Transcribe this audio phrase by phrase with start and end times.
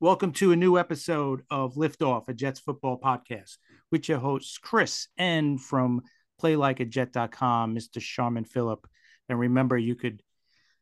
[0.00, 3.56] Welcome to a new episode of Liftoff, a Jets football podcast
[3.90, 6.02] with your hosts, Chris and from
[6.40, 8.00] playlikeajet.com, Mr.
[8.00, 8.86] Sharman Phillip.
[9.28, 10.22] And remember, you could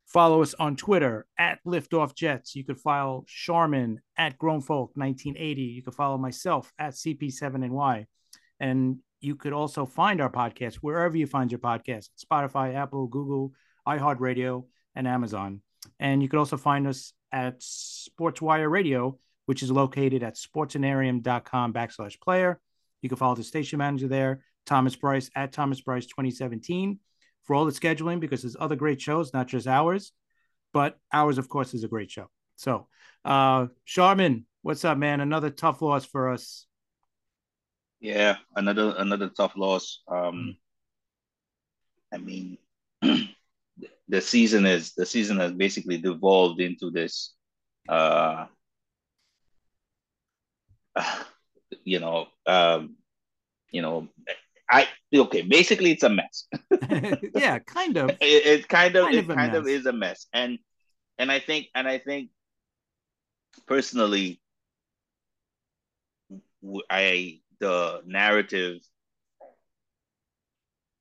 [0.07, 2.55] follow us on Twitter at Liftoff Jets.
[2.55, 5.75] You could follow Sharman at GrownFolk1980.
[5.75, 8.07] You could follow myself at CP7NY.
[8.61, 13.53] And you could also find our podcast wherever you find your podcast Spotify, Apple, Google,
[13.89, 14.65] iHeartRadio,
[14.95, 15.63] and Amazon.
[15.99, 22.21] And you could also find us at Sportswire Radio, which is located at sportsanarium.com backslash
[22.21, 22.61] player.
[23.03, 26.99] You can follow the station manager there, Thomas Bryce at Thomas Bryce 2017
[27.45, 30.13] for all the scheduling because there's other great shows, not just ours,
[30.73, 32.29] but ours, of course, is a great show.
[32.57, 32.89] So,
[33.25, 35.21] uh, Sharman, what's up, man?
[35.21, 36.67] Another tough loss for us.
[38.01, 40.03] Yeah, another another tough loss.
[40.09, 40.57] Um,
[42.13, 42.59] I mean,
[44.09, 47.35] the season is the season has basically devolved into this
[47.89, 48.47] uh
[51.85, 52.97] you know um
[53.71, 54.09] you know
[54.71, 56.47] i okay basically it's a mess.
[57.35, 58.11] Yeah kind of.
[58.21, 59.61] It, it kind of kind it of kind mess.
[59.61, 60.27] of is a mess.
[60.33, 60.59] And
[61.19, 62.31] and i think and i think
[63.67, 64.41] personally
[66.91, 68.79] i the narrative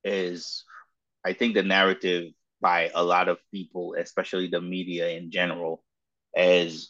[0.04, 0.64] is
[1.26, 2.32] i think the narrative
[2.66, 5.84] by a lot of people, especially the media in general,
[6.36, 6.90] as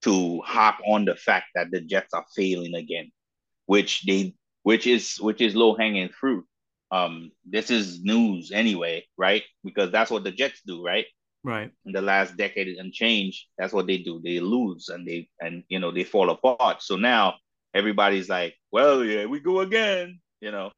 [0.00, 3.12] to hop on the fact that the Jets are failing again,
[3.66, 6.46] which they which is which is low hanging fruit.
[6.90, 9.42] Um, this is news anyway, right?
[9.62, 11.04] Because that's what the Jets do, right?
[11.44, 11.70] Right.
[11.84, 14.22] In the last decade and change, that's what they do.
[14.24, 16.82] They lose and they and you know they fall apart.
[16.82, 17.34] So now
[17.74, 20.20] everybody's like, well, yeah, we go again.
[20.40, 20.70] You know,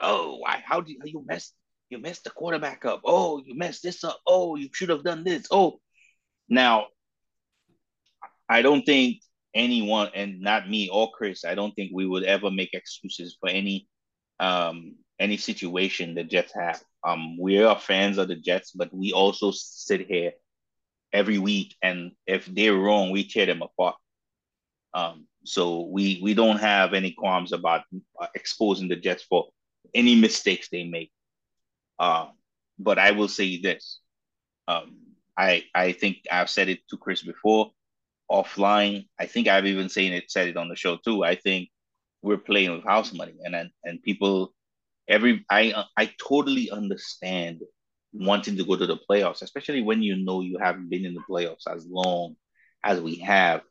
[0.00, 0.64] oh, why?
[0.66, 1.52] How do you, you mess?
[1.92, 3.02] You messed the quarterback up.
[3.04, 4.18] Oh, you messed this up.
[4.26, 5.46] Oh, you should have done this.
[5.50, 5.78] Oh,
[6.48, 6.86] now
[8.48, 9.20] I don't think
[9.54, 13.50] anyone, and not me or Chris, I don't think we would ever make excuses for
[13.50, 13.86] any
[14.40, 16.82] um any situation the Jets have.
[17.04, 20.32] Um, we are fans of the Jets, but we also sit here
[21.12, 23.96] every week, and if they're wrong, we tear them apart.
[24.94, 27.82] Um, so we we don't have any qualms about
[28.18, 29.48] uh, exposing the Jets for
[29.94, 31.12] any mistakes they make.
[32.02, 32.32] Um,
[32.80, 34.00] but I will say this.
[34.66, 34.98] Um,
[35.38, 37.70] I I think I've said it to Chris before
[38.30, 39.06] offline.
[39.18, 41.22] I think I've even saying it said it on the show too.
[41.22, 41.68] I think
[42.22, 44.52] we're playing with house money and and, and people
[45.08, 47.60] every I I totally understand
[48.12, 51.22] wanting to go to the playoffs, especially when you know you haven't been in the
[51.30, 52.34] playoffs as long
[52.84, 53.62] as we have.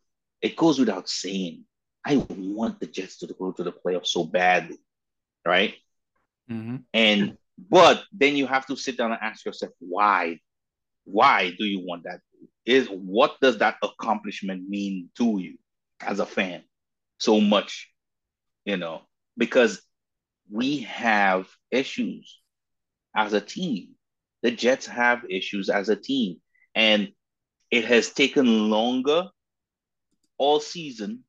[0.42, 1.66] It goes without saying.
[2.04, 4.80] I want the Jets to go to the playoffs so badly,
[5.46, 5.76] right?
[6.50, 6.78] Mm-hmm.
[6.96, 7.38] And
[7.70, 10.40] but then you have to sit down and ask yourself, why?
[11.04, 12.20] Why do you want that?
[12.66, 15.58] Is what does that accomplishment mean to you
[16.00, 16.64] as a fan?
[17.20, 17.92] So much,
[18.66, 19.02] you know,
[19.38, 19.82] because
[20.50, 22.40] we have issues
[23.16, 23.90] as a team.
[24.42, 26.42] The Jets have issues as a team.
[26.76, 27.10] And
[27.70, 29.30] it has taken longer
[30.38, 31.24] all season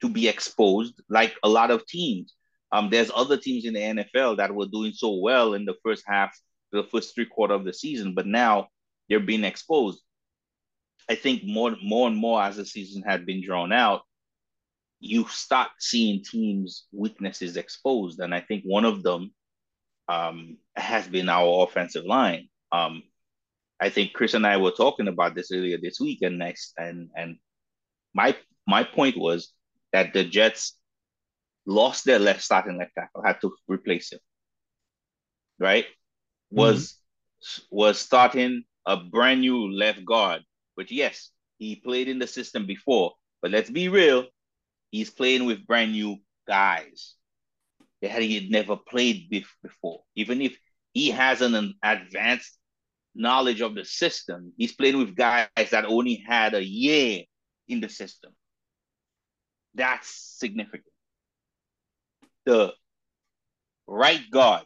[0.00, 2.34] to be exposed, like a lot of teams.
[2.70, 6.04] Um, there's other teams in the NFL that were doing so well in the first
[6.06, 6.36] half,
[6.72, 8.68] the first three quarter of the season, but now
[9.08, 10.02] they're being exposed.
[11.08, 14.02] I think more, more and more as the season had been drawn out,
[15.00, 19.32] you start seeing teams' weaknesses exposed, and I think one of them
[20.08, 22.48] um, has been our offensive line.
[22.72, 23.02] Um,
[23.80, 27.10] I think Chris and I were talking about this earlier this week, and next, and
[27.16, 27.38] and
[28.12, 28.36] my
[28.66, 29.52] my point was
[29.92, 30.77] that the Jets
[31.68, 34.20] lost their left starting left tackle, had to replace him.
[35.60, 35.86] Right?
[36.50, 36.94] Was
[37.42, 37.76] mm-hmm.
[37.76, 40.42] was starting a brand new left guard,
[40.76, 43.12] which yes, he played in the system before,
[43.42, 44.26] but let's be real,
[44.90, 47.14] he's playing with brand new guys
[48.00, 49.28] that he had never played
[49.62, 50.00] before.
[50.14, 50.56] Even if
[50.94, 52.56] he has an advanced
[53.14, 57.24] knowledge of the system, he's playing with guys that only had a year
[57.66, 58.32] in the system.
[59.74, 60.08] That's
[60.38, 60.94] significant
[62.48, 62.72] the
[63.86, 64.62] right guard,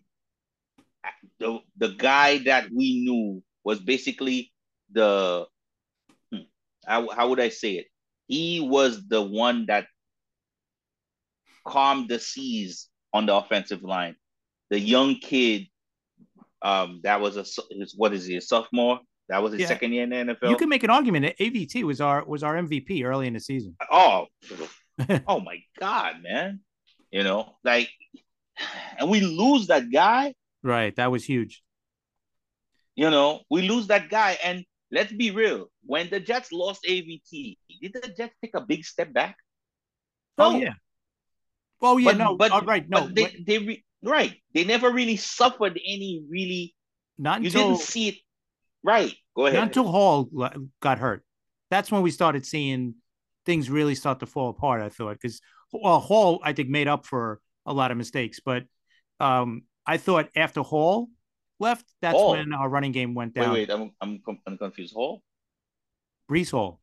[1.41, 4.53] the the guy that we knew was basically
[4.93, 5.47] the
[6.33, 6.47] hmm,
[6.87, 7.87] how, how would I say it?
[8.29, 9.87] He was the one that
[11.67, 14.15] calmed the seas on the offensive line.
[14.71, 15.67] The young kid,
[16.63, 17.45] um, that was a
[17.97, 19.01] what is he a sophomore?
[19.29, 19.69] That was his yeah.
[19.69, 20.51] second year in the NFL.
[20.51, 23.41] You can make an argument that AVT was our was our MVP early in the
[23.41, 23.75] season.
[23.91, 24.27] Oh,
[25.27, 26.61] oh my God, man!
[27.13, 27.91] You know, like,
[28.99, 30.35] and we lose that guy.
[30.63, 30.95] Right.
[30.97, 31.63] That was huge.
[32.97, 34.39] You know, we lose that guy.
[34.43, 35.71] And let's be real.
[35.85, 39.37] When the Jets lost AVT, did the Jets take a big step back?
[40.39, 40.57] Oh, no.
[40.57, 40.75] Oh yeah.
[41.85, 45.17] Oh yeah, but, no, but, oh, right, no, they, they re, right, they never really
[45.17, 46.77] suffered any really.
[47.19, 48.15] Not you until, didn't see it.
[48.85, 49.59] Right, go ahead.
[49.59, 50.31] Not until Hall
[50.81, 51.25] got hurt.
[51.71, 52.95] That's when we started seeing
[53.45, 54.81] things really start to fall apart.
[54.81, 55.41] I thought because
[55.73, 58.65] well, Hall I think made up for a lot of mistakes, but
[59.21, 61.09] um, I thought after Hall
[61.59, 62.33] left, that's Hall.
[62.33, 63.53] when our running game went down.
[63.53, 64.95] Wait, wait, I'm I'm, I'm confused.
[64.95, 65.23] Hall,
[66.31, 66.81] Breece Hall.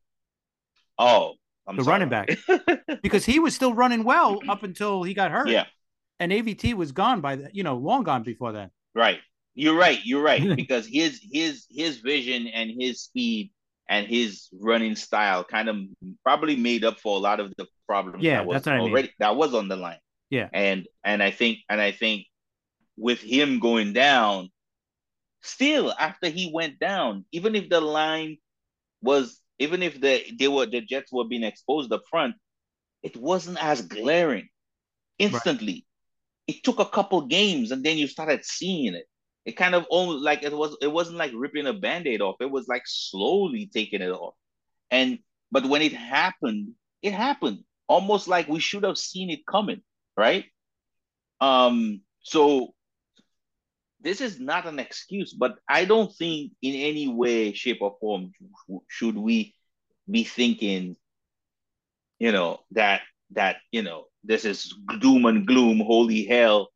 [0.98, 1.34] Oh,
[1.66, 1.92] I'm the sorry.
[1.92, 2.30] running back,
[3.02, 5.48] because he was still running well up until he got hurt.
[5.48, 5.66] Yeah,
[6.20, 8.70] and AVT was gone by that, you know, long gone before that.
[8.94, 9.18] Right.
[9.54, 9.98] You're right.
[10.04, 13.50] You're right because his his his vision and his speed
[13.88, 15.76] and his running style kind of
[16.22, 19.08] probably made up for a lot of the problems yeah, that was that's what already
[19.08, 19.20] I mean.
[19.24, 20.02] that was on the line.
[20.30, 20.48] Yeah.
[20.52, 22.26] And and I think and I think
[22.96, 24.50] with him going down,
[25.42, 28.36] still after he went down, even if the line
[29.02, 32.34] was even if the they were the Jets were being exposed up front,
[33.02, 34.48] it wasn't as glaring
[35.18, 35.72] instantly.
[35.72, 36.56] Right.
[36.56, 39.06] It took a couple games and then you started seeing it.
[39.44, 42.36] It kind of almost like it was it wasn't like ripping a band-aid off.
[42.40, 44.34] It was like slowly taking it off.
[44.90, 45.18] And
[45.50, 47.64] but when it happened, it happened.
[47.90, 49.82] Almost like we should have seen it coming,
[50.16, 50.44] right?
[51.40, 52.72] Um, so
[54.00, 58.30] this is not an excuse, but I don't think in any way, shape, or form
[58.86, 59.56] should we
[60.08, 60.96] be thinking,
[62.20, 63.02] you know, that
[63.32, 66.68] that you know this is doom and gloom, holy hell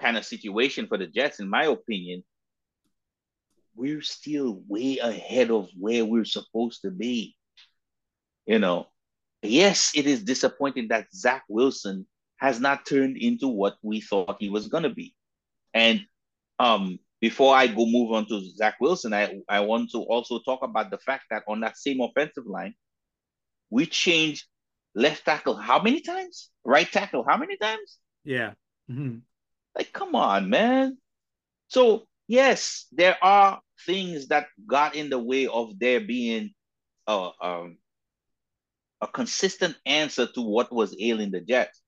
[0.00, 1.40] kind of situation for the Jets.
[1.40, 2.24] In my opinion,
[3.76, 7.36] we're still way ahead of where we're supposed to be.
[8.46, 8.86] You know,
[9.44, 12.06] yes, it is disappointing that Zach Wilson
[12.38, 15.14] has not turned into what we thought he was gonna be,
[15.72, 16.04] and
[16.58, 20.62] um, before I go move on to Zach Wilson, I, I want to also talk
[20.62, 22.74] about the fact that on that same offensive line,
[23.70, 24.44] we changed
[24.94, 26.50] left tackle how many times?
[26.64, 27.98] Right tackle how many times?
[28.24, 28.52] Yeah.
[28.90, 29.20] Mm-hmm.
[29.74, 30.98] Like, come on, man.
[31.68, 36.52] So, yes, there are things that got in the way of there being
[37.06, 37.78] a, um,
[39.04, 41.80] a consistent answer to what was ailing the Jets.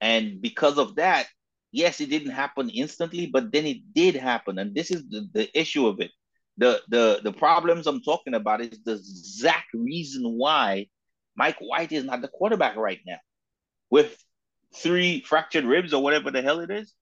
[0.00, 1.26] And because of that,
[1.70, 4.58] yes, it didn't happen instantly, but then it did happen.
[4.58, 6.10] And this is the, the issue of it.
[6.58, 10.88] The, the the problems I'm talking about is the exact reason why
[11.34, 13.20] Mike White is not the quarterback right now.
[13.90, 14.16] With
[14.74, 16.92] three fractured ribs or whatever the hell it is.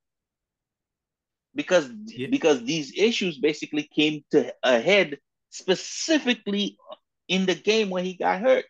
[1.55, 2.29] Because yeah.
[2.31, 5.19] because these issues basically came to a head
[5.51, 6.77] specifically
[7.27, 8.65] in the game when he got hurt.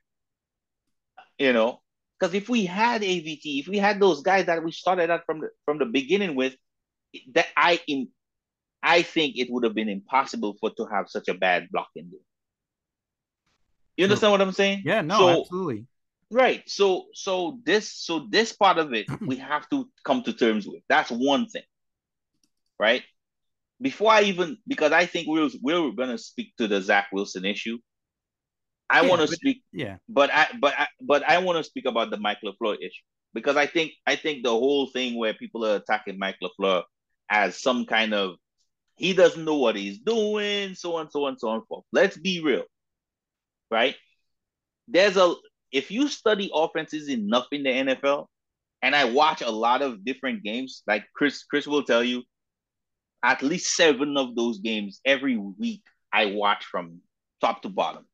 [1.41, 1.81] You know,
[2.19, 5.41] because if we had AVT, if we had those guys that we started out from
[5.41, 6.55] the from the beginning with,
[7.33, 8.09] that I in
[8.83, 12.21] I think it would have been impossible for to have such a bad blocking there.
[13.97, 14.83] You understand what I'm saying?
[14.85, 15.87] Yeah, no, so, absolutely.
[16.31, 16.63] Right.
[16.69, 20.83] So so this so this part of it we have to come to terms with.
[20.91, 21.65] That's one thing.
[22.79, 23.03] Right?
[23.81, 27.79] Before I even because I think we're we're gonna speak to the Zach Wilson issue.
[28.91, 31.87] I yeah, want to speak, yeah, but I but I but I want to speak
[31.87, 35.65] about the Mike LaFleur issue because I think I think the whole thing where people
[35.65, 36.83] are attacking Mike LaFleur
[37.31, 38.35] as some kind of
[38.97, 41.85] he doesn't know what he's doing, so on, so on, so on, forth.
[41.93, 42.65] Let's be real,
[43.71, 43.95] right?
[44.89, 45.35] There's a
[45.71, 48.27] if you study offenses enough in the NFL,
[48.83, 52.25] and I watch a lot of different games, like Chris Chris will tell you,
[53.23, 55.83] at least seven of those games every week
[56.13, 57.01] I watch from
[57.41, 58.05] top to bottom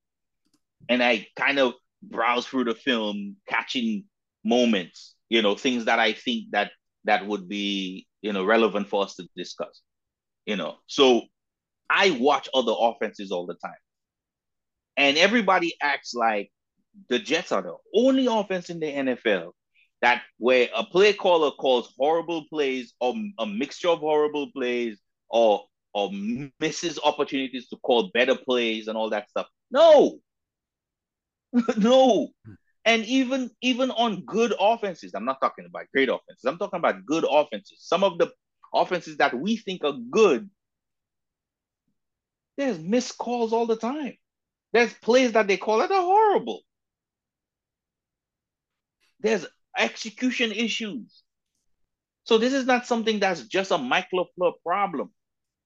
[0.89, 4.05] and I kind of browse through the film, catching
[4.45, 6.71] moments, you know, things that I think that
[7.05, 9.83] that would be, you know, relevant for us to discuss.
[10.47, 11.23] You know, so
[11.91, 13.75] I watch other offenses all the time.
[14.97, 16.51] And everybody acts like
[17.09, 19.53] the Jets are the only offense in the NFL
[20.03, 25.65] that where a play caller calls horrible plays or a mixture of horrible plays or
[25.95, 26.11] or
[26.61, 29.47] misses opportunities to call better plays and all that stuff.
[29.71, 30.19] No,
[31.77, 32.29] no.
[32.45, 32.53] Hmm.
[32.85, 36.45] And even even on good offenses, I'm not talking about great offenses.
[36.45, 37.79] I'm talking about good offenses.
[37.81, 38.31] Some of the
[38.73, 40.49] offenses that we think are good,
[42.57, 44.15] there's missed calls all the time.
[44.73, 46.61] There's plays that they call that are horrible.
[49.21, 49.47] There's
[49.77, 51.23] execution issues.
[52.25, 55.11] So this is not something that's just a Mike LaFleur problem.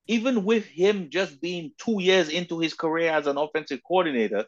[0.06, 4.47] Even with him just being two years into his career as an offensive coordinator,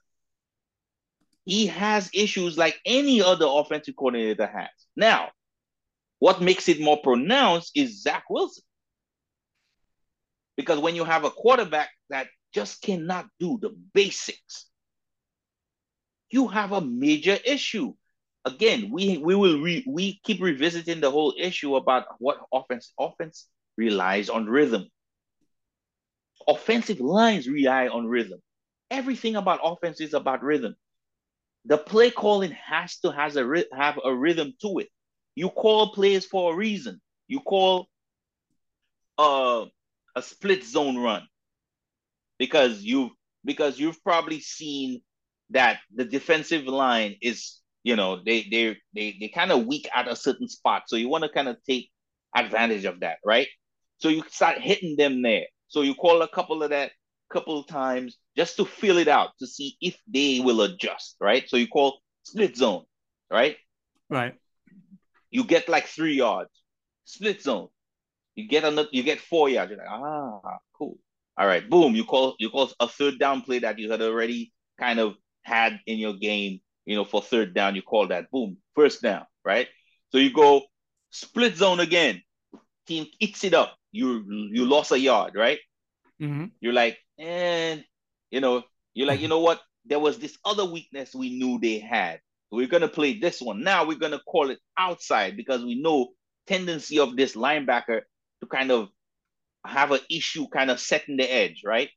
[1.45, 4.71] he has issues like any other offensive coordinator has.
[4.97, 5.31] Now,
[6.19, 8.63] what makes it more pronounced is Zach Wilson.
[10.57, 14.67] Because when you have a quarterback that just cannot do the basics,
[16.31, 17.95] you have a major issue.
[18.45, 23.49] Again, we we will re, we keep revisiting the whole issue about what offense offense
[23.77, 24.87] relies on rhythm.
[26.47, 28.41] Offensive lines rely on rhythm.
[28.91, 30.75] Everything about offense is about rhythm.
[31.67, 34.89] The play calling has to has a have a rhythm to it.
[35.35, 37.01] You call plays for a reason.
[37.29, 37.87] You call
[39.19, 39.67] uh,
[40.17, 41.27] a split zone run
[42.39, 43.11] because you
[43.45, 45.01] because you've probably seen
[45.51, 50.09] that the defensive line is you know they they they they kind of weak at
[50.09, 51.91] a certain spot so you want to kind of take
[52.35, 53.49] advantage of that right
[53.99, 56.93] so you start hitting them there so you call a couple of that
[57.31, 61.57] couple times just to feel it out to see if they will adjust right so
[61.57, 62.85] you call split zone
[63.31, 63.57] right
[64.09, 64.35] right
[65.31, 66.51] you get like three yards
[67.05, 67.69] split zone
[68.35, 70.97] you get another you get four yards you're like ah cool
[71.37, 74.53] all right boom you call you call a third down play that you had already
[74.79, 78.57] kind of had in your game, you know, for third down, you call that boom,
[78.75, 79.69] first down, right?
[80.11, 80.63] So you go
[81.11, 82.23] split zone again.
[82.87, 83.77] Team eats it up.
[83.93, 85.59] You you lost a yard, right?
[86.21, 86.47] Mm-hmm.
[86.61, 87.85] You're like, and
[88.33, 89.61] you know, you're like, you know what?
[89.85, 92.21] There was this other weakness we knew they had.
[92.51, 93.63] We're gonna play this one.
[93.63, 96.09] Now we're gonna call it outside because we know
[96.47, 98.01] tendency of this linebacker
[98.41, 98.89] to kind of
[99.65, 101.91] have an issue kind of setting the edge, right?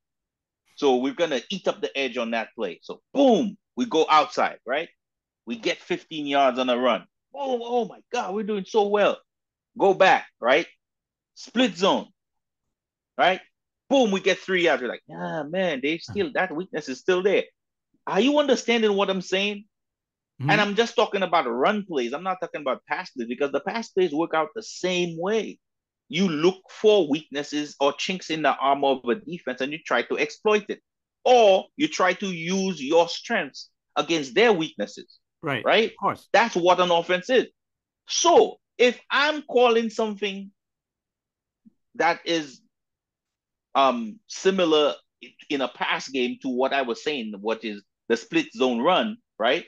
[0.75, 2.79] So we're gonna eat up the edge on that play.
[2.83, 4.89] So boom, we go outside, right?
[5.45, 7.05] We get 15 yards on a run.
[7.33, 9.17] Oh, oh my God, we're doing so well.
[9.77, 10.67] Go back, right?
[11.35, 12.07] Split zone,
[13.17, 13.41] right?
[13.89, 14.81] Boom, we get three yards.
[14.81, 17.43] We're like, ah, man, they still that weakness is still there.
[18.07, 19.65] Are you understanding what I'm saying?
[20.41, 20.49] Mm-hmm.
[20.49, 22.13] And I'm just talking about run plays.
[22.13, 25.59] I'm not talking about pass plays because the pass plays work out the same way
[26.09, 30.01] you look for weaknesses or chinks in the armor of a defense and you try
[30.03, 30.81] to exploit it.
[31.23, 35.17] Or you try to use your strengths against their weaknesses.
[35.41, 35.65] Right.
[35.65, 35.89] Right?
[35.89, 36.27] Of course.
[36.31, 37.47] That's what an offense is.
[38.07, 40.51] So if I'm calling something
[41.95, 42.61] that is
[43.75, 44.95] um similar
[45.49, 49.17] in a pass game to what I was saying, what is the split zone run,
[49.39, 49.65] right?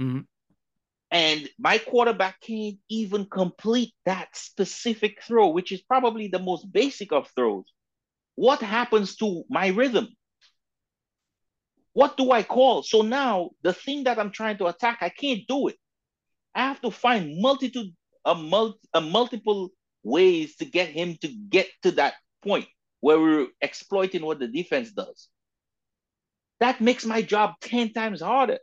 [0.00, 0.20] Mm-hmm
[1.10, 7.12] and my quarterback can't even complete that specific throw, which is probably the most basic
[7.12, 7.64] of throws.
[8.34, 10.08] What happens to my rhythm?
[11.92, 12.82] What do I call?
[12.82, 15.76] So now the thing that I'm trying to attack, I can't do it.
[16.54, 19.70] I have to find multitude, a, mul- a multiple
[20.02, 22.66] ways to get him to get to that point
[23.06, 25.28] where we're exploiting what the defense does.
[26.58, 28.58] That makes my job 10 times harder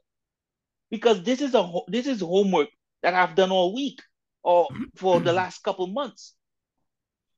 [0.91, 2.67] because this is a this is homework
[3.03, 4.01] that I've done all week
[4.43, 6.35] or for the last couple months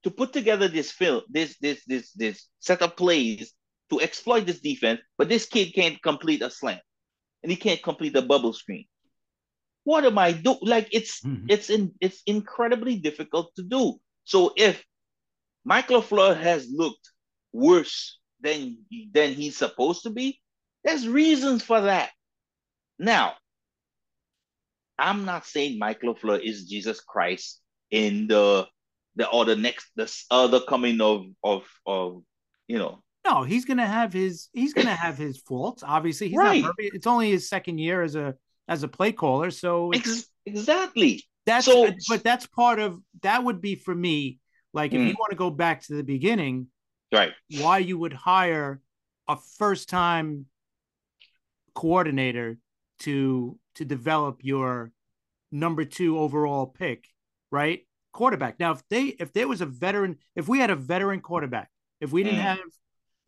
[0.02, 3.54] to put together this film, this this this this set of plays
[3.92, 6.82] to exploit this defense, but this kid can't complete a slant
[7.44, 8.86] and he can't complete a bubble screen.
[9.84, 10.58] What am I do?
[10.64, 11.54] Like it's mm-hmm.
[11.54, 14.02] it's in it's incredibly difficult to do.
[14.24, 14.84] So if
[15.66, 17.10] Mike LaFleur has looked
[17.52, 18.78] worse than
[19.12, 20.40] than he's supposed to be,
[20.84, 22.12] there's reasons for that.
[23.00, 23.34] Now,
[24.98, 27.60] I'm not saying Michael LaFleur is Jesus Christ
[27.92, 28.68] in the
[29.16, 32.22] the or the next the other coming of of of
[32.68, 33.02] you know.
[33.26, 35.84] No, he's gonna have his he's gonna have his faults.
[35.86, 36.62] Obviously, he's right.
[36.62, 36.96] not perfect.
[36.96, 38.36] It's only his second year as a
[38.68, 41.24] as a play caller, so Ex- exactly.
[41.46, 44.40] That's so, but that's part of that would be for me.
[44.76, 45.08] Like if mm.
[45.08, 46.68] you want to go back to the beginning,
[47.12, 47.32] right?
[47.60, 48.82] Why you would hire
[49.28, 50.48] a first time
[51.74, 52.58] coordinator
[53.00, 54.92] to to develop your
[55.50, 57.08] number two overall pick,
[57.52, 57.88] right?
[58.12, 58.60] Quarterback.
[58.60, 61.70] Now, if they if there was a veteran, if we had a veteran quarterback,
[62.02, 62.44] if we didn't mm.
[62.44, 62.60] have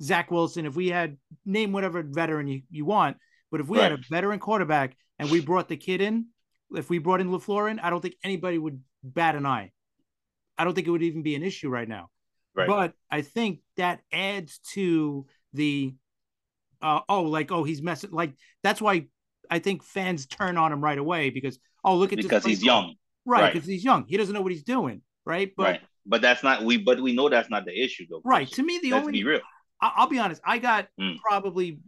[0.01, 3.16] Zach Wilson, if we had name whatever veteran you, you want,
[3.50, 3.92] but if we right.
[3.92, 6.25] had a veteran quarterback and we brought the kid in,
[6.75, 9.72] if we brought in LaFleur in, I don't think anybody would bat an eye.
[10.58, 12.10] I don't think it would even be an issue right now.
[12.56, 12.68] Right.
[12.68, 15.94] But I think that adds to the
[16.82, 18.34] uh, oh, like oh, he's messing like
[18.64, 19.08] that's why
[19.50, 22.96] I think fans turn on him right away because oh look at because he's young,
[23.26, 23.54] right?
[23.54, 23.74] Because right.
[23.74, 25.52] he's young, he doesn't know what he's doing, right?
[25.56, 25.82] But right.
[26.06, 26.78] but that's not we.
[26.78, 28.22] But we know that's not the issue though.
[28.24, 28.50] Right.
[28.52, 29.42] To me, the Let's only be real.
[29.82, 30.42] I, will be honest.
[30.44, 31.20] I got mm.
[31.20, 31.80] probably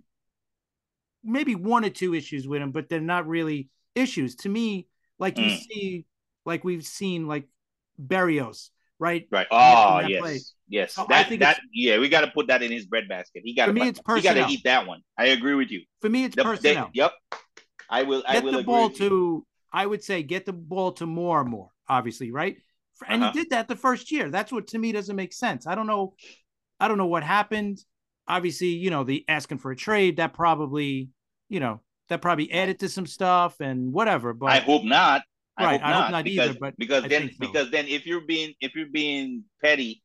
[1.24, 4.88] maybe one or two issues with him, but they're not really issues to me.
[5.18, 5.60] Like you mm.
[5.60, 6.06] see,
[6.46, 7.48] like we've seen, like
[8.00, 9.28] Berrios, right?
[9.32, 9.48] Right.
[9.52, 10.40] Oh yes, play.
[10.68, 10.94] yes.
[10.94, 13.44] So that that yeah, we got to put that in his breadbasket.
[13.44, 13.74] He got to.
[13.74, 15.02] He got to eat that one.
[15.18, 15.82] I agree with you.
[16.02, 16.90] For me, it's the, personnel.
[16.94, 17.14] They, yep.
[17.90, 18.22] I will.
[18.22, 19.46] Get I will get the ball to.
[19.72, 21.70] I would say get the ball to more and more.
[21.88, 22.58] Obviously, right?
[23.08, 23.32] And uh-huh.
[23.32, 24.30] he did that the first year.
[24.30, 25.68] That's what to me doesn't make sense.
[25.68, 26.14] I don't know.
[26.80, 27.80] I don't know what happened.
[28.28, 31.10] obviously, you know, the asking for a trade that probably,
[31.50, 34.34] you know, that probably added to some stuff and whatever.
[34.34, 35.22] But I hope not.
[35.60, 36.60] I right, hope I not, hope not because, either.
[36.60, 37.38] But because then so.
[37.40, 40.02] because then if you're being if you're being petty,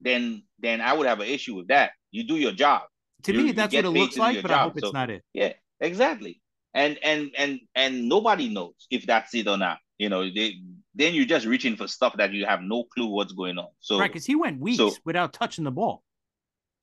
[0.00, 1.92] then then I would have an issue with that.
[2.10, 2.82] You do your job.
[3.24, 4.58] To you, me, that's what it looks like, but job.
[4.58, 5.22] I hope it's so, not it.
[5.32, 6.40] Yeah, exactly.
[6.74, 9.78] And and and and nobody knows if that's it or not.
[9.98, 10.56] You know, they
[10.94, 13.68] then you're just reaching for stuff that you have no clue what's going on.
[13.80, 16.02] So right, because he went weeks so, without touching the ball.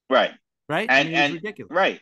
[0.10, 0.32] Right.
[0.70, 0.88] Right.
[0.90, 1.72] And and, and ridiculous.
[1.72, 2.00] Right.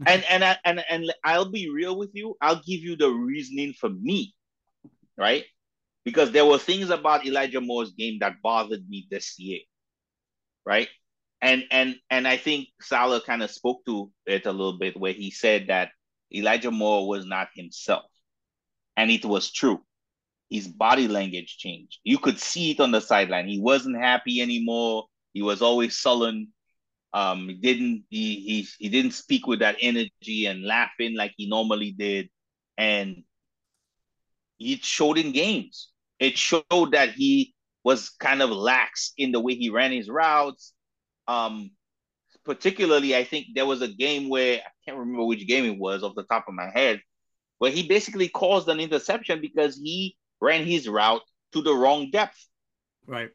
[0.06, 2.36] and and I, and and I'll be real with you.
[2.40, 4.34] I'll give you the reasoning for me,
[5.16, 5.44] right?
[6.04, 9.60] Because there were things about Elijah Moore's game that bothered me this year,
[10.66, 10.88] right?
[11.40, 15.12] And and and I think Salah kind of spoke to it a little bit where
[15.12, 15.90] he said that
[16.34, 18.04] Elijah Moore was not himself,
[18.96, 19.82] and it was true.
[20.50, 21.98] His body language changed.
[22.04, 23.48] You could see it on the sideline.
[23.48, 25.06] He wasn't happy anymore.
[25.32, 26.48] He was always sullen.
[27.12, 31.48] Um, he didn't he, he he didn't speak with that energy and laughing like he
[31.48, 32.28] normally did,
[32.76, 33.24] and
[34.58, 35.90] it showed in games.
[36.18, 40.72] It showed that he was kind of lax in the way he ran his routes.
[41.28, 41.70] Um,
[42.44, 46.02] particularly, I think there was a game where I can't remember which game it was
[46.02, 47.00] off the top of my head,
[47.58, 52.46] where he basically caused an interception because he ran his route to the wrong depth.
[53.06, 53.30] Right.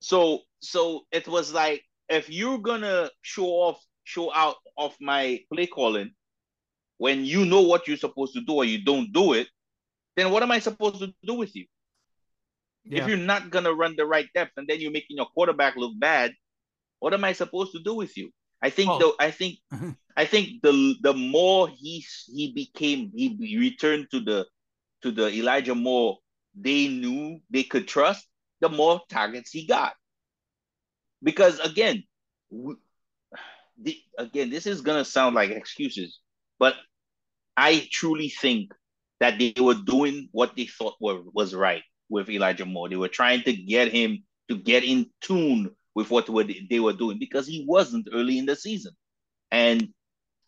[0.00, 5.66] So so it was like if you're gonna show off, show out of my play
[5.66, 6.12] calling
[6.98, 9.48] when you know what you're supposed to do or you don't do it,
[10.16, 11.66] then what am I supposed to do with you?
[12.88, 13.02] Yeah.
[13.02, 15.92] If you're not gonna run the right depth and then you're making your quarterback look
[15.98, 16.32] bad,
[17.00, 18.30] what am I supposed to do with you?
[18.62, 18.98] I think oh.
[18.98, 19.90] though I think mm-hmm.
[20.16, 24.46] I think the the more he he became he returned to the
[25.02, 26.18] to the Elijah Moore
[26.58, 28.26] they knew they could trust,
[28.60, 29.92] the more targets he got
[31.22, 32.04] because again,
[32.50, 32.76] we,
[33.82, 36.20] the, again, this is gonna sound like excuses,
[36.58, 36.74] but
[37.56, 38.72] I truly think
[39.20, 42.88] that they were doing what they thought were, was right with Elijah Moore.
[42.88, 47.18] They were trying to get him to get in tune with what they were doing
[47.18, 48.92] because he wasn't early in the season.
[49.50, 49.88] And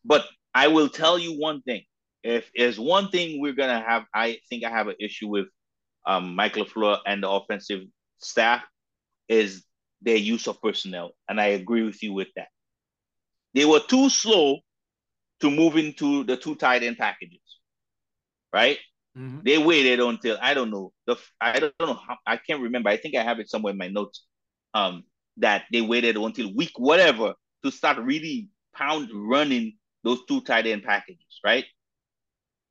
[0.05, 1.83] but I will tell you one thing:
[2.23, 5.47] if there's one thing we're gonna have, I think I have an issue with
[6.07, 7.83] um, Mike LaFleur and the offensive
[8.19, 8.63] staff
[9.29, 9.65] is
[10.03, 11.13] their use of personnel.
[11.29, 12.49] And I agree with you with that.
[13.55, 14.59] They were too slow
[15.41, 17.41] to move into the two tight end packages,
[18.53, 18.79] right?
[19.19, 19.41] Mm-hmm.
[19.45, 22.91] They waited until I don't know the I don't know how I can't remember.
[22.91, 24.25] I think I have it somewhere in my notes.
[24.75, 25.05] Um,
[25.39, 27.33] that they waited until week whatever
[27.65, 31.65] to start really pound running those two tight end packages, right?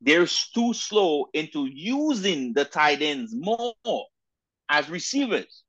[0.02, 3.74] They're too slow into using the tight ends more
[4.70, 5.64] as receivers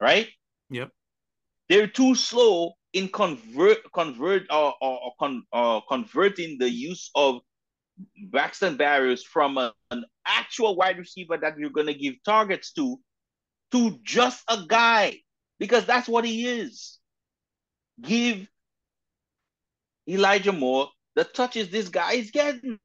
[0.00, 0.28] right?
[0.70, 0.90] Yep.
[1.68, 7.40] They're too slow in convert convert or, or, or, con, or converting the use of
[8.30, 12.98] Braxton Berrios from a, an actual wide receiver that you're gonna give targets to
[13.72, 15.18] to just a guy
[15.58, 16.98] because that's what he is.
[18.00, 18.46] Give
[20.08, 22.78] Elijah Moore the touches this guy is getting.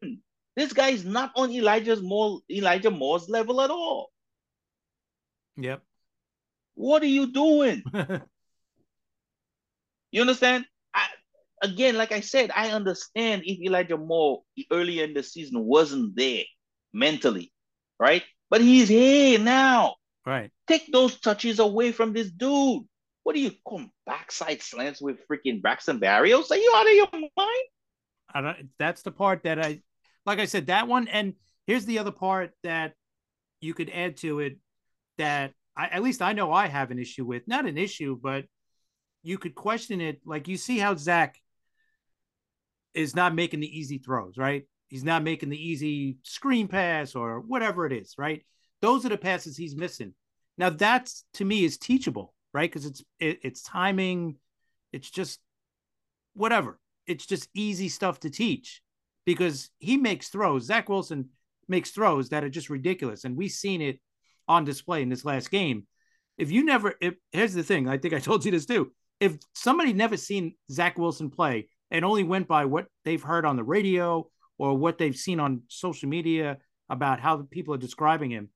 [0.55, 4.11] This guy is not on Elijah's more Elijah Moore's level at all.
[5.57, 5.83] Yep.
[6.73, 7.83] What are you doing?
[10.11, 10.65] you understand?
[11.63, 16.43] Again, like I said, I understand if Elijah Moore earlier in the season wasn't there
[16.93, 17.53] mentally,
[17.99, 18.21] right?
[18.49, 19.95] But he's here now.
[20.25, 20.51] Right.
[20.67, 22.83] Take those touches away from this dude.
[23.23, 26.51] What do you come backside slants with freaking Braxton Berrios?
[26.51, 27.67] Are you out of your mind?
[28.33, 29.81] I don't, that's the part that I,
[30.25, 31.07] like I said, that one.
[31.07, 31.33] And
[31.65, 32.93] here's the other part that
[33.61, 34.57] you could add to it
[35.17, 37.47] that I, at least I know I have an issue with.
[37.47, 38.45] Not an issue, but
[39.23, 40.19] you could question it.
[40.25, 41.37] Like you see how Zach
[42.93, 44.63] is not making the easy throws, right?
[44.87, 48.45] He's not making the easy screen pass or whatever it is, right?
[48.81, 50.13] Those are the passes he's missing.
[50.57, 52.69] Now that's to me is teachable, right?
[52.69, 54.35] Because it's it, it's timing,
[54.91, 55.39] it's just
[56.33, 56.79] whatever.
[57.07, 58.81] It's just easy stuff to teach
[59.25, 60.65] because he makes throws.
[60.65, 61.29] Zach Wilson
[61.67, 63.99] makes throws that are just ridiculous, and we've seen it
[64.47, 65.87] on display in this last game.
[66.37, 68.91] If you never, if here's the thing, I think I told you this too.
[69.19, 73.55] If somebody never seen Zach Wilson play and only went by what they've heard on
[73.55, 76.57] the radio or what they've seen on social media
[76.89, 78.49] about how people are describing him,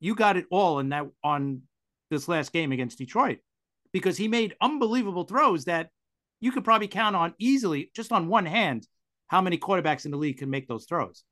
[0.00, 1.62] you got it all in that on
[2.10, 3.38] this last game against Detroit
[3.92, 5.90] because he made unbelievable throws that
[6.40, 8.86] you could probably count on easily just on one hand
[9.28, 11.24] how many quarterbacks in the league can make those throws.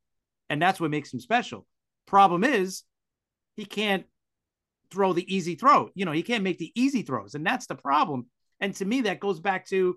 [0.49, 1.67] And that's what makes him special.
[2.07, 2.83] Problem is,
[3.57, 4.05] he can't
[4.91, 5.91] throw the easy throw.
[5.95, 8.27] You know, he can't make the easy throws, and that's the problem.
[8.59, 9.97] And to me, that goes back to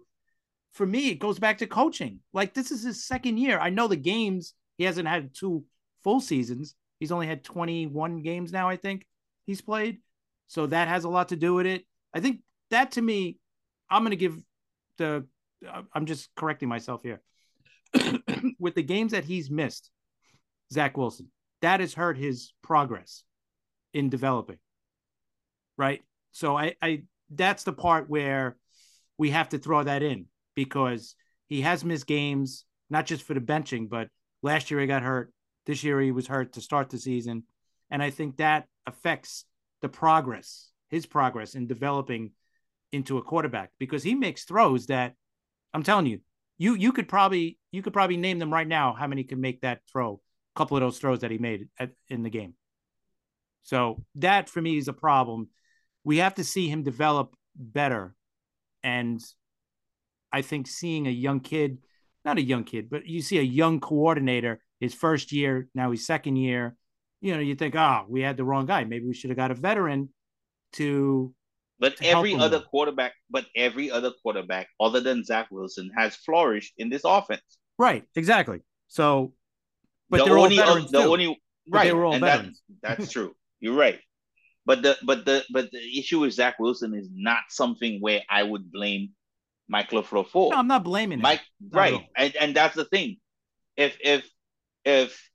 [0.73, 2.19] for me, it goes back to coaching.
[2.33, 3.59] Like this is his second year.
[3.59, 5.63] I know the games he hasn't had two
[6.03, 6.75] full seasons.
[6.99, 9.05] He's only had 21 games now, I think
[9.45, 9.99] he's played.
[10.47, 11.85] So that has a lot to do with it.
[12.13, 13.37] I think that to me,
[13.89, 14.37] I'm going to give
[14.97, 15.25] the,
[15.93, 17.21] I'm just correcting myself here.
[18.59, 19.91] with the games that he's missed,
[20.71, 21.29] Zach Wilson,
[21.61, 23.23] that has hurt his progress
[23.93, 24.57] in developing.
[25.77, 26.01] Right.
[26.31, 28.57] So I, I, that's the part where
[29.17, 31.15] we have to throw that in because
[31.47, 34.07] he has missed games, not just for the benching, but
[34.41, 35.31] last year he got hurt.
[35.65, 37.43] This year he was hurt to start the season.
[37.89, 39.45] And I think that affects
[39.81, 42.31] the progress, his progress in developing
[42.91, 45.13] into a quarterback because he makes throws that
[45.73, 46.19] I'm telling you,
[46.57, 49.61] you you could probably you could probably name them right now how many can make
[49.61, 50.21] that throw,
[50.55, 52.53] a couple of those throws that he made at, in the game.
[53.63, 55.49] So that for me is a problem.
[56.03, 58.13] We have to see him develop better.
[58.83, 59.21] And
[60.33, 61.77] I think seeing a young kid,
[62.25, 66.05] not a young kid, but you see a young coordinator his first year, now he's
[66.05, 66.75] second year,
[67.21, 68.83] you know, you think, oh, we had the wrong guy.
[68.83, 70.09] Maybe we should have got a veteran
[70.73, 71.33] to.
[71.79, 72.67] But to every other more.
[72.67, 77.41] quarterback, but every other quarterback other than Zach Wilson has flourished in this offense.
[77.79, 78.59] Right, exactly.
[78.87, 79.33] So,
[80.09, 80.91] but the they're only, all veterans.
[80.91, 81.11] The too.
[81.11, 82.61] only right, they were all and veterans.
[82.81, 83.33] That, that's true.
[83.59, 83.99] You're right.
[84.65, 88.43] But the but the but the issue with Zach Wilson is not something where I
[88.43, 89.11] would blame
[89.73, 90.51] LaFleur for.
[90.51, 91.39] No, I'm not blaming Mike.
[91.39, 91.69] Him.
[91.71, 93.17] Right, and and that's the thing.
[93.75, 94.29] If if
[94.85, 95.29] if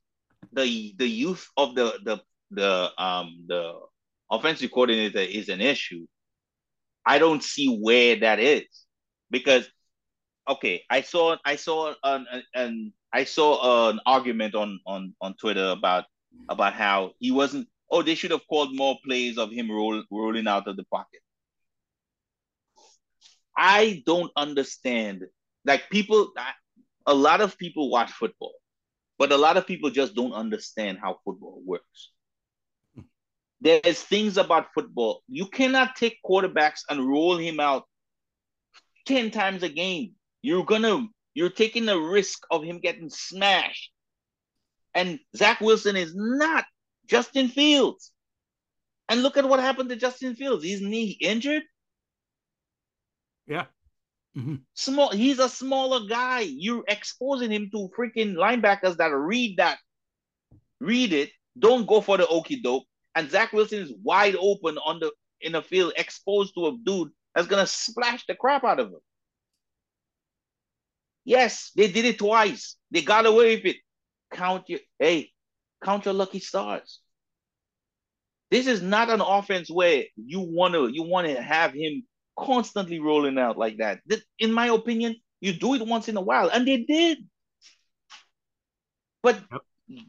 [0.53, 2.21] the the youth of the the
[2.51, 3.73] the um the
[4.31, 6.05] offensive coordinator is an issue,
[7.05, 8.65] I don't see where that is
[9.29, 9.69] because
[10.47, 12.25] okay, I saw I saw an,
[12.55, 16.05] an I saw an argument on on on Twitter about
[16.49, 17.67] about how he wasn't.
[17.91, 21.21] Oh, they should have called more plays of him roll, rolling out of the pocket.
[23.59, 25.25] I don't understand.
[25.65, 26.31] Like people,
[27.05, 28.53] a lot of people watch football,
[29.17, 32.11] but a lot of people just don't understand how football works.
[33.59, 35.23] There's things about football.
[35.27, 37.83] You cannot take quarterbacks and roll him out
[39.07, 40.13] 10 times a game.
[40.41, 43.91] You're gonna, you're taking the risk of him getting smashed.
[44.95, 46.63] And Zach Wilson is not
[47.07, 48.13] Justin Fields.
[49.09, 50.63] And look at what happened to Justin Fields.
[50.63, 51.63] He's knee injured.
[53.49, 53.65] Yeah.
[54.37, 54.55] Mm-hmm.
[54.75, 56.41] Small, he's a smaller guy.
[56.41, 59.79] You're exposing him to freaking linebackers that read that,
[60.79, 62.85] read it, don't go for the okey doke.
[63.15, 67.09] And Zach Wilson is wide open on the in the field, exposed to a dude
[67.33, 68.99] that's gonna splash the crap out of him.
[71.25, 72.75] Yes, they did it twice.
[72.91, 73.77] They got away with it.
[74.31, 75.31] Count your hey,
[75.83, 76.99] count your lucky stars.
[78.51, 82.03] This is not an offense where you want to you want to have him
[82.39, 83.99] constantly rolling out like that.
[84.39, 87.19] In my opinion, you do it once in a while, and they did.
[89.21, 89.61] But yep.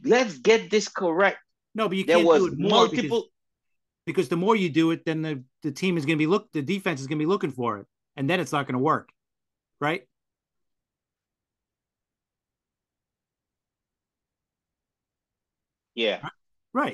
[0.05, 1.39] let's get this correct.
[1.75, 3.01] No, but you there can't was do it multiple.
[3.01, 3.25] Because,
[4.07, 6.51] because the more you do it, then the, the team is going to be look.
[6.53, 8.79] The defense is going to be looking for it, and then it's not going to
[8.79, 9.11] work,
[9.81, 10.03] right?
[15.95, 16.21] Yeah.
[16.23, 16.33] Right.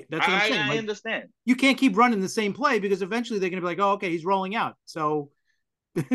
[0.08, 0.62] That's what I, am saying.
[0.62, 1.24] I like, understand.
[1.44, 3.92] You can't keep running the same play because eventually they're going to be like, oh,
[3.92, 4.76] okay, he's rolling out.
[4.84, 5.30] So,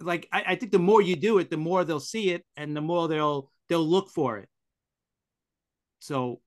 [0.00, 2.76] like, I, I, think the more you do it, the more they'll see it, and
[2.76, 4.48] the more they'll they'll look for it.
[6.00, 6.40] So,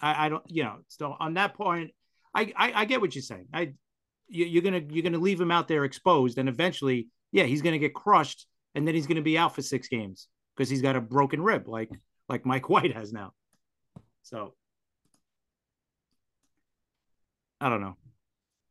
[0.00, 1.90] I, I don't, you know, so on that point,
[2.34, 3.48] I, I, I get what you're saying.
[3.52, 3.72] I,
[4.28, 7.78] you, you're gonna you're gonna leave him out there exposed, and eventually, yeah, he's gonna
[7.78, 11.00] get crushed, and then he's gonna be out for six games because he's got a
[11.00, 11.90] broken rib, like
[12.28, 13.32] like Mike White has now.
[14.28, 14.52] So
[17.62, 17.96] I don't know,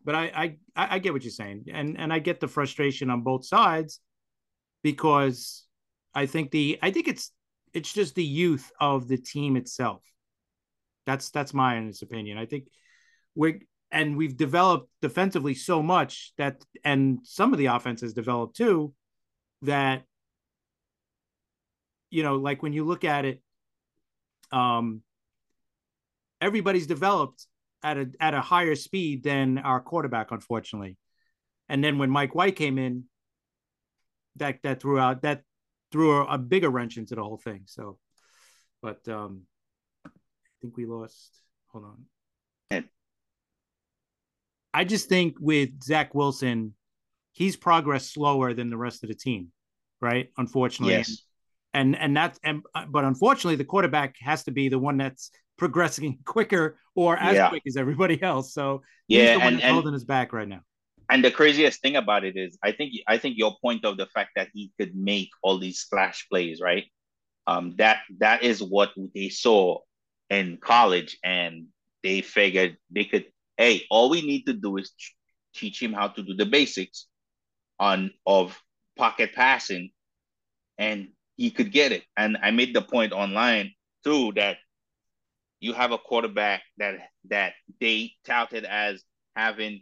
[0.06, 3.22] but I I I get what you're saying, and and I get the frustration on
[3.24, 4.00] both sides
[4.84, 5.66] because
[6.14, 7.32] I think the I think it's
[7.74, 10.04] it's just the youth of the team itself.
[11.08, 12.38] That's that's my honest opinion.
[12.38, 12.66] I think
[13.34, 13.60] we're
[13.92, 18.94] and we've developed defensively so much that and some of the offense has developed too
[19.64, 20.04] that
[22.12, 23.42] you know like when you look at it
[24.52, 25.02] um
[26.42, 27.46] everybody's developed
[27.84, 30.98] at a at a higher speed than our quarterback, unfortunately.
[31.70, 33.06] And then when Mike White came in,
[34.38, 35.44] that that threw out that
[35.92, 37.62] threw a, a bigger wrench into the whole thing.
[37.66, 37.98] So,
[38.82, 39.44] but um,
[40.06, 40.10] I
[40.62, 41.40] think we lost.
[41.72, 42.06] Hold on.
[44.78, 46.76] I just think with Zach Wilson,
[47.32, 49.48] he's progressed slower than the rest of the team,
[50.02, 50.30] right?
[50.38, 51.24] Unfortunately, yes.
[51.74, 56.20] And and that's and but unfortunately, the quarterback has to be the one that's progressing
[56.26, 57.50] quicker or as yeah.
[57.50, 58.54] quick as everybody else.
[58.54, 60.62] So yeah, and, and holding his back right now.
[61.10, 64.08] And the craziest thing about it is, I think I think your point of the
[64.08, 66.86] fact that he could make all these splash plays, right?
[67.46, 69.80] Um, that that is what they saw
[70.30, 71.68] in college, and
[72.04, 73.26] they figured they could.
[73.56, 74.92] Hey, all we need to do is
[75.56, 77.08] teach him how to do the basics
[77.80, 78.60] on of
[78.98, 79.92] pocket passing,
[80.78, 82.04] and he could get it.
[82.18, 83.72] And I made the point online
[84.04, 84.58] too that
[85.60, 86.96] you have a quarterback that
[87.30, 89.04] that they touted as
[89.36, 89.82] having.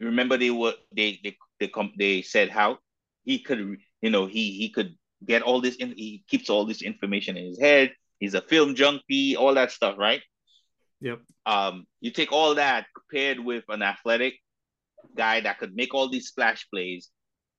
[0.00, 2.78] Remember, they were they they they come they said how
[3.24, 6.82] he could you know he he could get all this in he keeps all this
[6.82, 7.92] information in his head.
[8.18, 10.22] He's a film junkie, all that stuff, right?
[11.00, 11.20] Yep.
[11.46, 14.34] Um, you take all that paired with an athletic
[15.16, 17.08] guy that could make all these splash plays,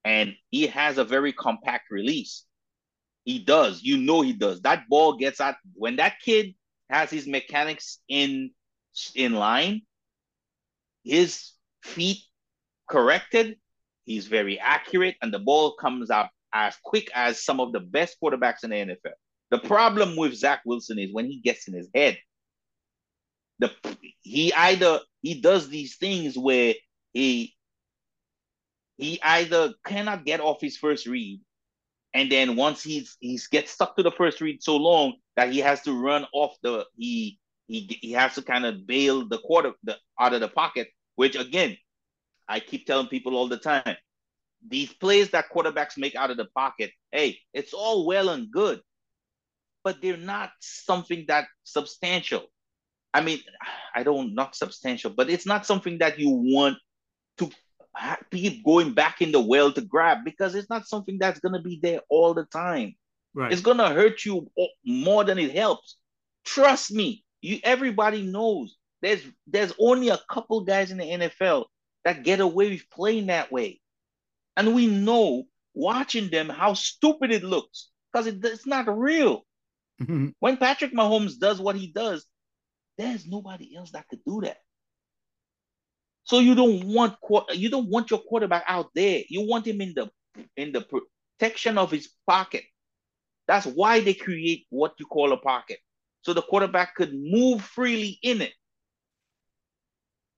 [0.05, 2.45] and he has a very compact release.
[3.23, 3.83] He does.
[3.83, 4.61] You know he does.
[4.61, 6.55] That ball gets out when that kid
[6.91, 8.51] has his mechanics in
[9.15, 9.81] in line,
[11.03, 11.51] his
[11.83, 12.19] feet
[12.89, 13.57] corrected,
[14.05, 18.17] he's very accurate, and the ball comes out as quick as some of the best
[18.21, 19.13] quarterbacks in the NFL.
[19.49, 22.17] The problem with Zach Wilson is when he gets in his head,
[23.59, 23.71] the
[24.21, 26.73] he either he does these things where
[27.13, 27.55] he
[28.97, 31.41] he either cannot get off his first read
[32.13, 35.59] and then once he's he's gets stuck to the first read so long that he
[35.59, 39.73] has to run off the he he he has to kind of bail the quarter
[39.83, 41.77] the out of the pocket which again
[42.47, 43.95] i keep telling people all the time
[44.67, 48.81] these plays that quarterbacks make out of the pocket hey it's all well and good
[49.83, 52.43] but they're not something that substantial
[53.13, 53.39] i mean
[53.95, 56.77] i don't not substantial but it's not something that you want
[57.37, 57.49] to
[58.31, 61.61] keep going back in the well to grab because it's not something that's going to
[61.61, 62.95] be there all the time.
[63.33, 63.51] Right.
[63.51, 64.49] It's going to hurt you
[64.85, 65.97] more than it helps.
[66.45, 67.23] Trust me.
[67.41, 71.65] You everybody knows there's there's only a couple guys in the NFL
[72.05, 73.79] that get away with playing that way.
[74.55, 79.45] And we know watching them how stupid it looks because it, it's not real.
[80.01, 80.29] Mm-hmm.
[80.39, 82.25] when Patrick Mahomes does what he does,
[82.97, 84.57] there's nobody else that could do that.
[86.23, 87.15] So you don't want
[87.53, 89.21] you don't want your quarterback out there.
[89.29, 90.09] You want him in the
[90.57, 92.63] in the protection of his pocket.
[93.51, 95.79] That's why they create what you call a pocket.
[96.21, 98.53] So the quarterback could move freely in it.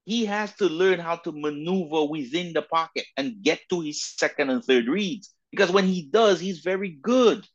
[0.04, 4.50] He has to learn how to maneuver within the pocket and get to his second
[4.50, 5.32] and third reads.
[5.52, 7.46] Because when he does, he's very good.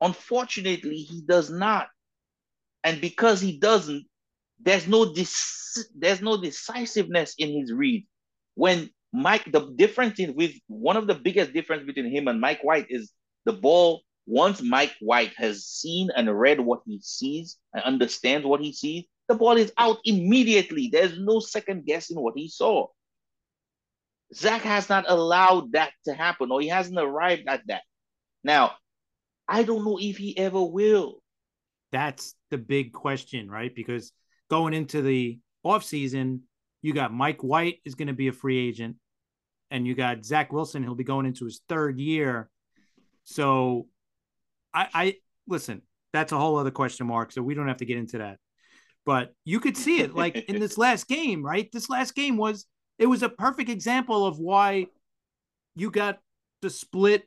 [0.00, 1.86] Unfortunately, he does not.
[2.82, 4.06] And because he doesn't,
[4.60, 5.14] there's no
[5.94, 8.08] there's no decisiveness in his read.
[8.56, 12.64] When Mike, the difference in with one of the biggest difference between him and Mike
[12.64, 13.12] White is
[13.44, 14.02] the ball.
[14.26, 19.04] Once Mike White has seen and read what he sees and understands what he sees,
[19.28, 20.88] the ball is out immediately.
[20.92, 22.86] There's no second guessing what he saw.
[24.34, 27.82] Zach has not allowed that to happen, or he hasn't arrived at that.
[28.44, 28.72] Now,
[29.48, 31.22] I don't know if he ever will.
[31.90, 33.74] That's the big question, right?
[33.74, 34.12] Because
[34.48, 36.40] going into the offseason,
[36.80, 38.96] you got Mike White is going to be a free agent,
[39.70, 40.82] and you got Zach Wilson.
[40.82, 42.48] He'll be going into his third year.
[43.24, 43.86] So,
[44.74, 45.14] I, I
[45.46, 45.82] listen.
[46.12, 47.32] That's a whole other question mark.
[47.32, 48.38] So we don't have to get into that.
[49.04, 51.68] But you could see it like in this last game, right?
[51.72, 52.66] This last game was
[52.98, 54.86] it was a perfect example of why
[55.74, 56.18] you got
[56.60, 57.26] the split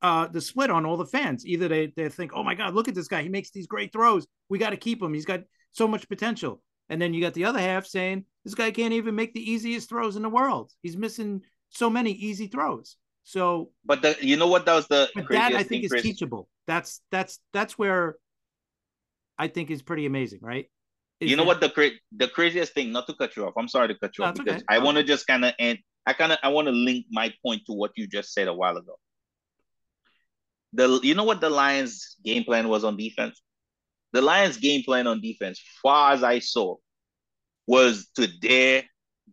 [0.00, 1.46] uh the split on all the fans.
[1.46, 3.22] Either they they think, "Oh my god, look at this guy.
[3.22, 4.26] He makes these great throws.
[4.48, 5.14] We got to keep him.
[5.14, 6.62] He's got so much potential.
[6.88, 9.88] And then you got the other half saying this guy can't even make the easiest
[9.88, 10.70] throws in the world.
[10.82, 12.96] He's missing so many easy throws.
[13.24, 16.02] So, but the you know what that was the that I think is Chris?
[16.02, 16.48] teachable.
[16.66, 18.16] That's that's that's where
[19.38, 20.66] I think is pretty amazing, right?
[21.20, 22.92] Is you know what the cra- the craziest thing?
[22.92, 23.54] Not to cut you off.
[23.56, 24.64] I'm sorry to cut you no, off because okay.
[24.68, 25.78] I want to just kind of end.
[26.06, 28.54] I kind of I want to link my point to what you just said a
[28.54, 28.98] while ago.
[30.72, 33.40] The you know what the Lions' game plan was on defense?
[34.12, 36.76] the Lions' game plan on defense, far as I saw,
[37.66, 38.84] was to dare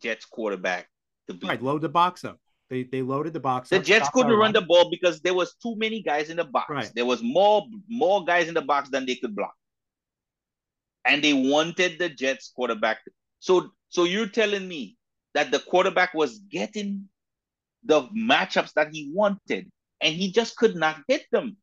[0.02, 0.88] Jets quarterback
[1.28, 1.62] to be right.
[1.62, 2.40] Load the box up.
[2.70, 3.70] They they loaded the box.
[3.70, 6.44] The up, Jets couldn't run the ball because there was too many guys in the
[6.44, 6.70] box.
[6.70, 6.92] Right.
[6.94, 9.56] There was more more guys in the box than they could block,
[11.06, 13.00] and they wanted the Jets quarterback.
[13.40, 14.98] So so you're telling me
[15.34, 17.10] that the quarterback was getting
[17.84, 21.58] the matchups that he wanted, and he just could not hit them.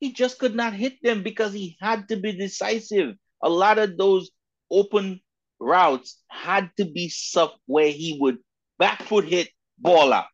[0.00, 3.14] He just could not hit them because he had to be decisive.
[3.42, 4.30] A lot of those
[4.70, 5.20] open
[5.60, 8.38] routes had to be stuff where he would
[8.82, 10.26] back foot hit, ball out.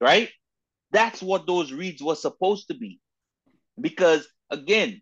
[0.00, 0.28] Right?
[0.90, 2.98] That's what those reads were supposed to be.
[3.80, 5.00] Because again,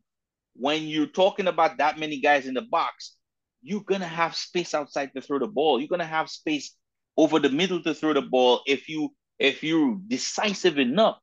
[0.55, 3.17] when you're talking about that many guys in the box,
[3.63, 5.81] you're gonna have space outside to throw the ball.
[5.81, 6.77] You're gonna have space
[7.17, 11.19] over the middle to throw the ball if you if you're decisive enough,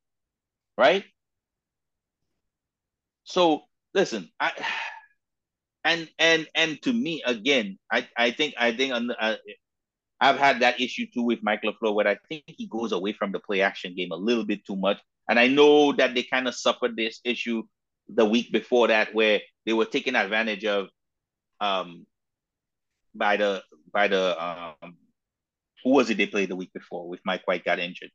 [0.80, 1.06] right?
[3.24, 4.52] So listen, I
[5.84, 9.36] and and and to me again, I I think I think uh,
[10.22, 13.32] I've had that issue too with Michael LaFleur, where I think he goes away from
[13.32, 15.00] the play action game a little bit too much.
[15.30, 17.64] And I know that they kind of suffered this issue
[18.08, 20.88] the week before that, where they were taking advantage of
[21.62, 22.06] um
[23.14, 24.98] by the by the um
[25.84, 28.12] who was it they played the week before with Mike White got injured.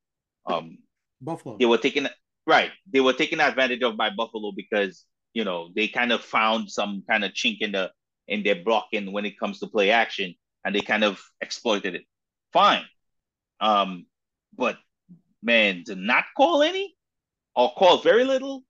[0.47, 0.79] Um
[1.21, 1.59] Buffalo.
[1.59, 2.09] They were taken
[2.47, 2.71] right.
[2.91, 7.03] They were taken advantage of by Buffalo because you know they kind of found some
[7.09, 7.91] kind of chink in the
[8.27, 12.03] in their blocking when it comes to play action and they kind of exploited it.
[12.53, 12.85] Fine.
[13.61, 14.07] Um,
[14.57, 14.77] but
[15.43, 16.95] man, to not call any
[17.55, 18.63] or call very little,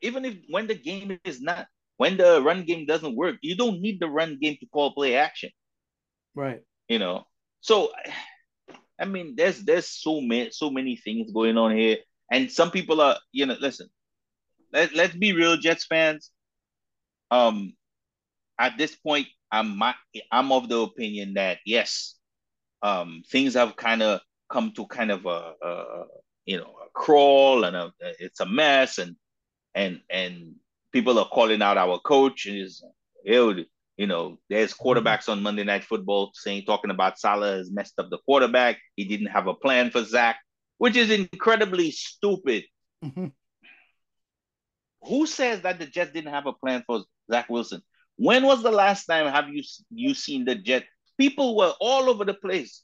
[0.00, 3.80] even if when the game is not when the run game doesn't work, you don't
[3.80, 5.50] need the run game to call play action.
[6.34, 6.60] Right.
[6.88, 7.24] You know.
[7.60, 7.92] So
[8.98, 11.98] I mean, there's there's so many so many things going on here.
[12.30, 13.88] And some people are, you know, listen,
[14.72, 16.30] let, let's be real, Jets fans.
[17.30, 17.74] Um,
[18.58, 19.94] at this point, I'm my,
[20.32, 22.16] I'm of the opinion that yes,
[22.82, 26.04] um, things have kind of come to kind of a, a
[26.46, 29.14] you know a crawl and a, it's a mess and
[29.74, 30.54] and and
[30.92, 32.82] people are calling out our coach is
[33.24, 33.66] you
[34.06, 34.88] know there's mm-hmm.
[34.88, 38.78] quarterbacks on Monday Night Football saying talking about Saleh has messed up the quarterback.
[38.96, 40.38] He didn't have a plan for Zach,
[40.78, 42.64] which is incredibly stupid.
[43.04, 43.26] Mm-hmm.
[45.04, 47.82] Who says that the Jets didn't have a plan for Zach Wilson?
[48.16, 50.86] When was the last time have you you seen the Jets?
[51.18, 52.82] People were all over the place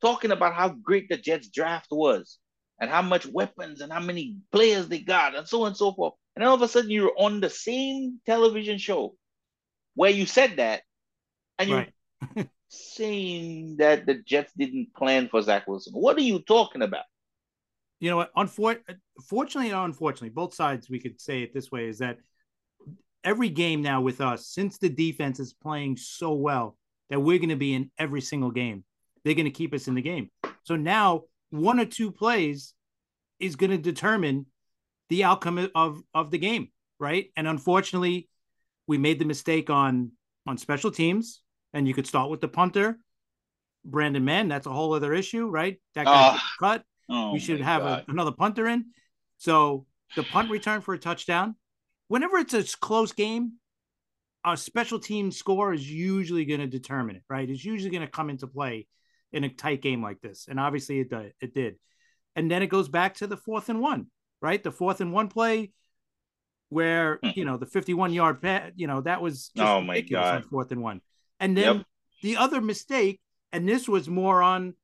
[0.00, 2.38] talking about how great the Jets draft was
[2.80, 5.92] and how much weapons and how many players they got and so on and so
[5.92, 6.14] forth.
[6.36, 9.16] And all of a sudden you're on the same television show
[9.94, 10.82] where you said that
[11.58, 11.86] and you're
[12.36, 12.48] right.
[12.68, 15.92] saying that the Jets didn't plan for Zach Wilson.
[15.94, 17.04] What are you talking about?
[18.00, 18.32] You know what?
[18.36, 22.18] Unfortunately, or unfortunately, both sides we could say it this way is that
[23.24, 26.76] every game now with us, since the defense is playing so well
[27.10, 28.84] that we're going to be in every single game,
[29.24, 30.30] they're going to keep us in the game.
[30.62, 32.74] So now one or two plays
[33.40, 34.46] is going to determine
[35.08, 37.30] the outcome of of the game, right?
[37.36, 38.28] And unfortunately,
[38.86, 40.12] we made the mistake on
[40.46, 42.98] on special teams, and you could start with the punter,
[43.84, 44.48] Braden Mann.
[44.48, 45.80] That's a whole other issue, right?
[45.94, 46.84] That guy uh, cut.
[47.08, 48.86] Oh we should have a, another punter in.
[49.36, 51.56] So the punt return for a touchdown
[52.14, 53.54] whenever it's a close game,
[54.44, 57.50] a special team score is usually going to determine it, right?
[57.50, 58.86] It's usually going to come into play
[59.32, 61.32] in a tight game like this, and obviously it did.
[61.40, 61.74] It did,
[62.36, 64.06] and then it goes back to the fourth and one,
[64.40, 64.62] right?
[64.62, 65.72] The fourth and one play
[66.68, 67.30] where hmm.
[67.34, 70.42] you know the 51 yard pad, you know that was just oh my god, on
[70.44, 71.00] fourth and one,
[71.40, 71.86] and then yep.
[72.22, 73.20] the other mistake,
[73.52, 74.74] and this was more on,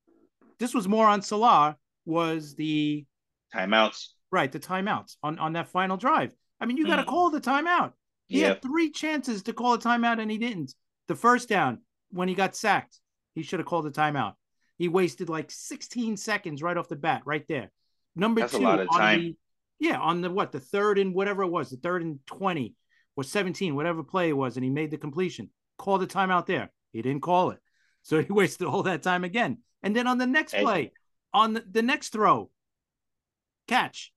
[0.58, 3.06] this was more on Saleh was the
[3.54, 4.50] timeouts, right?
[4.50, 7.06] The timeouts on on that final drive I mean, you got to mm.
[7.06, 7.92] call the timeout.
[8.26, 10.74] He had three chances to call a timeout and he didn't.
[11.08, 11.78] The first down,
[12.10, 13.00] when he got sacked,
[13.34, 14.34] he should have called a timeout.
[14.78, 17.70] He wasted like 16 seconds right off the bat, right there.
[18.14, 19.36] Number That's two, on the,
[19.80, 22.74] yeah, on the what, the third and whatever it was, the third and 20
[23.16, 25.50] or 17, whatever play it was, and he made the completion.
[25.76, 26.70] Called the timeout there.
[26.92, 27.58] He didn't call it.
[28.02, 29.58] So he wasted all that time again.
[29.82, 30.92] And then on the next play,
[31.34, 32.50] on the, the next throw,
[33.68, 34.10] catch,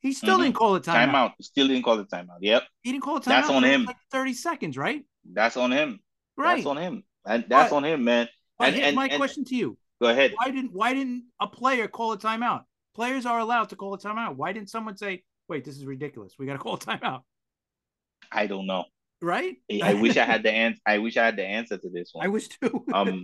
[0.00, 0.44] he still mm-hmm.
[0.44, 1.12] didn't call the timeout.
[1.12, 1.32] timeout.
[1.42, 2.38] Still didn't call the timeout.
[2.40, 2.64] Yep.
[2.82, 3.42] He didn't call the timeout.
[3.42, 3.84] That's on him.
[3.84, 5.04] Like Thirty seconds, right?
[5.30, 6.00] That's on him.
[6.36, 6.56] Right.
[6.56, 7.04] That's on him.
[7.26, 8.28] And that's but, on him, man.
[8.58, 10.32] And, and my and, question to you: Go ahead.
[10.36, 12.62] Why didn't Why didn't a player call a timeout?
[12.94, 14.36] Players are allowed to call a timeout.
[14.36, 16.34] Why didn't someone say, "Wait, this is ridiculous.
[16.38, 17.20] We got to call a timeout"?
[18.32, 18.84] I don't know.
[19.22, 19.56] Right?
[19.82, 20.80] I wish I had the answer.
[20.86, 22.24] I wish I had the answer to this one.
[22.24, 22.84] I wish too.
[22.94, 23.22] um.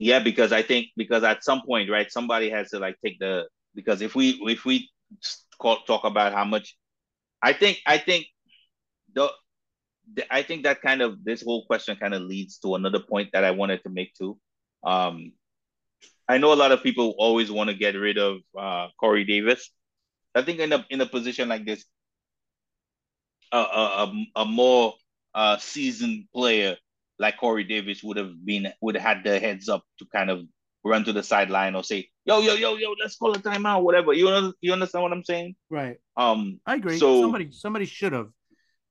[0.00, 3.46] Yeah, because I think because at some point, right, somebody has to like take the
[3.74, 4.88] because if we if we
[5.60, 6.76] talk about how much
[7.42, 8.26] I think I think
[9.14, 9.30] the,
[10.14, 13.30] the, I think that kind of this whole question kind of leads to another point
[13.32, 14.38] that I wanted to make too.
[14.84, 15.32] Um,
[16.28, 19.70] I know a lot of people always want to get rid of uh, Corey Davis.
[20.34, 21.84] I think in a in a position like this,
[23.52, 24.94] a a, a more
[25.34, 26.76] uh, seasoned player
[27.18, 30.44] like Corey Davis would have been would have had the heads up to kind of
[30.84, 34.12] run to the sideline or say, "Yo, yo, yo, yo, let's call a timeout," whatever.
[34.12, 35.56] You know, you understand what I'm saying?
[35.68, 35.98] Right.
[36.16, 36.98] Um, I agree.
[36.98, 38.28] So somebody, somebody should have.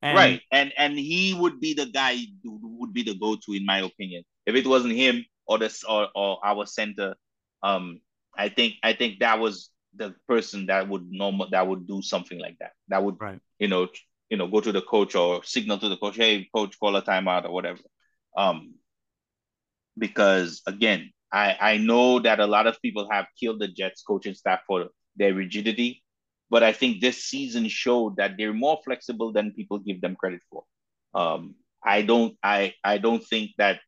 [0.01, 0.15] And...
[0.15, 3.79] Right, and and he would be the guy who would be the go-to in my
[3.79, 4.23] opinion.
[4.45, 7.15] If it wasn't him or this or, or our center,
[7.63, 7.99] um,
[8.37, 12.39] I think I think that was the person that would normal that would do something
[12.39, 12.71] like that.
[12.87, 13.39] That would, right.
[13.57, 13.89] you know,
[14.29, 17.01] you know, go to the coach or signal to the coach, "Hey, coach, call a
[17.01, 17.81] timeout or whatever."
[18.37, 18.75] Um,
[19.97, 24.33] because again, I I know that a lot of people have killed the Jets coaching
[24.35, 26.03] staff for their rigidity,
[26.49, 30.41] but I think this season showed that they're more flexible than people give them credit
[30.49, 30.63] for.
[31.13, 33.79] Um, I don't I I don't think that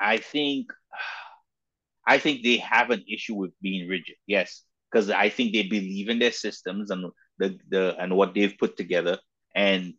[0.00, 0.72] I think
[2.06, 4.16] I think they have an issue with being rigid.
[4.26, 7.06] Yes, because I think they believe in their systems and
[7.38, 9.18] the the and what they've put together
[9.54, 9.94] and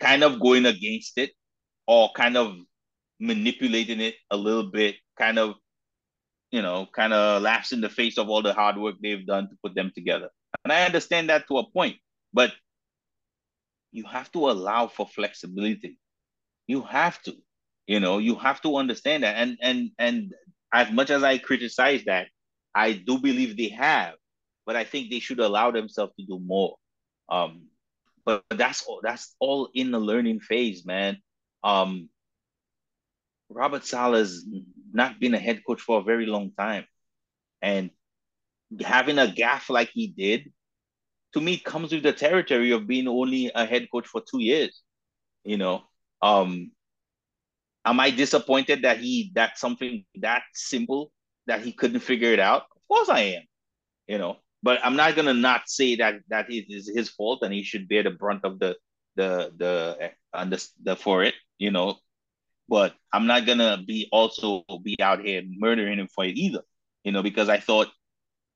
[0.00, 1.32] kind of going against it
[1.86, 2.56] or kind of
[3.18, 5.56] manipulating it a little bit, kind of
[6.50, 9.48] you know, kind of laughs in the face of all the hard work they've done
[9.48, 10.30] to put them together.
[10.64, 11.96] And I understand that to a point,
[12.32, 12.52] but
[13.92, 15.98] you have to allow for flexibility.
[16.66, 17.36] You have to,
[17.86, 19.36] you know, you have to understand that.
[19.36, 20.34] And and and
[20.72, 22.28] as much as I criticize that,
[22.74, 24.14] I do believe they have,
[24.66, 26.76] but I think they should allow themselves to do more.
[27.28, 27.68] Um,
[28.24, 31.18] but, that's all that's all in the learning phase, man.
[31.62, 32.08] Um,
[33.48, 34.44] Robert Saleh's
[34.92, 36.84] not been a head coach for a very long time.
[37.62, 37.90] And
[38.80, 40.52] having a gaffe like he did,
[41.34, 44.82] to me, comes with the territory of being only a head coach for two years.
[45.44, 45.82] You know,
[46.22, 46.72] um,
[47.84, 51.12] am I disappointed that he that something that simple
[51.46, 52.62] that he couldn't figure it out?
[52.74, 53.42] Of course I am.
[54.08, 57.52] You know, but I'm not gonna not say that that it is his fault and
[57.52, 58.76] he should bear the brunt of the
[59.16, 61.34] the the the, the for it.
[61.58, 61.98] You know,
[62.68, 66.62] but I'm not gonna be also be out here murdering him for it either,
[67.04, 67.88] you know, because I thought,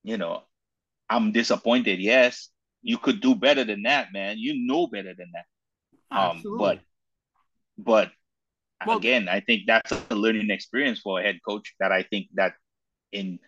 [0.02, 0.42] you know,
[1.08, 2.00] I'm disappointed.
[2.00, 2.48] Yes,
[2.82, 4.38] you could do better than that, man.
[4.38, 6.16] You know better than that.
[6.16, 6.66] Um, Absolutely.
[6.66, 6.80] Um, but
[7.78, 8.12] but
[8.86, 12.28] well, again, I think that's a learning experience for a head coach that I think
[12.34, 12.54] that
[13.12, 13.38] in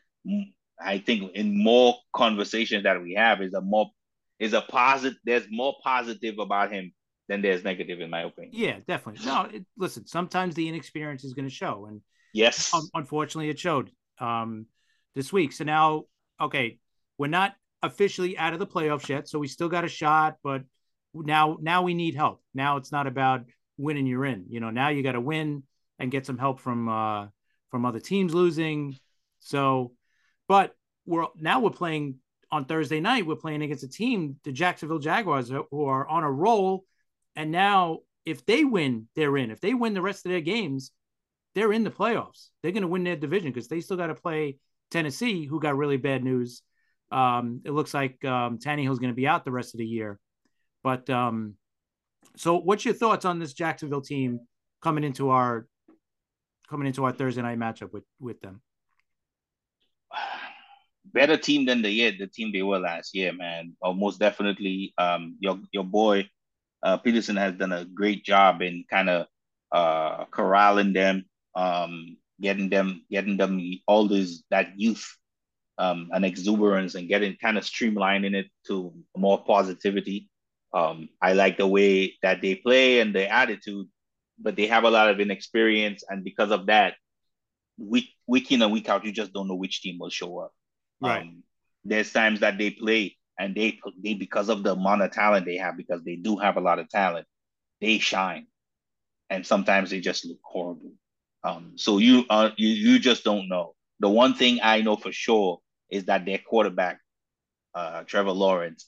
[0.81, 3.91] I think in more conversations that we have is a more
[4.39, 6.93] is a positive there's more positive about him
[7.29, 8.53] than there's negative in my opinion.
[8.55, 9.25] Yeah, definitely.
[9.25, 12.01] No, it, listen, sometimes the inexperience is going to show, and
[12.33, 14.67] yes, um, unfortunately, it showed um,
[15.15, 15.53] this week.
[15.53, 16.05] So now,
[16.41, 16.79] okay,
[17.19, 20.63] we're not officially out of the playoffs yet, so we still got a shot, but
[21.15, 22.43] now now we need help.
[22.55, 23.45] Now it's not about
[23.77, 24.47] winning you're in.
[24.49, 25.63] You know, now you got to win
[25.99, 27.27] and get some help from uh,
[27.71, 28.97] from other teams losing.
[29.41, 29.93] So,
[30.49, 30.75] but
[31.07, 32.17] we're now we're playing
[32.51, 33.27] on Thursday night.
[33.27, 36.85] We're playing against a team, the Jacksonville Jaguars, who are on a roll
[37.37, 39.51] and now, if they win, they're in.
[39.51, 40.93] If they win the rest of their games,
[41.55, 42.49] they're in the playoffs.
[42.63, 44.59] They're going to win their division because they still got to play
[44.91, 46.63] Tennessee, who got really bad news.
[47.11, 50.19] Um, it looks like um, Tannehill's going to be out the rest of the year.
[50.83, 51.55] But um,
[52.37, 54.41] so, what's your thoughts on this Jacksonville team
[54.83, 55.67] coming into our
[56.69, 58.63] coming into our Thursday night matchup with with them?
[61.05, 63.77] Better team than the year the team they were last year, man.
[63.83, 64.95] Almost definitely.
[64.97, 66.29] Um, your your boy
[66.83, 69.27] uh, Pederson has done a great job in kind of
[69.71, 71.25] uh, corralling them,
[71.55, 75.17] um, getting them, getting them all this that youth
[75.79, 80.29] um, and exuberance, and getting kind of streamlining it to more positivity.
[80.75, 83.89] Um, I like the way that they play and their attitude,
[84.39, 86.95] but they have a lot of inexperience, and because of that,
[87.79, 90.53] week week in and week out, you just don't know which team will show up.
[91.01, 91.23] Right.
[91.23, 91.43] Um,
[91.85, 95.57] there's times that they play and they they because of the amount of talent they
[95.57, 97.27] have, because they do have a lot of talent,
[97.81, 98.47] they shine,
[99.31, 100.93] and sometimes they just look horrible.
[101.43, 103.75] Um, so you uh, you you just don't know.
[103.99, 105.59] The one thing I know for sure
[105.91, 107.01] is that their quarterback,
[107.75, 108.87] uh, Trevor Lawrence,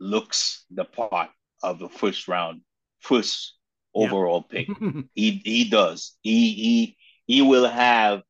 [0.00, 1.30] looks the part
[1.62, 2.62] of the first round,
[2.98, 3.54] first
[3.94, 4.66] overall pick.
[5.14, 6.16] he he does.
[6.22, 6.96] He he
[7.26, 8.22] he will have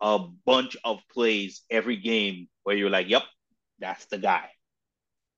[0.00, 3.24] a bunch of plays every game where you're like, "Yep,
[3.78, 4.48] that's the guy."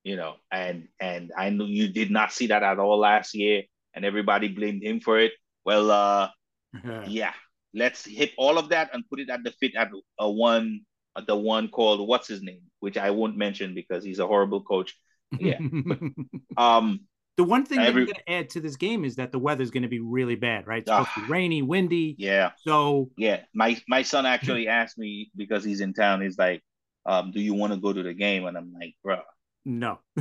[0.03, 3.63] You know, and and I knew you did not see that at all last year,
[3.93, 5.33] and everybody blamed him for it.
[5.65, 6.29] Well, uh,
[7.07, 7.33] yeah,
[7.73, 9.89] let's hit all of that and put it at the fit at
[10.19, 10.81] a one,
[11.17, 14.63] at the one called what's his name, which I won't mention because he's a horrible
[14.63, 14.95] coach.
[15.37, 15.99] Yeah, but,
[16.57, 17.01] um.
[17.37, 19.71] The one thing every, that going to add to this game is that the weather's
[19.71, 20.81] going to be really bad, right?
[20.81, 21.31] It's supposed uh, to be ah.
[21.31, 22.15] rainy, windy.
[22.19, 22.51] Yeah.
[22.57, 26.21] So yeah, my my son actually asked me because he's in town.
[26.21, 26.61] He's like,
[27.05, 29.21] um, "Do you want to go to the game?" And I'm like, "Bro,
[29.65, 29.99] no.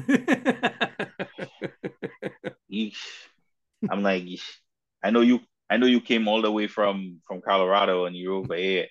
[3.91, 4.25] I'm like,
[5.03, 5.41] I know you.
[5.69, 8.87] I know you came all the way from from Colorado and you're over here.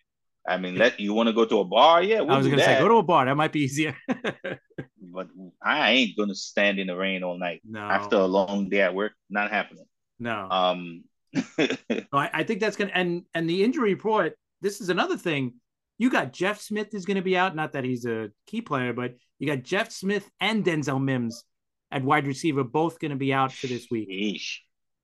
[0.48, 2.02] I mean, let you want to go to a bar?
[2.02, 2.78] Yeah, we'll I was gonna that.
[2.78, 3.26] say go to a bar.
[3.26, 3.96] That might be easier.
[4.08, 5.28] but
[5.62, 7.82] I ain't gonna stand in the rain all night no.
[7.82, 9.12] after a long day at work.
[9.30, 9.86] Not happening.
[10.20, 10.48] No.
[10.50, 11.04] Um.
[11.60, 14.34] I, I think that's gonna and and the injury report.
[14.62, 15.54] This is another thing
[16.00, 17.56] you got Jeff Smith is to be out.
[17.56, 21.44] Not that he's a key player, but you got Jeff Smith and Denzel Mims
[21.92, 24.10] at wide receiver, both going to be out for this week.
[24.10, 24.58] Sheesh.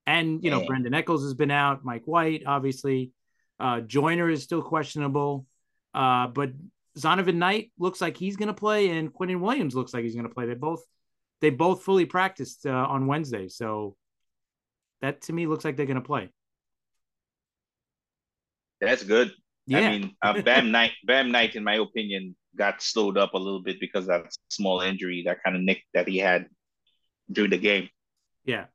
[0.06, 0.68] And you know, Man.
[0.68, 3.12] Brendan Eccles has been out, Mike White, obviously.
[3.60, 5.48] Uh Joyner is still questionable.
[5.94, 6.52] Uh, but
[6.98, 10.46] Zonovan Knight looks like he's gonna play, and Quinnen Williams looks like he's gonna play.
[10.46, 10.84] They both
[11.42, 13.48] they both fully practiced uh, on Wednesday.
[13.48, 13.96] So
[15.02, 16.30] that to me looks like they're gonna play.
[18.82, 19.32] That's good.
[19.68, 19.80] Yeah.
[19.80, 23.62] I mean, uh, Bam Knight, Bam Knight, in my opinion, got slowed up a little
[23.62, 26.48] bit because of that small injury, that kind of nick that he had
[27.32, 27.90] during the game.
[28.46, 28.66] yeah.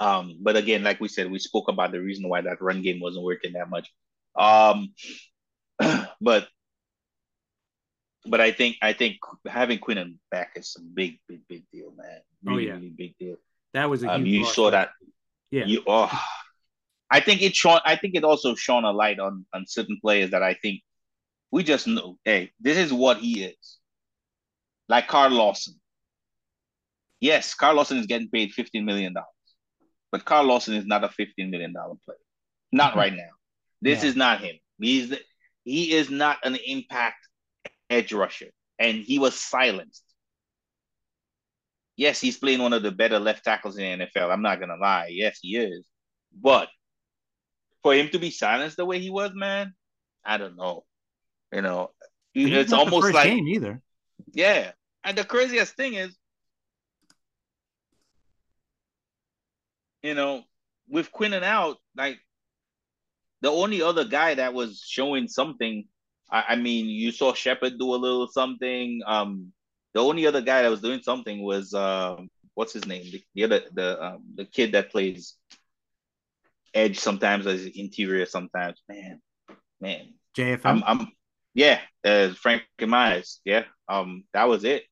[0.00, 2.98] Um, but again, like we said, we spoke about the reason why that run game
[3.00, 3.88] wasn't working that much.
[4.36, 4.94] Um,
[6.20, 6.48] but
[8.26, 12.20] but I think I think having Quinnen back is a big, big, big deal, man.
[12.48, 12.74] Oh, Really, yeah.
[12.74, 13.36] really big deal.
[13.74, 14.90] That was a Um, you saw that.
[15.50, 15.66] Yeah.
[15.66, 16.10] You oh,
[17.10, 17.80] I think it shone.
[17.84, 20.80] I think it also shone a light on on certain players that I think
[21.52, 22.18] we just know.
[22.24, 23.78] Hey, this is what he is.
[24.88, 25.74] Like Carl Lawson.
[27.20, 29.28] Yes, Carl Lawson is getting paid fifteen million dollars,
[30.10, 32.18] but Carl Lawson is not a fifteen million dollar player.
[32.72, 33.30] Not right now.
[33.80, 34.08] This Yeah.
[34.10, 34.56] is not him.
[34.80, 35.20] He's the,
[35.64, 37.28] he is not an impact
[37.90, 40.02] edge rusher, and he was silenced.
[41.96, 44.32] Yes, he's playing one of the better left tackles in the NFL.
[44.32, 45.08] I'm not gonna lie.
[45.10, 45.86] Yes, he is.
[46.34, 46.68] But
[47.82, 49.74] for him to be silenced the way he was, man,
[50.24, 50.84] I don't know.
[51.52, 51.90] You know,
[52.34, 53.80] And it's almost like game either.
[54.32, 54.72] yeah.
[55.04, 56.16] And the craziest thing is,
[60.02, 60.44] you know,
[60.88, 62.18] with Quinnen out, like
[63.40, 65.84] the only other guy that was showing something,
[66.30, 69.00] I, I mean, you saw Shepherd do a little something.
[69.06, 69.52] Um,
[69.94, 73.04] the only other guy that was doing something was um, what's his name?
[73.04, 75.34] The, the other the um, the kid that plays
[76.74, 78.80] edge sometimes as interior sometimes.
[78.88, 79.20] Man,
[79.80, 80.60] man, JFM.
[80.64, 81.12] I'm, I'm,
[81.54, 83.40] yeah, uh, Frank and Myers.
[83.44, 84.84] Yeah, um, that was it.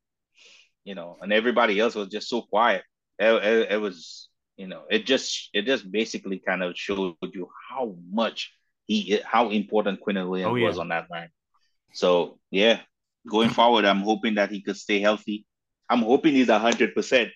[0.85, 2.83] You know, and everybody else was just so quiet.
[3.19, 7.49] It, it, it was, you know, it just, it just basically kind of showed you
[7.69, 8.53] how much
[8.87, 10.67] he, how important Quinnen Williams Oh, yeah.
[10.67, 11.29] was on that line.
[11.93, 12.81] So yeah,
[13.29, 15.45] going forward, I'm hoping that he could stay healthy.
[15.89, 17.31] I'm hoping he's hundred percent.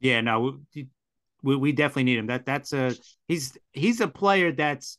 [0.00, 0.88] Yeah, no, we,
[1.42, 2.26] we we definitely need him.
[2.26, 2.94] That that's a
[3.28, 4.98] he's he's a player that's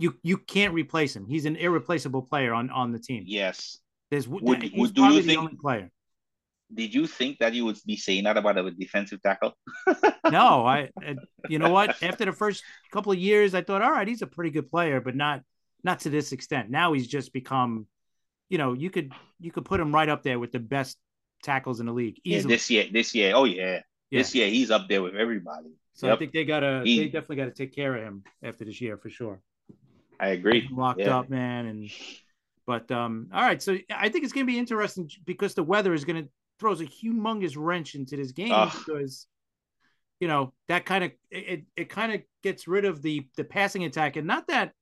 [0.00, 1.26] you you can't replace him.
[1.26, 3.24] He's an irreplaceable player on on the team.
[3.26, 3.78] Yes.
[4.10, 5.90] There's Would- he's would- do you probably the think- only player.
[6.72, 9.52] Did you think that you would be saying that about a defensive tackle?
[10.30, 11.16] No, I I-
[11.48, 12.00] you know what?
[12.02, 15.00] After the first couple of years, I thought, all right, he's a pretty good player,
[15.00, 15.42] but not
[15.82, 16.70] not to this extent.
[16.70, 17.86] Now he's just become,
[18.48, 20.96] you know, you could you could put him right up there with the best
[21.42, 23.80] tackles in the league Yeah, this year, this year, oh yeah,
[24.10, 24.20] Yeah.
[24.20, 25.70] this year he's up there with everybody.
[25.94, 28.64] so I think they gotta He- they definitely got to take care of him after
[28.64, 29.40] this year for sure.
[30.20, 30.68] I agree.
[30.70, 31.18] locked Yeah.
[31.18, 31.66] up, man.
[31.66, 31.90] And
[32.66, 36.04] but um, all right, so I think it's gonna be interesting because the weather is
[36.04, 36.24] gonna
[36.58, 38.70] throws a humongous wrench into this game Ugh.
[38.86, 39.26] because
[40.20, 43.84] you know that kind of it it kind of gets rid of the the passing
[43.84, 44.72] attack and not that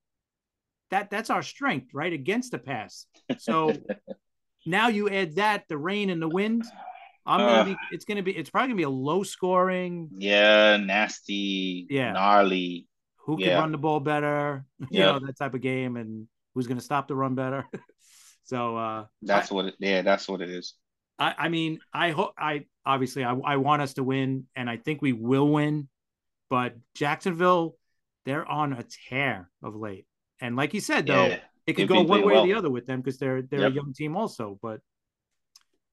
[0.91, 3.07] that that's our strength right against the pass.
[3.39, 3.73] So
[4.67, 6.65] now you add that the rain and the wind.
[7.27, 7.67] I'm gonna Ugh.
[7.67, 7.77] be.
[7.93, 8.37] It's gonna be.
[8.37, 10.09] It's probably gonna be a low scoring.
[10.13, 12.13] Yeah, nasty, Yeah.
[12.13, 12.87] gnarly.
[13.29, 13.61] Who can Yeah.
[13.61, 14.65] run the ball better?
[14.91, 17.65] You know that type of game, and who's gonna stop the run better?
[18.45, 19.75] so uh, That's what it.
[19.79, 20.75] Yeah, that's what it is.
[21.19, 24.79] I, I mean, I hope I obviously I, I want us to win, and I
[24.79, 25.89] think we will win.
[26.49, 27.77] But Jacksonville,
[28.25, 30.07] they're on a tear of late,
[30.41, 32.87] and like you said, though, Yeah, it could go one way or the other with
[32.87, 33.73] them because they're they're Yep.
[33.73, 34.59] a young team also.
[34.63, 34.81] But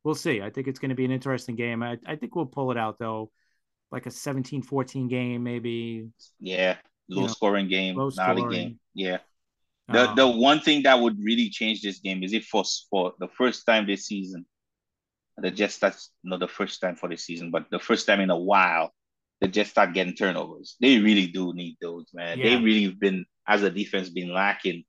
[0.06, 0.42] we'll see.
[0.42, 1.84] I think it's going to be an interesting game.
[1.84, 3.32] I, I think we'll pull it out though,
[3.92, 6.08] like a 17-14 game maybe.
[6.40, 6.78] yeah.
[7.10, 8.52] Low know, scoring game, low gnarly scoring.
[8.52, 8.80] game.
[8.94, 9.20] Yeah.
[9.90, 13.14] The Um, the one thing that would really change this game is if for for
[13.20, 14.46] the first time this season,
[15.38, 18.30] the Jets that's not the first time for the season, but the first time in
[18.30, 18.94] a while,
[19.42, 20.76] the Jets start getting turnovers.
[20.82, 22.42] They really do need those, man.
[22.42, 22.60] They Yeah.
[22.60, 24.86] really been as a defense been lacking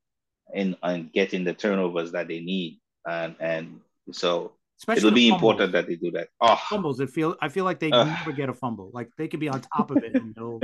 [0.54, 3.80] in in getting the turnovers that they need, and and
[4.12, 5.40] so especially it'll be fumbles.
[5.52, 6.28] important that they do that.
[6.40, 7.00] Oh, fumbles.
[7.00, 8.06] It feel I feel like they Ugh.
[8.06, 8.90] never get a fumble.
[8.92, 10.60] Like they could be on top of it and they'll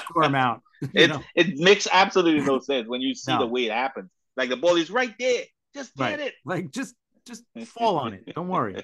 [0.00, 0.62] score them out.
[0.94, 1.22] It know?
[1.36, 3.38] it makes absolutely no sense when you see No.
[3.40, 4.10] the way it happens.
[4.36, 5.44] Like the ball is right there,
[5.74, 6.20] just get Right.
[6.20, 6.34] it.
[6.44, 6.94] Like just
[7.24, 8.34] just fall on it.
[8.34, 8.82] Don't worry.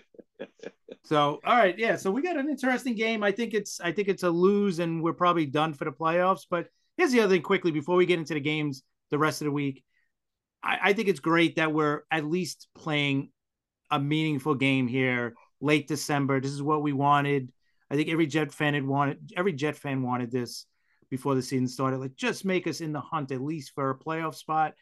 [1.05, 1.97] So all right, yeah.
[1.97, 3.23] So we got an interesting game.
[3.25, 6.43] I think it's I think it's a lose, and we're probably done for the playoffs.
[6.49, 9.47] But here's the other thing quickly before we get into the games the rest of
[9.47, 9.83] the week.
[10.63, 13.31] I, I think it's great that we're at least playing
[13.91, 16.41] a meaningful game here late December.
[16.41, 17.53] This is what we wanted.
[17.91, 20.67] I think every Jet fan had wanted every Jet fan wanted this
[21.11, 21.99] before the season started.
[21.99, 24.75] Like just make us in the hunt at least for a playoff spot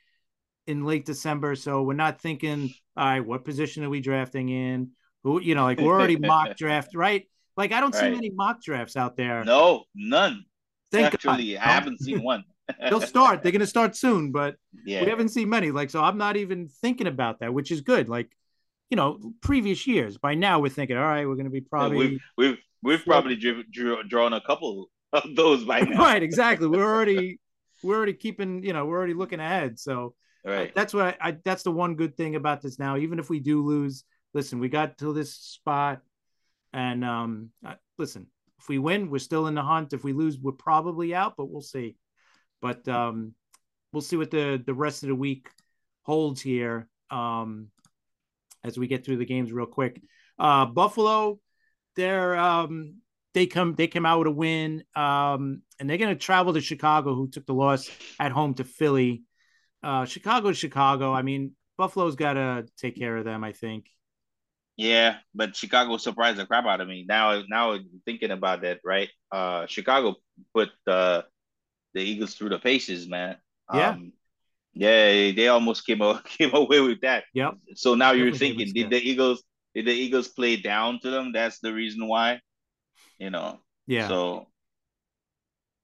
[0.66, 1.54] in late December.
[1.54, 4.90] So we're not thinking, all right, what position are we drafting in?
[5.22, 7.28] Who, you know, like we're already mock draft, right?
[7.56, 8.12] Like I don't see Right.
[8.14, 9.44] many mock drafts out there.
[9.44, 10.44] No, none.
[10.92, 11.62] Thank Actually, God.
[11.62, 12.44] I haven't seen one.
[12.80, 13.42] They'll start.
[13.42, 15.04] They're going to start soon, but yeah.
[15.04, 15.70] we haven't seen many.
[15.70, 18.08] Like, so I'm not even thinking about that, which is good.
[18.08, 18.28] Like,
[18.90, 20.18] you know, previous years.
[20.18, 23.04] By now, we're thinking, all right, we're going to be probably yeah, we've we've, we've
[23.04, 25.98] probably drew, drew, drawn a couple of those by now.
[25.98, 26.68] right, exactly.
[26.68, 27.40] We're already
[27.82, 29.78] we're already keeping, you know, we're already looking ahead.
[29.78, 30.14] So
[30.44, 30.74] right.
[30.74, 32.96] that's what I, I that's the one good thing about this now.
[32.96, 36.00] Even if we do lose, listen, we got to this spot,
[36.72, 37.50] and um,
[37.98, 38.26] listen,
[38.58, 39.92] if we win, we're still in the hunt.
[39.92, 41.96] If we lose, we're probably out, but we'll see.
[42.60, 43.34] But um,
[43.92, 45.48] we'll see what the the rest of the week
[46.02, 46.88] holds here.
[47.10, 47.68] Um,
[48.66, 50.00] as we get through the games real quick.
[50.38, 51.38] Uh, Buffalo,
[51.94, 52.96] they're um,
[53.34, 56.60] they come they came out with a win, um, and they're going to travel to
[56.60, 59.22] Chicago, who took the loss at home to Philly.
[59.82, 61.12] Uh, Chicago, Chicago.
[61.12, 63.44] I mean, Buffalo's got to take care of them.
[63.44, 63.88] I think.
[64.76, 67.06] Yeah, but Chicago surprised the crap out of me.
[67.08, 69.08] Now, now thinking about that, right?
[69.32, 70.16] Uh, Chicago
[70.54, 71.22] put uh,
[71.94, 73.38] the Eagles through the paces, man.
[73.72, 73.90] Yeah.
[73.90, 74.12] Um,
[74.78, 77.24] yeah, they almost came out, came away with that.
[77.32, 77.54] Yep.
[77.76, 79.42] So now you're thinking, did the Eagles
[79.74, 81.32] did the Eagles play down to them?
[81.32, 82.40] That's the reason why,
[83.18, 83.58] you know.
[83.86, 84.08] Yeah.
[84.08, 84.48] So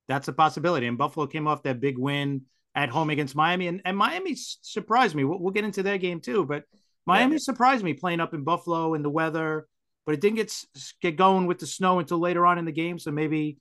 [0.09, 0.86] that's a possibility.
[0.86, 2.43] And Buffalo came off that big win
[2.74, 5.24] at home against Miami, and, and Miami surprised me.
[5.24, 6.64] We'll, we'll get into their game too, but
[7.07, 7.38] Miami yeah.
[7.40, 9.66] surprised me playing up in Buffalo in the weather,
[10.05, 10.55] but it didn't get
[11.01, 12.99] get going with the snow until later on in the game.
[12.99, 13.57] So maybe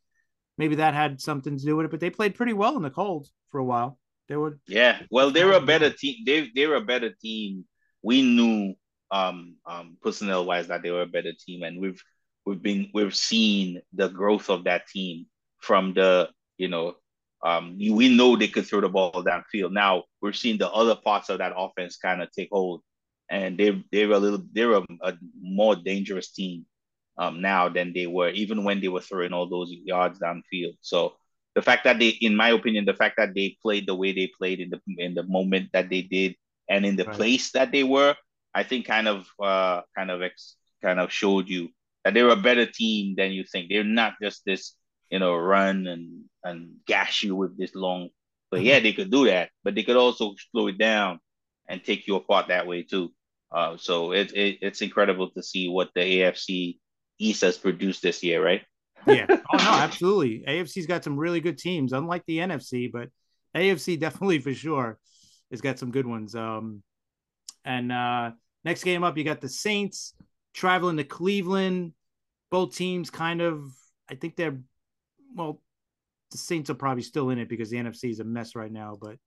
[0.57, 1.91] maybe that had something to do with it.
[1.91, 3.97] But they played pretty well in the cold for a while.
[4.31, 5.01] They were yeah.
[5.11, 6.23] Well, they were a better team.
[6.25, 7.65] They they were a better team.
[8.01, 8.75] We knew
[9.11, 12.01] um um personnel wise that they were a better team, and we've
[12.45, 15.25] we've been we've seen the growth of that team
[15.59, 16.93] from the you know
[17.45, 19.73] um we know they could throw the ball downfield.
[19.73, 22.83] Now we're seeing the other parts of that offense kind of take hold,
[23.29, 26.65] and they they're a little they're a, a more dangerous team
[27.17, 30.77] um now than they were even when they were throwing all those yards downfield.
[30.79, 31.17] So
[31.55, 34.31] the fact that they, in my opinion, the fact that they played the way they
[34.37, 36.35] played in the in the moment that they did
[36.69, 37.15] and in the right.
[37.15, 38.15] place that they were,
[38.53, 41.69] I think kind of uh, kind of ex, kind of showed you
[42.03, 43.69] that they're a better team than you think.
[43.69, 44.73] They're not just this,
[45.09, 48.09] you know, run and and gash you with this long.
[48.49, 48.67] But mm-hmm.
[48.67, 51.19] yeah, they could do that, but they could also slow it down
[51.67, 53.11] and take you apart that way too.
[53.51, 56.79] Uh, so it, it it's incredible to see what the AFC
[57.19, 58.63] East has produced this year, right?
[59.07, 59.25] Yeah.
[59.53, 60.43] Oh no, absolutely.
[60.47, 63.09] AFC's got some really good teams, unlike the NFC, but
[63.55, 64.97] AFC definitely for sure
[65.51, 66.35] has got some good ones.
[66.35, 66.83] Um,
[67.65, 68.31] and uh,
[68.63, 70.13] next game up, you got the Saints
[70.53, 71.93] traveling to Cleveland.
[72.49, 73.63] Both teams kind of,
[74.09, 74.57] I think they're,
[75.35, 75.61] well,
[76.31, 78.97] the Saints are probably still in it because the NFC is a mess right now.
[78.99, 79.17] But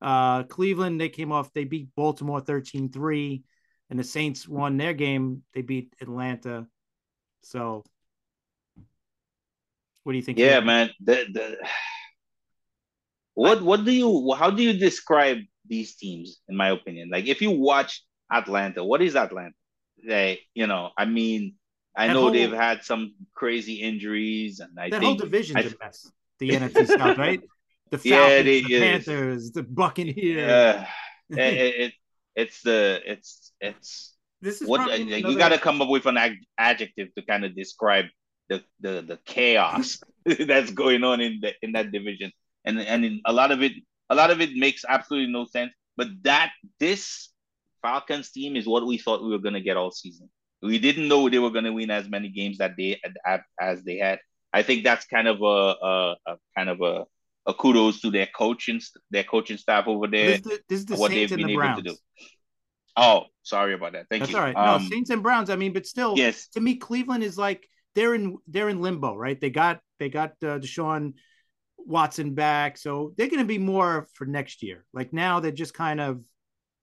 [0.00, 3.42] uh, Cleveland, they came off, they beat Baltimore 13 3,
[3.90, 5.42] and the Saints won their game.
[5.54, 6.66] They beat Atlanta.
[7.42, 7.84] So
[10.02, 10.38] what do you think?
[10.38, 10.90] Yeah, man.
[11.00, 11.56] The, the
[13.34, 17.10] what what do you how do you describe these teams in my opinion?
[17.10, 19.54] Like if you watch Atlanta, what is Atlanta?
[20.04, 21.54] They, you know, I mean,
[21.96, 25.66] I that know whole, they've had some crazy injuries, and I that think whole division's
[25.66, 26.10] I, a mess.
[26.38, 27.40] The NFC South, right?
[27.90, 30.16] The Falcons, yeah, the Panthers, the Buccaneers.
[30.16, 30.86] Yeah,
[31.28, 31.92] it, it,
[32.34, 36.16] it's the it's it's this is what uh, you got to come up with an
[36.56, 38.06] adjective to kind of describe
[38.52, 39.98] the the the chaos
[40.46, 42.32] that's going on in the in that division,
[42.64, 43.72] and and in, a lot of it
[44.10, 45.72] a lot of it makes absolutely no sense.
[45.96, 47.30] But that this
[47.82, 50.30] Falcons team is what we thought we were gonna get all season.
[50.62, 53.00] We didn't know they were gonna win as many games that they
[53.60, 54.18] as they had.
[54.52, 57.06] I think that's kind of a, a, a kind of a,
[57.46, 58.80] a kudos to their coaching
[59.10, 60.26] their coaching staff over there.
[60.26, 61.82] This is the, this is the what Saints they've been the able Browns.
[61.82, 61.96] to do.
[62.96, 64.06] Oh, sorry about that.
[64.10, 64.38] Thank That's you.
[64.38, 64.56] all right.
[64.56, 65.48] Um, no, Saints and Browns.
[65.48, 66.48] I mean, but still, yes.
[66.48, 69.40] To me, Cleveland is like they're in they're in limbo, right?
[69.40, 71.14] They got they got uh, Deshaun
[71.76, 74.84] Watson back, so they're going to be more for next year.
[74.92, 76.20] Like now, they're just kind of.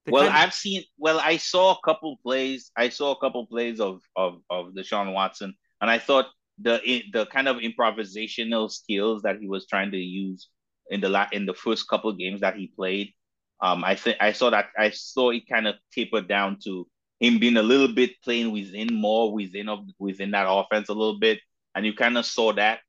[0.07, 0.41] Well, kind of...
[0.41, 0.83] I've seen.
[0.97, 2.71] Well, I saw a couple plays.
[2.75, 6.27] I saw a couple plays of of of Deshaun Watson, and I thought
[6.61, 10.49] the the kind of improvisational skills that he was trying to use
[10.89, 13.13] in the la- in the first couple games that he played.
[13.61, 16.87] Um, I think I saw that I saw it kind of taper down to
[17.19, 21.19] him being a little bit playing within more within of within that offense a little
[21.19, 21.39] bit,
[21.75, 22.79] and you kind of saw that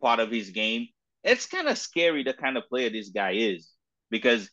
[0.00, 0.88] part of his game.
[1.24, 3.68] It's kind of scary the kind of player this guy is
[4.10, 4.48] because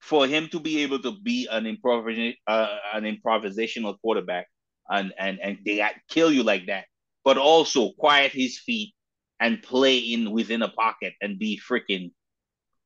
[0.00, 4.46] for him to be able to be an improvis uh, an improvisational quarterback
[4.88, 6.84] and and and they kill you like that,
[7.24, 8.94] but also quiet his feet
[9.40, 12.12] and play in within a pocket and be freaking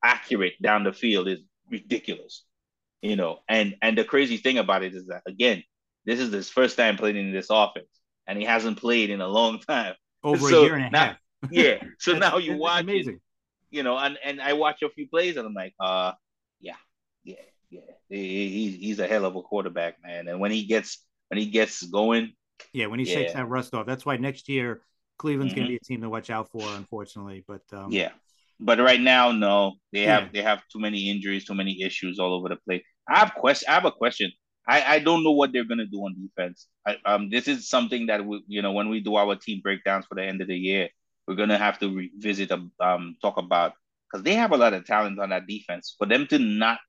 [0.03, 1.39] accurate down the field is
[1.69, 2.43] ridiculous
[3.01, 5.63] you know, and and the crazy thing about it is that again,
[6.05, 7.87] this is his first time playing in this offense,
[8.27, 9.95] and he hasn't played in a long time.
[10.23, 11.17] Over so a year and a now, half.
[11.51, 11.81] Yeah.
[11.97, 13.15] So now you watch amazing.
[13.15, 13.21] It,
[13.71, 16.11] you know, and and I watch a few plays and I'm like, uh,
[16.59, 16.75] yeah,
[17.23, 17.35] yeah,
[17.71, 17.79] yeah.
[18.09, 20.27] He, he's a hell of a quarterback, man.
[20.27, 22.33] And when he gets when he gets going,
[22.73, 23.15] yeah, when he yeah.
[23.15, 24.81] shakes that rust off, that's why next year
[25.17, 25.61] Cleveland's mm-hmm.
[25.61, 27.43] going to be a team to watch out for, unfortunately.
[27.47, 28.11] But um, yeah,
[28.59, 30.29] but right now, no, they have yeah.
[30.33, 32.83] they have too many injuries, too many issues all over the place.
[33.07, 33.69] I have question.
[33.69, 34.31] I have a question.
[34.67, 36.67] I, I don't know what they're gonna do on defense.
[36.85, 40.05] I, um, this is something that we, you know, when we do our team breakdowns
[40.05, 40.89] for the end of the year,
[41.27, 43.73] we're gonna have to revisit, um, talk about
[44.11, 45.95] because they have a lot of talent on that defense.
[45.97, 46.79] For them to not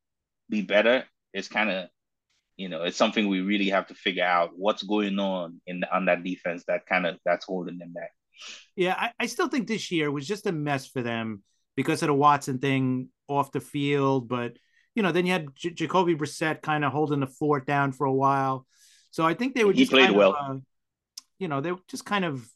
[0.48, 1.88] be better is kind of,
[2.56, 6.06] you know, it's something we really have to figure out what's going on in on
[6.06, 8.10] that defense that kind of that's holding them back.
[8.76, 11.42] Yeah, I, I still think this year was just a mess for them
[11.76, 14.28] because of the Watson thing off the field.
[14.28, 14.56] But
[14.94, 18.06] you know, then you had J- Jacoby Brissett kind of holding the fort down for
[18.06, 18.66] a while.
[19.10, 19.72] So I think they were.
[19.72, 20.36] He played well.
[20.38, 20.60] Of, uh,
[21.38, 22.46] you know, they were just kind of.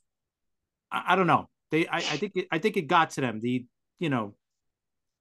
[0.91, 1.49] I, I don't know.
[1.70, 3.41] They, I, I think, it, I think it got to them.
[3.41, 3.66] The,
[3.99, 4.34] you know,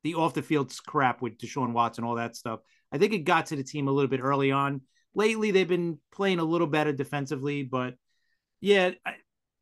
[0.04, 2.60] the off the field crap with Deshaun Watson, all that stuff.
[2.92, 4.82] I think it got to the team a little bit early on.
[5.16, 7.96] Lately, they've been playing a little better defensively, but
[8.62, 9.14] yeah, I,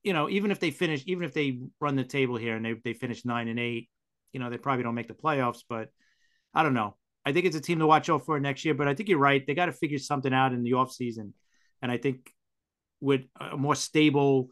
[0.04, 2.74] you know, even if they finish, even if they run the table here and they
[2.84, 3.90] they finish nine and eight,
[4.34, 5.90] you know, they probably don't make the playoffs, but
[6.54, 6.98] I don't know.
[7.26, 9.18] I think it's a team to watch out for next year, but I think you're
[9.18, 9.46] right.
[9.46, 11.32] They got to figure something out in the offseason.
[11.82, 12.32] And I think
[13.00, 14.50] with a more stable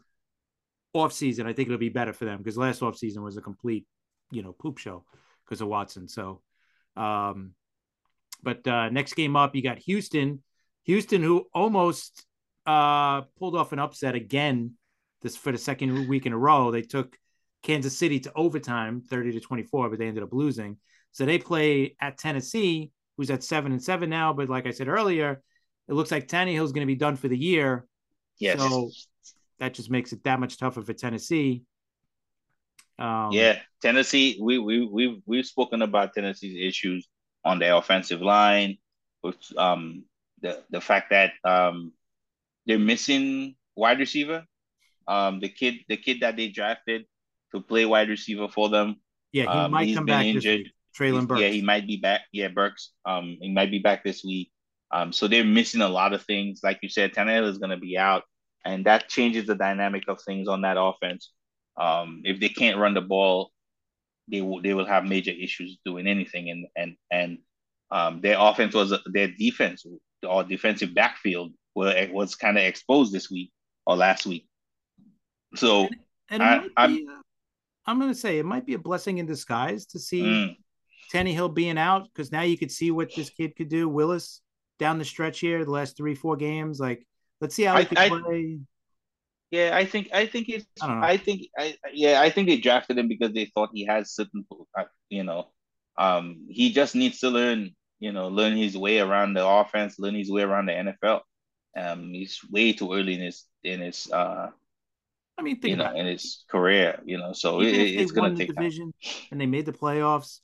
[0.94, 3.86] offseason, I think it'll be better for them because last offseason was a complete,
[4.30, 5.04] you know, poop show
[5.44, 6.08] because of Watson.
[6.08, 6.40] So,
[6.96, 7.52] um,
[8.42, 10.42] but uh, next game up, you got Houston.
[10.84, 12.24] Houston, who almost
[12.66, 14.74] uh, pulled off an upset again
[15.22, 16.70] this for the second week in a row.
[16.70, 17.16] They took
[17.62, 20.78] Kansas City to overtime, 30 to 24, but they ended up losing.
[21.12, 24.32] So they play at Tennessee, who's at seven and seven now.
[24.32, 25.42] But like I said earlier,
[25.88, 27.86] it looks like Tannehill's going to be done for the year.
[28.38, 28.58] Yes.
[28.58, 28.90] So
[29.58, 31.62] that just makes it that much tougher for Tennessee.
[32.98, 34.38] Um, yeah, Tennessee.
[34.40, 37.08] We we we've we've spoken about Tennessee's issues
[37.44, 38.78] on the offensive line,
[39.22, 40.04] with um
[40.40, 41.92] the the fact that um
[42.66, 44.44] they're missing wide receiver.
[45.08, 47.06] Um, the kid the kid that they drafted
[47.54, 48.96] to play wide receiver for them.
[49.32, 50.70] Yeah, he um, might come back injured.
[50.98, 51.40] Treylon Burks.
[51.40, 52.22] Yeah, he might be back.
[52.32, 52.92] Yeah, Burks.
[53.04, 54.50] Um, he might be back this week.
[54.90, 56.60] Um, so they're missing a lot of things.
[56.62, 58.24] Like you said, Tannehill is going to be out,
[58.64, 61.32] and that changes the dynamic of things on that offense.
[61.80, 63.52] Um, if they can't run the ball,
[64.30, 66.50] they will they will have major issues doing anything.
[66.50, 67.38] And and and
[67.90, 69.86] um, their offense was their defense
[70.28, 73.50] or defensive backfield was was kind of exposed this week
[73.86, 74.46] or last week.
[75.54, 75.88] So
[76.30, 77.06] and, and I, I'm,
[77.86, 80.56] I'm going to say it might be a blessing in disguise to see mm.
[81.12, 83.88] Tannehill being out because now you could see what this kid could do.
[83.88, 84.40] Willis
[84.78, 86.80] down the stretch here, the last three, four games.
[86.80, 87.06] Like,
[87.40, 88.58] let's see how he I, can play.
[89.50, 92.98] Yeah, I think I think it's I, I, think I yeah I think they drafted
[92.98, 94.46] him because they thought he has certain
[94.76, 95.48] uh, you know
[95.98, 100.14] um he just needs to learn you know learn his way around the offense learn
[100.14, 101.20] his way around the NFL
[101.76, 104.48] um he's way too early in his in his uh
[105.38, 108.54] I mean, you know, in his career, you know, so it, it's going to take
[108.54, 109.12] division time.
[109.32, 110.40] and they made the playoffs,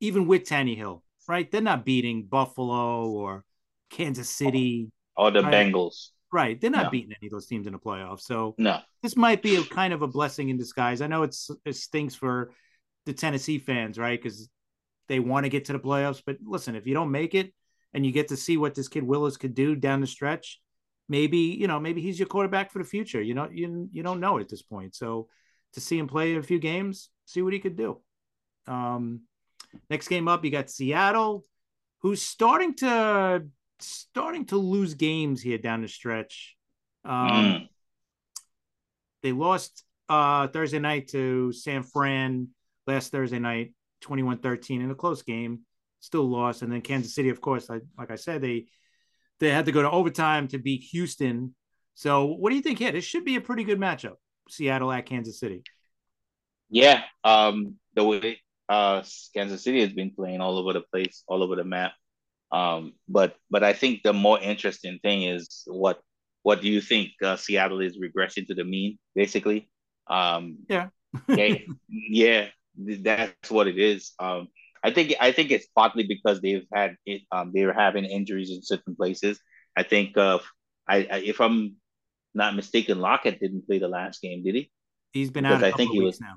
[0.00, 1.50] even with Tannehill, right?
[1.50, 3.44] They're not beating Buffalo or
[3.90, 5.52] Kansas City or the right?
[5.52, 6.60] Bengals, right?
[6.60, 6.90] They're not no.
[6.90, 8.22] beating any of those teams in the playoffs.
[8.22, 11.00] So no, this might be a kind of a blessing in disguise.
[11.00, 12.52] I know it's it stinks for
[13.04, 14.20] the Tennessee fans, right?
[14.20, 14.48] Because
[15.08, 17.54] they want to get to the playoffs, but listen, if you don't make it
[17.94, 20.60] and you get to see what this kid Willis could do down the stretch
[21.08, 23.22] maybe you know maybe he's your quarterback for the future.
[23.22, 24.94] You know you you don't know at this point.
[24.94, 25.28] So
[25.74, 28.00] to see him play a few games, see what he could do.
[28.66, 29.22] Um,
[29.90, 31.44] next game up, you got Seattle,
[32.00, 33.46] who's starting to
[33.78, 36.56] starting to lose games here down the stretch.
[37.04, 37.68] Um, mm.
[39.22, 42.48] They lost uh, Thursday night to San Fran
[42.86, 45.60] last Thursday night, 21-13 in a close game.
[46.00, 48.66] Still lost, and then Kansas City, of course, like, like I said, they
[49.40, 51.54] they had to go to overtime to beat Houston.
[51.94, 52.92] So, what do you think here?
[52.92, 54.14] This should be a pretty good matchup.
[54.48, 55.62] Seattle at Kansas City.
[56.68, 59.02] Yeah, um, the way uh,
[59.34, 61.92] Kansas City has been playing all over the place, all over the map.
[62.52, 66.00] Um, but but I think the more interesting thing is what
[66.42, 69.68] what do you think uh, Seattle is regressing to the mean, basically?
[70.06, 70.88] Um, yeah,
[71.28, 71.56] yeah,
[71.88, 74.12] yeah, that's what it is.
[74.18, 74.48] Um,
[74.82, 77.22] I think I think it's partly because they've had it.
[77.32, 79.40] Um, they were having injuries in certain places.
[79.76, 80.38] I think uh,
[80.88, 81.76] I, I if I'm
[82.34, 84.70] not mistaken, Lockett didn't play the last game, did he?
[85.12, 85.72] He's been because out.
[85.72, 86.36] I think he was now.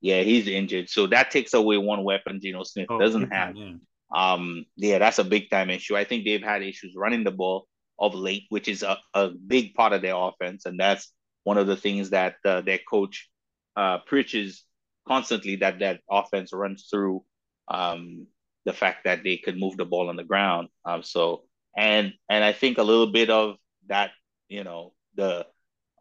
[0.00, 2.40] Yeah, he's injured, so that takes away one weapon.
[2.40, 3.56] Geno Smith oh, doesn't have.
[3.56, 3.72] yeah.
[4.14, 5.96] Um, yeah, that's a big time issue.
[5.96, 7.66] I think they've had issues running the ball
[7.98, 11.12] of late, which is a, a big part of their offense, and that's
[11.44, 13.28] one of the things that uh, their coach
[13.76, 14.64] uh, preaches
[15.06, 17.24] constantly that that offense runs through
[17.68, 18.26] um,
[18.64, 20.68] the fact that they could move the ball on the ground.
[20.84, 21.44] Um, so
[21.76, 23.56] and and I think a little bit of
[23.88, 24.10] that,
[24.48, 25.46] you know, the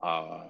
[0.01, 0.47] uh,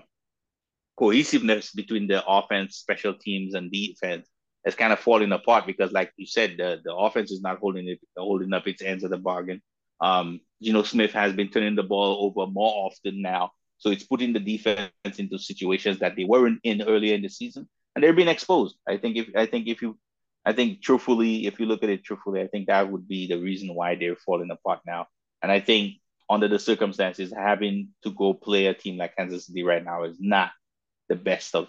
[0.97, 4.27] cohesiveness between the offense, special teams, and defense
[4.65, 7.87] is kind of falling apart because, like you said, the the offense is not holding
[7.87, 9.61] it holding up its ends of the bargain.
[10.01, 14.33] Um, Geno Smith has been turning the ball over more often now, so it's putting
[14.33, 18.27] the defense into situations that they weren't in earlier in the season, and they're being
[18.27, 18.75] exposed.
[18.87, 19.97] I think if I think if you,
[20.45, 23.39] I think truthfully, if you look at it truthfully, I think that would be the
[23.39, 25.07] reason why they're falling apart now.
[25.41, 25.95] And I think
[26.29, 30.17] under the circumstances, having to go play a team like Kansas City right now is
[30.19, 30.51] not
[31.09, 31.67] the best of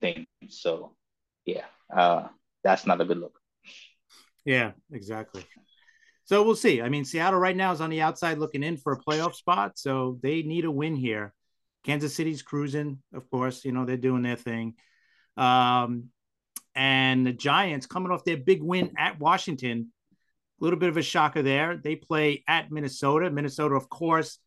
[0.00, 0.26] things.
[0.48, 0.94] So,
[1.44, 1.64] yeah,
[1.94, 2.28] uh,
[2.62, 3.38] that's not a good look.
[4.44, 5.44] Yeah, exactly.
[6.24, 6.82] So we'll see.
[6.82, 9.78] I mean, Seattle right now is on the outside looking in for a playoff spot,
[9.78, 11.32] so they need a win here.
[11.84, 13.64] Kansas City's cruising, of course.
[13.64, 14.74] You know they're doing their thing,
[15.36, 16.06] um,
[16.74, 19.92] and the Giants coming off their big win at Washington.
[20.60, 21.76] A little bit of a shocker there.
[21.76, 23.30] They play at Minnesota.
[23.30, 24.38] Minnesota, of course,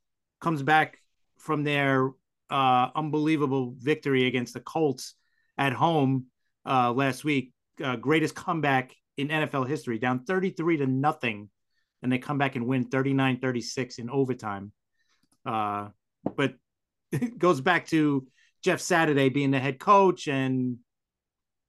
[0.41, 0.97] comes back
[1.37, 2.09] from their
[2.49, 5.15] uh, unbelievable victory against the Colts
[5.57, 6.25] at home
[6.65, 7.53] uh, last week.
[7.83, 11.49] Uh, greatest comeback in NFL history, down 33 to nothing
[12.01, 14.71] and they come back and win 39-36 in overtime.
[15.45, 15.89] Uh,
[16.35, 16.53] but
[17.11, 18.27] it goes back to
[18.63, 20.77] Jeff Saturday being the head coach, and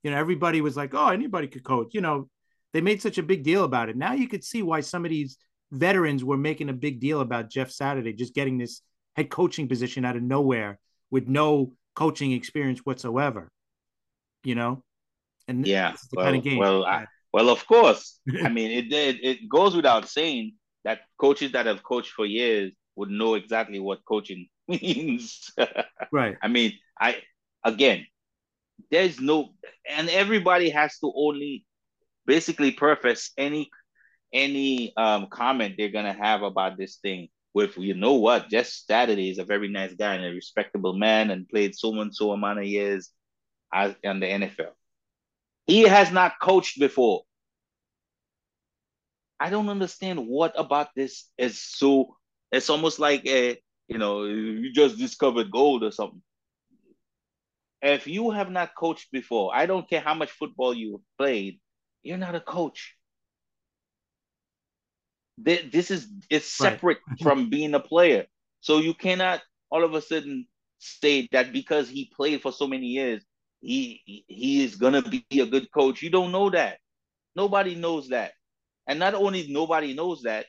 [0.03, 2.28] you know everybody was like, "Oh, anybody could coach." You know,
[2.72, 3.97] they made such a big deal about it.
[3.97, 5.39] Now you could see why some of these
[5.70, 8.83] veterans were making a big deal about Jeff Saturday just getting this
[9.16, 10.78] head coaching position out of nowhere
[11.11, 13.50] with no coaching experience whatsoever.
[14.44, 14.82] You know,
[15.48, 16.58] and yeah, well, kind of game.
[16.58, 18.20] Well, I, well, of course.
[18.42, 20.54] I mean, it, it it goes without saying
[20.84, 25.50] that coaches that have coached for years would know exactly what coaching means.
[26.12, 26.36] right.
[26.42, 27.18] I mean, I
[27.64, 28.06] again,
[28.90, 29.50] there's no,
[29.88, 31.64] and everybody has to only
[32.26, 33.68] basically preface any
[34.32, 39.30] any um comment they're gonna have about this thing with you know what, Jeff Saturday
[39.30, 42.61] is a very nice guy and a respectable man and played so and so amount
[42.61, 43.11] of years
[43.72, 44.72] as in the NFL.
[45.66, 47.22] He has not coached before.
[49.38, 52.16] I don't understand what about this is so.
[52.53, 53.57] It's almost like a,
[53.88, 56.22] you know, you just discovered gold or something.
[57.80, 61.61] If you have not coached before, I don't care how much football you played,
[62.03, 62.94] you're not a coach.
[65.43, 67.18] This is it's separate right.
[67.22, 68.26] from being a player.
[68.61, 70.47] So you cannot all of a sudden
[70.78, 73.24] say that because he played for so many years,
[73.61, 76.03] he he is gonna be a good coach.
[76.03, 76.78] You don't know that.
[77.36, 78.32] Nobody knows that.
[78.86, 80.47] And not only nobody knows that,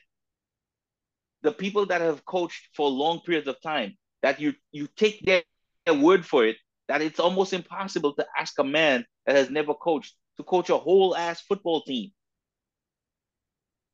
[1.42, 5.42] the people that have coached for long periods of time, that you you take their,
[5.86, 6.56] their word for it,
[6.88, 10.78] that it's almost impossible to ask a man that has never coached to coach a
[10.78, 12.10] whole ass football team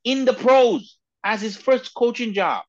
[0.08, 2.64] in the pros as his first coaching job.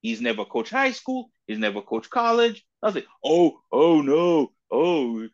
[0.00, 1.30] He's never coached high school.
[1.46, 2.64] He's never coached college.
[2.82, 3.02] I Nothing.
[3.22, 4.52] Oh, oh no.
[4.70, 5.28] Oh,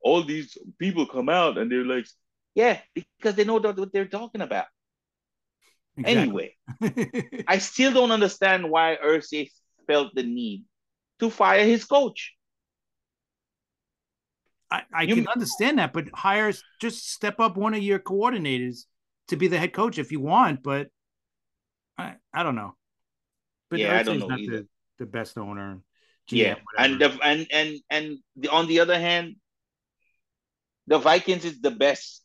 [0.00, 2.06] all these people come out and they're like,
[2.54, 4.66] yeah, because they know what they're talking about.
[5.96, 6.54] Exactly.
[6.80, 9.48] Anyway, I still don't understand why Irsay
[9.88, 10.64] felt the need
[11.18, 12.34] to fire his coach.
[14.70, 18.84] I, I you, can understand that, but hire just step up one of your coordinators
[19.28, 20.88] to be the head coach if you want, but
[21.98, 22.74] I, I don't know.
[23.70, 24.58] But yeah, Irsay's I don't know not either.
[24.58, 24.66] The,
[24.98, 25.80] the best owner.
[26.30, 26.78] GM, yeah, whatever.
[26.78, 29.36] and the, and and and the, on the other hand,
[30.86, 32.22] the Vikings is the best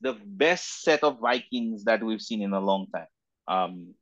[0.00, 3.06] the best set of Vikings that we've seen in a long time.
[3.46, 3.94] Um,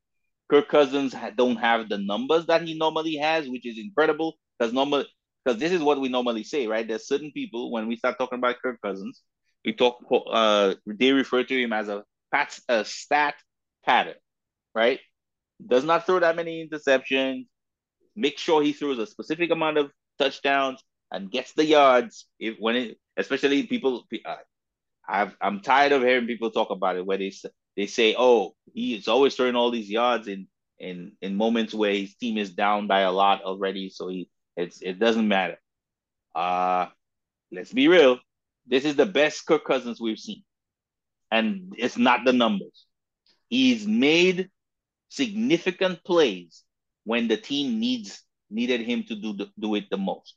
[0.50, 5.04] Kirk Cousins don't have the numbers that he normally has, which is incredible because normal
[5.44, 6.86] because this is what we normally say, right?
[6.86, 9.22] There's certain people when we start talking about Kirk Cousins,
[9.64, 9.98] we talk
[10.30, 13.34] uh they refer to him as a pat a stat
[13.84, 14.16] pattern,
[14.74, 15.00] right?
[15.64, 17.46] Does not throw that many interceptions.
[18.16, 22.76] Make sure he throws a specific amount of touchdowns and gets the yards if when
[22.76, 24.36] it especially people uh,
[25.08, 27.32] I've, I'm tired of hearing people talk about it where they
[27.76, 30.46] they say oh he's always throwing all these yards in
[30.78, 34.80] in in moments where his team is down by a lot already so he it's
[34.82, 35.58] it doesn't matter
[36.34, 36.86] uh
[37.52, 38.18] let's be real
[38.70, 40.44] this is the best Kirk Cousins we've seen
[41.30, 42.86] and it's not the numbers
[43.48, 44.50] he's made
[45.08, 46.64] significant plays
[47.04, 50.36] when the team needs needed him to do the, do it the most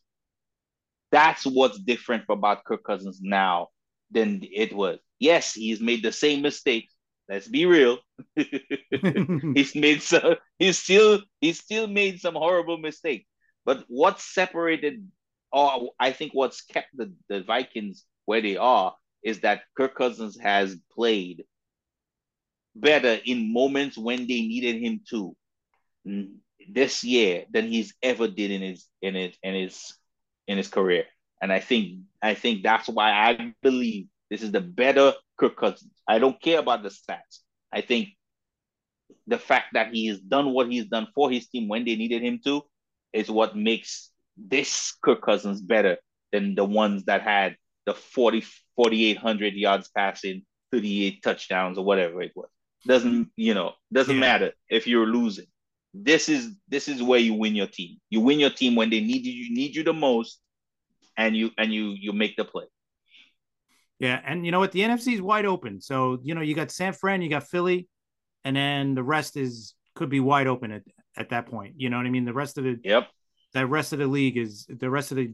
[1.13, 3.69] that's what's different about Kirk Cousins now
[4.09, 4.99] than it was.
[5.19, 6.93] Yes, he's made the same mistakes.
[7.29, 7.99] Let's be real.
[8.35, 10.35] he's made some.
[10.57, 11.21] He's still.
[11.39, 13.25] He's still made some horrible mistakes.
[13.63, 15.07] But what separated
[15.51, 20.37] or I think what's kept the, the Vikings where they are is that Kirk Cousins
[20.39, 21.45] has played
[22.75, 25.35] better in moments when they needed him to
[26.69, 29.93] this year than he's ever did in his in his in his
[30.47, 31.05] in his career.
[31.41, 35.91] And I think I think that's why I believe this is the better Kirk Cousins.
[36.07, 37.39] I don't care about the stats.
[37.71, 38.09] I think
[39.27, 42.21] the fact that he has done what he's done for his team when they needed
[42.21, 42.63] him to
[43.13, 45.97] is what makes this Kirk Cousins better
[46.31, 47.55] than the ones that had
[47.85, 52.49] the 40 4800 yards passing 38 touchdowns or whatever it was.
[52.85, 54.21] Doesn't you know doesn't yeah.
[54.21, 55.45] matter if you're losing.
[55.93, 57.97] This is this is where you win your team.
[58.09, 60.39] You win your team when they need you you need you the most
[61.15, 62.65] and you and you you make the play.
[63.99, 64.71] Yeah and you know what?
[64.71, 65.79] The nfc is wide open.
[65.79, 67.87] So you know you got san fran you got philly
[68.43, 70.81] and then the rest is could be wide open at,
[71.15, 71.75] at that point.
[71.77, 72.25] You know what i mean?
[72.25, 73.07] The rest of the yep.
[73.53, 75.33] that rest of the league is the rest of the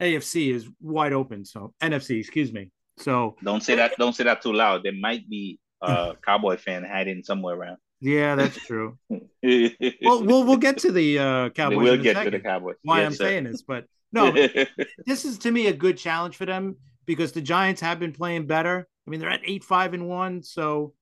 [0.00, 4.42] afc is wide open so nfc excuse me so don't say that don't say that
[4.42, 8.98] too loud there might be a cowboy fan hiding somewhere around yeah, that's true.
[9.10, 11.78] well, we'll we'll get to the uh, Cowboys.
[11.78, 12.76] We'll get second, to the Cowboys.
[12.82, 13.24] Why yes, I'm sir.
[13.24, 14.32] saying this, but no,
[15.06, 18.46] this is to me a good challenge for them because the Giants have been playing
[18.46, 18.88] better.
[19.06, 20.94] I mean, they're at eight five and one, so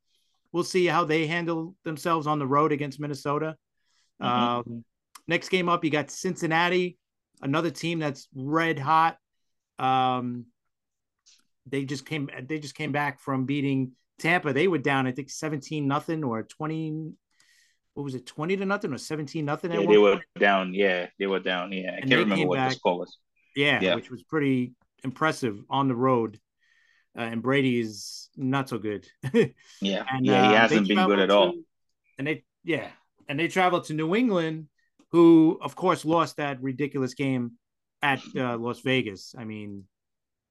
[0.52, 3.56] we'll see how they handle themselves on the road against Minnesota.
[4.20, 4.70] Mm-hmm.
[4.70, 4.84] Um,
[5.28, 6.98] next game up, you got Cincinnati,
[7.42, 9.18] another team that's red hot.
[9.78, 10.46] Um,
[11.66, 15.30] they just came they just came back from beating Tampa, they were down, I think
[15.30, 17.12] 17 nothing or 20.
[17.94, 19.72] What was it, 20 to nothing or 17 nothing?
[19.72, 20.24] Yeah, they were point?
[20.38, 20.74] down.
[20.74, 21.72] Yeah, they were down.
[21.72, 23.16] Yeah, I and can't remember what back, the score was.
[23.56, 26.38] Yeah, yeah, which was pretty impressive on the road.
[27.16, 29.08] Uh, and Brady is not so good.
[29.32, 31.54] yeah, and, yeah, he uh, hasn't been good at to, all.
[32.18, 32.88] And they, yeah,
[33.28, 34.68] and they traveled to New England,
[35.10, 37.52] who of course lost that ridiculous game
[38.02, 39.34] at uh, Las Vegas.
[39.36, 39.84] I mean,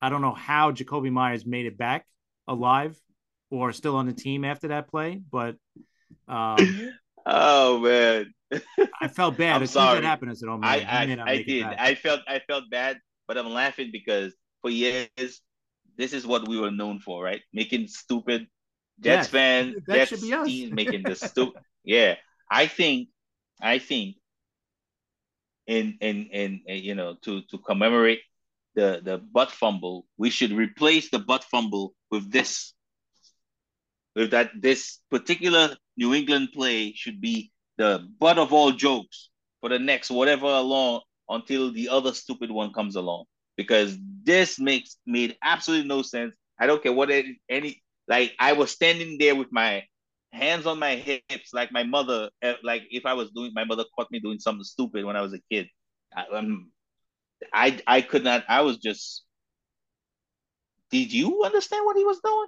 [0.01, 2.05] I don't know how Jakobi Meyers made it back
[2.47, 2.99] alive
[3.49, 5.55] or still on the team after that play, but
[6.27, 6.91] um,
[7.25, 8.33] oh man,
[9.01, 9.57] I felt bad.
[9.57, 9.87] I'm as sorry.
[9.87, 11.63] soon as that happened, I said, "Oh man, I, I, I did.
[11.63, 15.41] I felt I felt bad, but I'm laughing because for years
[15.97, 17.41] this is what we were known for, right?
[17.53, 18.47] Making stupid
[18.99, 21.61] Jets yes, fans, Jets team making the stupid.
[21.83, 22.15] Yeah,
[22.51, 23.07] I think,
[23.61, 24.17] I think,
[25.67, 28.21] in, in in in you know to to commemorate
[28.75, 32.73] the the butt fumble, we should replace the butt fumble with this
[34.15, 39.29] with that this particular New England play should be the butt of all jokes
[39.61, 43.25] for the next whatever along until the other stupid one comes along
[43.57, 46.35] because this makes made absolutely no sense.
[46.59, 47.11] I don't care what
[47.49, 49.83] any like I was standing there with my
[50.31, 53.85] hands on my hips like my mother eh, like if I was doing my mother
[53.95, 55.67] caught me doing something stupid when I was a kid.
[56.15, 56.71] I, um,
[57.53, 59.23] I I could not I was just
[60.89, 62.47] did you understand what he was doing?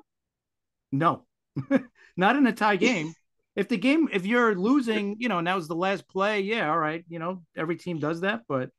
[0.92, 1.26] No.
[2.18, 3.14] not in a tie game.
[3.56, 6.70] If the game, if you're losing, you know, and that was the last play, yeah,
[6.70, 8.70] all right, you know, every team does that, but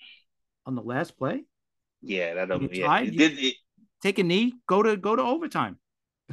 [0.65, 1.43] on the last play,
[2.01, 2.87] yeah, that don't yeah.
[2.87, 3.57] Tied, it did it,
[4.01, 5.79] take a knee, go to go to overtime.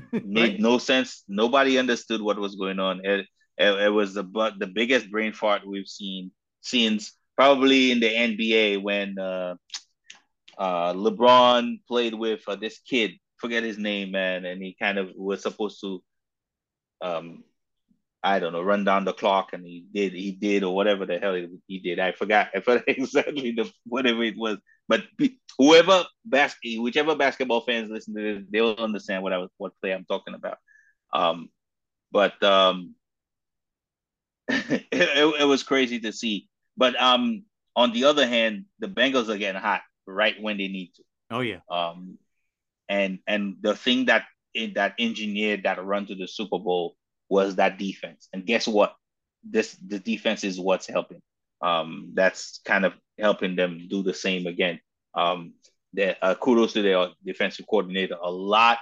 [0.24, 1.24] made no sense.
[1.28, 3.02] Nobody understood what was going on.
[3.04, 3.26] It,
[3.58, 6.32] it, it was the but the biggest brain fart we've seen
[6.62, 9.56] since probably in the NBA when uh,
[10.58, 15.12] uh, LeBron played with uh, this kid, forget his name, man, and he kind of
[15.16, 16.04] was supposed to
[17.02, 17.44] um,
[18.24, 21.20] I don't know, run down the clock, and he did, he did, or whatever the
[21.20, 22.00] hell he did.
[22.00, 24.58] I forgot, I forgot exactly the whatever it was.
[24.88, 25.04] But
[25.58, 29.74] whoever basket, whichever basketball fans listen to this, they will understand what I was, what
[29.82, 30.58] play I'm talking about.
[31.14, 31.50] Um,
[32.12, 32.96] but um,
[34.48, 36.48] it, it, it was crazy to see.
[36.78, 37.44] But um,
[37.76, 41.04] on the other hand, the Bengals are getting hot right when they need to.
[41.32, 41.60] Oh yeah.
[41.70, 42.18] Um,
[42.88, 44.26] and and the thing that
[44.74, 46.96] that engineered that run to the Super Bowl
[47.30, 48.30] was that defense.
[48.34, 48.96] And guess what?
[49.44, 51.22] This the defense is what's helping.
[51.62, 54.80] Um, that's kind of helping them do the same again.
[55.16, 55.54] Um,
[55.94, 58.18] the, uh, kudos to their defensive coordinator.
[58.22, 58.80] A lot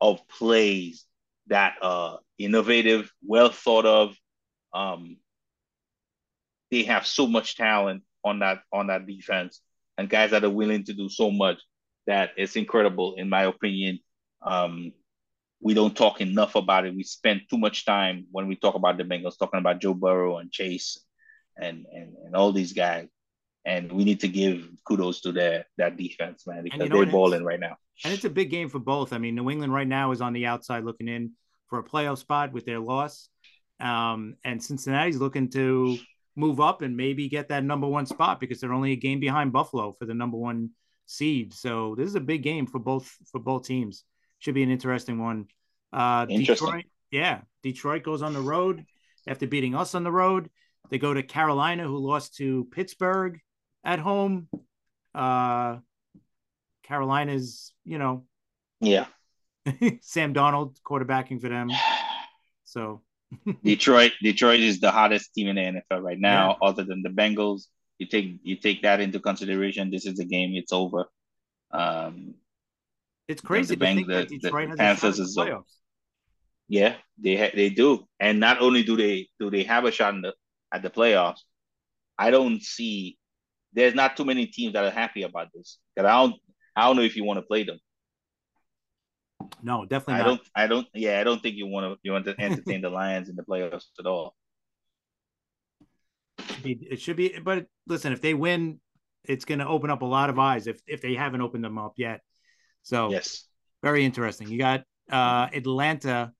[0.00, 1.04] of plays
[1.48, 4.16] that are innovative, well thought of.
[4.72, 5.18] Um,
[6.70, 9.60] they have so much talent on that on that defense,
[9.98, 11.58] and guys that are willing to do so much
[12.06, 13.98] that it's incredible, in my opinion.
[14.42, 14.92] Um,
[15.60, 16.94] we don't talk enough about it.
[16.94, 20.38] We spend too much time when we talk about the Bengals talking about Joe Burrow
[20.38, 20.98] and Chase
[21.60, 23.08] and and, and all these guys.
[23.66, 27.12] And we need to give kudos to their that defense, man, because you know they're
[27.12, 27.76] balling right now.
[28.04, 29.12] And it's a big game for both.
[29.12, 31.32] I mean, New England right now is on the outside looking in
[31.68, 33.28] for a playoff spot with their loss.
[33.78, 35.98] Um, and Cincinnati's looking to
[36.36, 39.52] move up and maybe get that number one spot because they're only a game behind
[39.52, 40.70] Buffalo for the number one
[41.06, 41.52] seed.
[41.52, 44.04] So this is a big game for both for both teams.
[44.38, 45.46] Should be an interesting one.
[45.92, 46.66] Uh, Interesting.
[46.66, 48.84] Detroit, yeah, Detroit goes on the road
[49.26, 50.48] after beating us on the road.
[50.90, 53.38] They go to Carolina, who lost to Pittsburgh
[53.84, 54.48] at home.
[55.14, 55.78] Uh,
[56.82, 58.24] Carolina's, you know,
[58.80, 59.06] Yeah.
[60.02, 61.70] Sam Darnold quarterbacking for them.
[62.64, 63.02] So
[63.64, 67.62] Detroit, Detroit is the hottest team in the NFL right now, other than the Bengals.
[67.98, 69.90] You take you take that into consideration.
[69.90, 71.06] This is a game; it's over.
[71.72, 72.34] Um,
[73.26, 75.48] it's crazy the to think that the- the has Panthers a is shot up.
[75.48, 75.74] the playoffs.
[76.68, 80.14] yeah, they ha- they do, and not only do they do they have a shot
[80.14, 80.32] in the,
[80.72, 81.40] at the playoffs,
[82.18, 83.18] I don't see.
[83.72, 85.78] There's not too many teams that are happy about this.
[85.94, 86.34] Because I don't,
[86.76, 87.78] I don't know if you want to play them.
[89.62, 90.26] No, definitely I not.
[90.26, 92.90] don't, I don't, yeah, I don't think you want to you want to entertain the
[92.90, 94.34] Lions in the playoffs at all.
[96.38, 98.80] It should be, it should be, but listen, if they win,
[99.24, 101.78] it's going to open up a lot of eyes if if they haven't opened them
[101.78, 102.20] up yet.
[102.82, 103.46] So Yes,
[103.82, 104.48] very interesting.
[104.48, 106.32] You got uh Atlanta.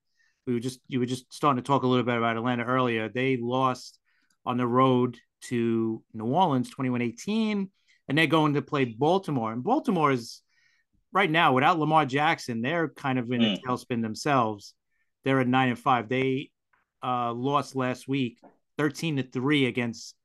[0.47, 3.09] We were just you were just starting to talk a little bit about Atlanta earlier.
[3.09, 3.99] They lost
[4.45, 7.69] on the road to New Orleans 21-18
[8.07, 9.51] and they're going to play Baltimore.
[9.53, 10.41] And Baltimore is
[11.11, 13.61] right now without Lamar Jackson, they're kind of in a Mm.
[13.63, 14.73] tailspin themselves.
[15.23, 16.09] They're at 9 and 5.
[16.09, 16.51] They
[17.03, 18.39] uh lost last week
[18.77, 20.15] 13 to 3 against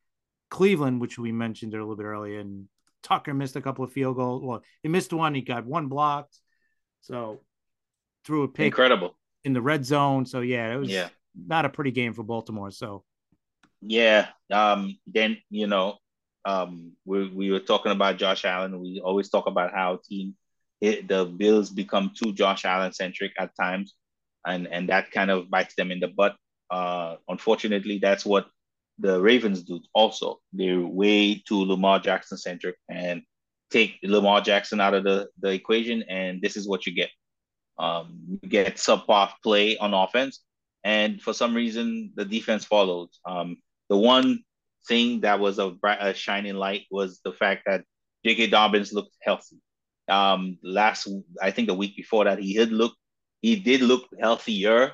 [0.51, 2.69] Cleveland, which we mentioned a little bit earlier and
[3.03, 4.43] Tucker missed a couple of field goals.
[4.43, 6.39] Well, he missed one, he got one blocked.
[7.03, 7.41] So
[8.25, 9.17] threw a pick incredible.
[9.45, 10.27] in the red zone.
[10.27, 11.09] So yeah, it was Yeah.
[11.37, 12.71] not a pretty game for Baltimore.
[12.73, 13.05] So
[13.81, 14.29] Yeah.
[14.51, 14.99] Um.
[15.07, 15.99] Then you know,
[16.45, 18.81] um, we we were talking about Josh Allen.
[18.81, 20.35] We always talk about how team
[20.81, 23.95] it, the Bills become too Josh Allen centric at times,
[24.47, 26.37] and and that kind of bites them in the butt.
[26.71, 28.47] Uh, unfortunately, that's what
[28.99, 29.81] the Ravens do.
[29.95, 33.23] Also, they're way too Lamar Jackson centric and
[33.71, 37.11] take Lamar Jackson out of the the equation, and this is what you get.
[37.79, 40.41] Um, you get subpar play on offense,
[40.85, 43.09] and for some reason the defense followed.
[43.25, 43.59] Um,
[43.89, 44.41] the one
[44.89, 47.85] thing that was a bright, a shining light was the fact that
[48.25, 48.49] J.K.
[48.49, 49.61] Dobbins looked healthy.
[50.09, 51.09] Um, last,
[51.43, 52.95] I think the week before that, he did look,
[53.43, 54.93] he did look healthier,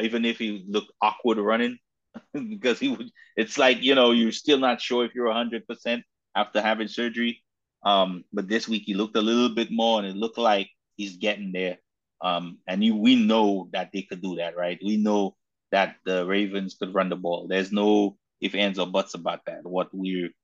[0.00, 1.78] even if he looked awkward running,
[2.32, 3.10] because he would.
[3.36, 6.04] It's like you know you're still not sure if you're hundred percent
[6.36, 7.42] after having surgery.
[7.84, 11.16] Um, but this week he looked a little bit more, and it looked like he's
[11.16, 11.78] getting there.
[12.20, 14.78] Um, and you, we know that they could do that, right?
[14.84, 15.34] We know
[15.72, 17.48] that the Ravens could run the ball.
[17.48, 19.64] There's no if ands or buts about that.
[19.64, 20.34] What we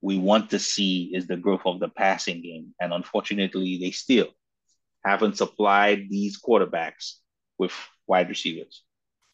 [0.00, 4.28] we want to see is the growth of the passing game, and unfortunately, they still
[5.04, 7.14] haven't supplied these quarterbacks
[7.58, 7.72] with
[8.08, 8.82] wide receivers,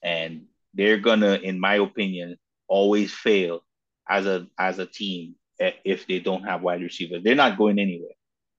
[0.03, 3.61] and they're gonna, in my opinion, always fail
[4.09, 7.23] as a as a team if they don't have wide receivers.
[7.23, 8.17] They're not going anywhere.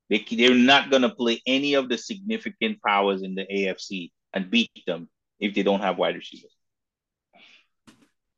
[0.10, 4.72] They they're not gonna play any of the significant powers in the AFC and beat
[4.88, 6.55] them if they don't have wide receivers.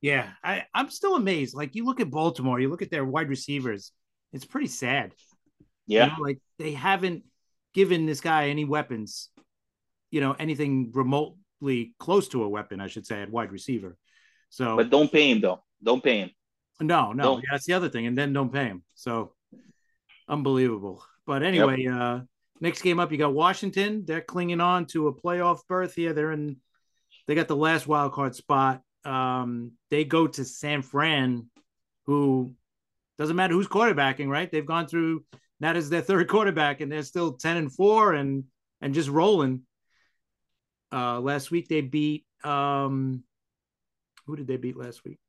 [0.02, 1.54] Yeah, I, I'm still amazed.
[1.56, 3.92] Like you look at Baltimore, you look at their wide receivers,
[4.34, 5.14] it's pretty sad.
[5.96, 7.24] You Yeah, know, like they haven't
[7.74, 9.30] given this guy any weapons,
[10.12, 13.98] you know, anything remotely close to a weapon, I should say, at wide receiver.
[14.50, 15.64] So but don't pay him though.
[15.84, 16.32] Don't pay him.
[16.80, 18.84] No, no, yeah, that's the other thing, and then don't pay him.
[18.96, 19.34] So
[20.28, 21.04] unbelievable.
[21.26, 22.22] But anyway, uh
[22.62, 24.06] next game up, you got Washington.
[24.06, 26.14] They're clinging on to a playoff berth here.
[26.14, 26.58] They're in.
[27.28, 28.82] They got the last wild card spot.
[29.04, 31.48] Um, they go to San Fran,
[32.06, 32.54] who
[33.18, 34.52] doesn't matter who's quarterbacking, right?
[34.52, 35.24] They've gone through
[35.60, 38.46] that is their third quarterback, and they're still ten and four and
[38.82, 39.62] and just rolling.
[40.92, 43.24] Uh, last week they beat um,
[44.26, 45.20] who did they beat last week?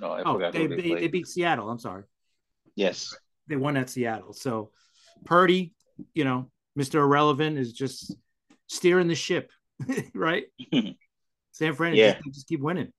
[0.00, 1.68] No, I Oh, they, they, beat, they beat Seattle.
[1.68, 2.04] I'm sorry.
[2.74, 3.14] Yes.
[3.48, 4.32] They won at Seattle.
[4.32, 4.70] So
[5.24, 5.74] Purdy,
[6.14, 7.00] you know, Mr.
[7.00, 8.16] Irrelevant is just
[8.70, 9.50] steering the ship,
[10.14, 10.44] right?
[11.52, 12.12] San Fran Yeah.
[12.12, 12.92] just, just keep winning.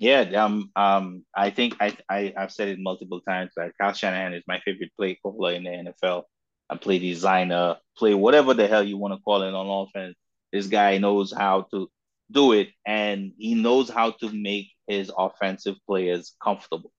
[0.00, 4.32] Yeah, um, um, I think I, I I've said it multiple times that Kyle Shanahan
[4.32, 6.22] is my favorite play caller in the NFL.
[6.70, 10.14] A play designer, play whatever the hell you want to call it on offense.
[10.52, 11.88] This guy knows how to
[12.30, 16.92] do it, and he knows how to make his offensive players comfortable.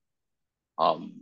[0.78, 1.22] Um,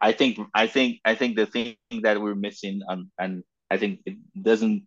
[0.00, 4.00] I think I think I think the thing that we're missing, um, and I think
[4.06, 4.86] it doesn't,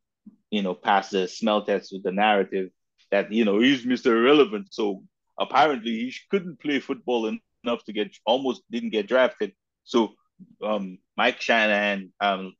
[0.56, 2.70] you know, pass the smell test with the narrative
[3.12, 4.08] that you know he's Mr.
[4.08, 5.04] Irrelevant, so
[5.38, 9.52] apparently he couldn't play football enough to get almost didn't get drafted.
[9.84, 10.14] So
[10.64, 12.56] um, Mike Shanahan, um,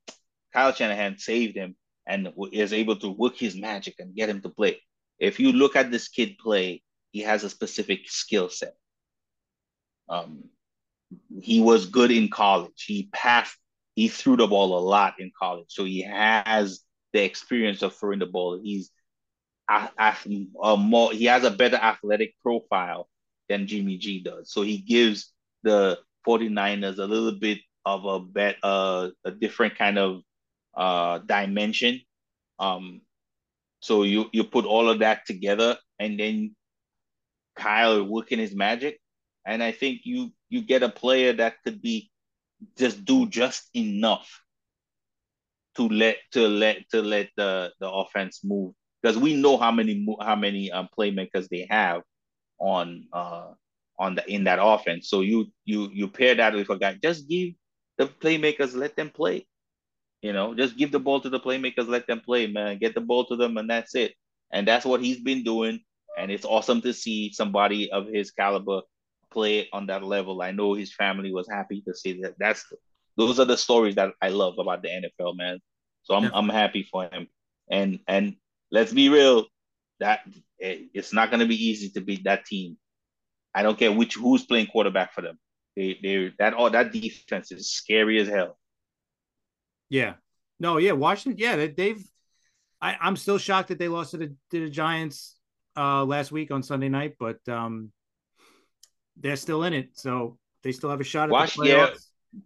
[0.54, 4.50] Kyle Shanahan saved him and is able to work his magic and get him to
[4.50, 4.82] play.
[5.18, 6.82] if you look at this kid play,
[7.12, 8.76] he has a specific skill set.
[10.10, 10.50] Um,
[11.42, 12.84] he was good in college.
[12.86, 13.56] He passed,
[13.96, 15.70] he threw the ball a lot in college.
[15.70, 16.85] So he has
[17.16, 18.60] the experience of throwing the ball.
[18.62, 18.92] He's
[19.70, 23.08] a, a, more, he has a better athletic profile
[23.48, 24.52] than Jimmy G does.
[24.52, 25.32] So he gives
[25.64, 25.98] the
[26.28, 30.22] 49ers a little bit of a bet uh, a different kind of
[30.76, 32.02] uh, dimension.
[32.60, 33.02] Um,
[33.80, 36.56] so you you put all of that together, and then
[37.56, 39.00] Kyle working his magic,
[39.46, 42.10] and I think you you get a player that could be
[42.76, 44.42] just do just enough
[45.76, 50.06] to let to let to let the the offense move because we know how many
[50.22, 52.02] how many um, playmakers they have
[52.60, 53.52] on uh
[54.00, 55.10] on the in that offense.
[55.10, 56.98] So you you you pair that with a guy.
[57.02, 57.54] Just give
[57.98, 59.48] the playmakers, let them play.
[60.22, 62.78] You know, just give the ball to the playmakers, let them play, man.
[62.80, 64.14] Get the ball to them, and that's it.
[64.52, 65.82] And that's what he's been doing.
[66.18, 68.82] And it's awesome to see somebody of his caliber
[69.32, 70.42] play on that level.
[70.42, 72.36] I know his family was happy to see that.
[72.40, 72.66] That's
[73.18, 75.60] those are the stories that I love about the NFL, man.
[76.04, 76.30] So I'm yeah.
[76.34, 77.28] I'm happy for him.
[77.70, 78.36] And and
[78.72, 79.46] let's be real,
[80.00, 80.22] that
[80.60, 82.78] it's not going to be easy to beat that team.
[83.54, 85.40] I don't care which who's playing quarterback for them.
[85.76, 88.58] They they that all that defense is scary as hell.
[89.90, 90.16] Yeah.
[90.60, 92.04] No, yeah, Washington, yeah, they've
[92.82, 95.36] I, I'm still shocked that they lost to the, to the Giants
[95.78, 97.92] uh last week on Sunday night, but um
[99.18, 101.90] they're still in it, so they still have a shot at Wash, the Yeah.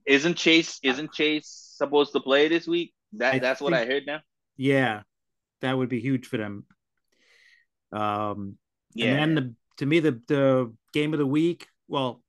[0.05, 2.93] Isn't Chase isn't Chase supposed to play this week?
[3.13, 4.19] That I that's think, what I heard now.
[4.57, 5.01] Yeah,
[5.61, 6.65] that would be huge for them.
[7.91, 8.57] Um,
[8.93, 9.07] yeah.
[9.07, 12.21] And then the, to me, the the game of the week, well,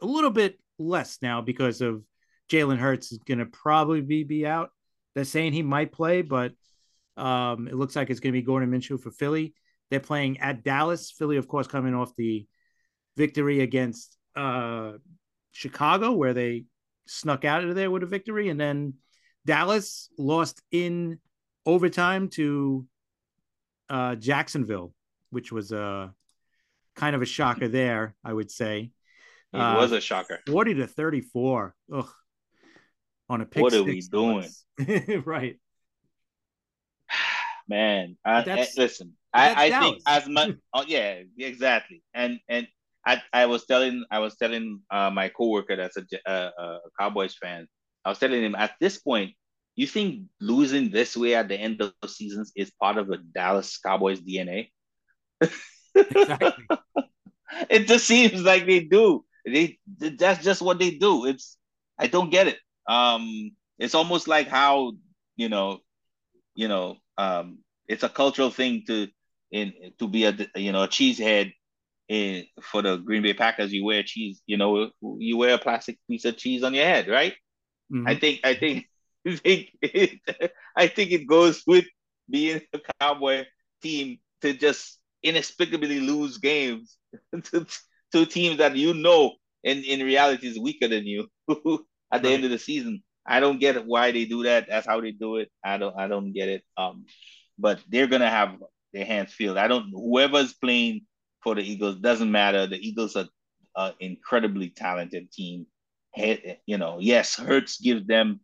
[0.00, 2.02] a little bit less now because of
[2.50, 4.70] Jalen Hurts is going to probably be, be out.
[5.14, 6.52] They're saying he might play, but
[7.16, 9.54] um, it looks like it's going to be Gardner Minshew for Philly.
[9.90, 11.10] They're playing at Dallas.
[11.10, 12.46] Philly, of course, coming off the
[13.16, 14.92] victory against uh,
[15.52, 16.64] Chicago, where they
[17.06, 18.94] snuck out of there with a victory, and then
[19.46, 21.18] Dallas lost in
[21.66, 22.86] overtime to
[23.88, 24.92] uh, Jacksonville,
[25.30, 26.14] which was a
[26.94, 28.90] kind of a shocker there, I would say.
[29.52, 30.40] It uh, was a shocker.
[30.46, 31.74] 40 to 34.
[31.92, 32.08] Ugh.
[33.28, 34.48] On a pick What are we doing?
[35.24, 35.58] right.
[37.68, 42.02] Man, I, I, listen, I, I think as much oh yeah, exactly.
[42.12, 42.68] And and
[43.06, 47.34] I, I was telling I was telling uh, my coworker that's a, a, a Cowboys
[47.34, 47.66] fan.
[48.04, 49.32] I was telling him at this point,
[49.76, 53.18] you think losing this way at the end of the seasons is part of the
[53.18, 54.70] Dallas Cowboys DNA?
[56.10, 56.68] Exactly.
[57.70, 59.24] it just seems like they do.
[59.46, 61.26] They that's just what they do.
[61.26, 61.56] It's
[61.98, 62.58] I don't get it.
[62.88, 64.92] Um, it's almost like how
[65.36, 65.78] you know,
[66.54, 67.58] you know, um,
[67.88, 69.08] it's a cultural thing to
[69.50, 71.52] in to be a you know a cheesehead
[72.08, 73.72] in for the Green Bay Packers.
[73.72, 77.08] You wear cheese, you know, you wear a plastic piece of cheese on your head,
[77.08, 77.34] right?
[77.92, 78.08] Mm-hmm.
[78.08, 78.86] I think I think
[79.26, 81.86] I think it, I think it goes with
[82.28, 83.44] being a Cowboy
[83.82, 86.96] team to just inexplicably lose games
[87.44, 87.66] to,
[88.12, 89.32] to teams that you know
[89.62, 92.34] in, in reality is weaker than you at the right.
[92.34, 93.02] end of the season.
[93.26, 94.66] I don't get why they do that.
[94.68, 95.50] That's how they do it.
[95.64, 96.62] I don't I don't get it.
[96.76, 97.06] Um,
[97.58, 98.56] but they're gonna have
[98.92, 99.56] their hands filled.
[99.56, 101.02] I don't whoever's playing
[101.44, 102.66] for the Eagles doesn't matter.
[102.66, 103.28] The Eagles are
[103.76, 105.66] an incredibly talented team.
[106.16, 108.40] You know, yes, Hurts gives them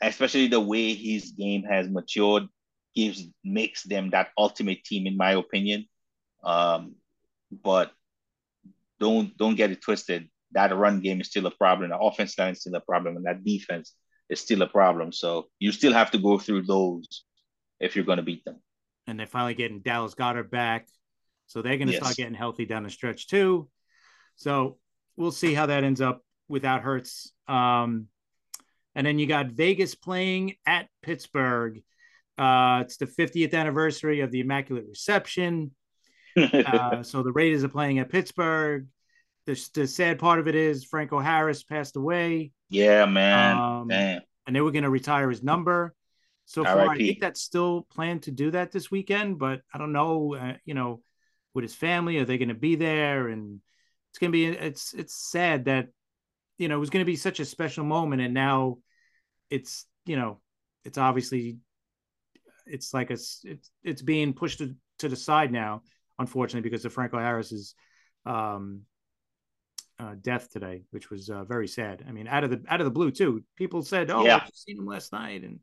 [0.00, 2.44] especially the way his game has matured,
[2.94, 5.86] gives makes them that ultimate team, in my opinion.
[6.42, 6.94] Um,
[7.50, 7.92] but
[8.98, 10.28] don't don't get it twisted.
[10.52, 11.90] That run game is still a problem.
[11.90, 13.94] The offense line is still a problem, and that defense
[14.28, 15.12] is still a problem.
[15.12, 17.24] So you still have to go through those
[17.78, 18.56] if you're going to beat them.
[19.06, 20.86] And they're finally getting Dallas Goedert back,
[21.50, 22.00] so they're going to yes.
[22.00, 23.68] start getting healthy down the stretch too.
[24.36, 24.78] So
[25.16, 27.32] we'll see how that ends up without Hurts.
[27.48, 28.06] Um,
[28.94, 31.82] and then you got Vegas playing at Pittsburgh.
[32.38, 35.72] Uh, it's the 50th anniversary of the Immaculate Reception.
[36.36, 38.86] uh, so the Raiders are playing at Pittsburgh.
[39.46, 42.52] The, the sad part of it is Franco Harris passed away.
[42.68, 43.56] Yeah, man.
[43.56, 44.20] Um, Damn.
[44.46, 45.96] And they were going to retire his number.
[46.44, 49.92] So far, I think that's still planned to do that this weekend, but I don't
[49.92, 50.34] know.
[50.34, 51.00] Uh, you know,
[51.54, 53.28] with his family, are they going to be there?
[53.28, 53.60] And
[54.10, 55.88] it's going to be it's it's sad that
[56.58, 58.78] you know, it was going to be such a special moment, and now
[59.48, 60.40] it's you know,
[60.84, 61.56] it's obviously
[62.66, 65.82] it's like a, it's it's being pushed to, to the side now,
[66.18, 67.74] unfortunately, because of Franco Harris's
[68.26, 68.82] um,
[69.98, 72.04] uh, death today, which was uh, very sad.
[72.06, 73.42] I mean, out of the out of the blue too.
[73.56, 74.36] People said, "Oh, yeah.
[74.36, 75.60] I just seen him last night," and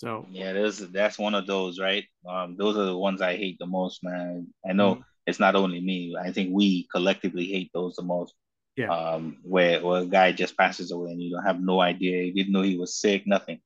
[0.00, 2.06] So yeah, there's that's one of those, right?
[2.26, 4.46] Um, those are the ones I hate the most, man.
[4.66, 5.02] I know mm-hmm.
[5.26, 6.16] it's not only me.
[6.18, 8.32] I think we collectively hate those the most.
[8.76, 8.88] Yeah.
[8.88, 12.32] Um, where where a guy just passes away and you don't have no idea, you
[12.32, 13.60] didn't know he was sick, nothing.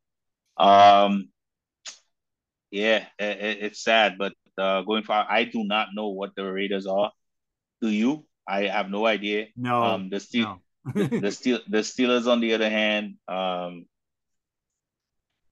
[0.56, 1.28] Um,
[2.73, 6.89] yeah, it, it's sad, but uh, going forward, I do not know what the Raiders
[6.89, 7.12] are.
[7.81, 8.27] Do you?
[8.44, 9.47] I have no idea.
[9.56, 9.85] No.
[9.85, 10.61] Um, the Steel,
[10.93, 11.05] no.
[11.06, 13.86] the Steel, the Steelers, on the other hand, um,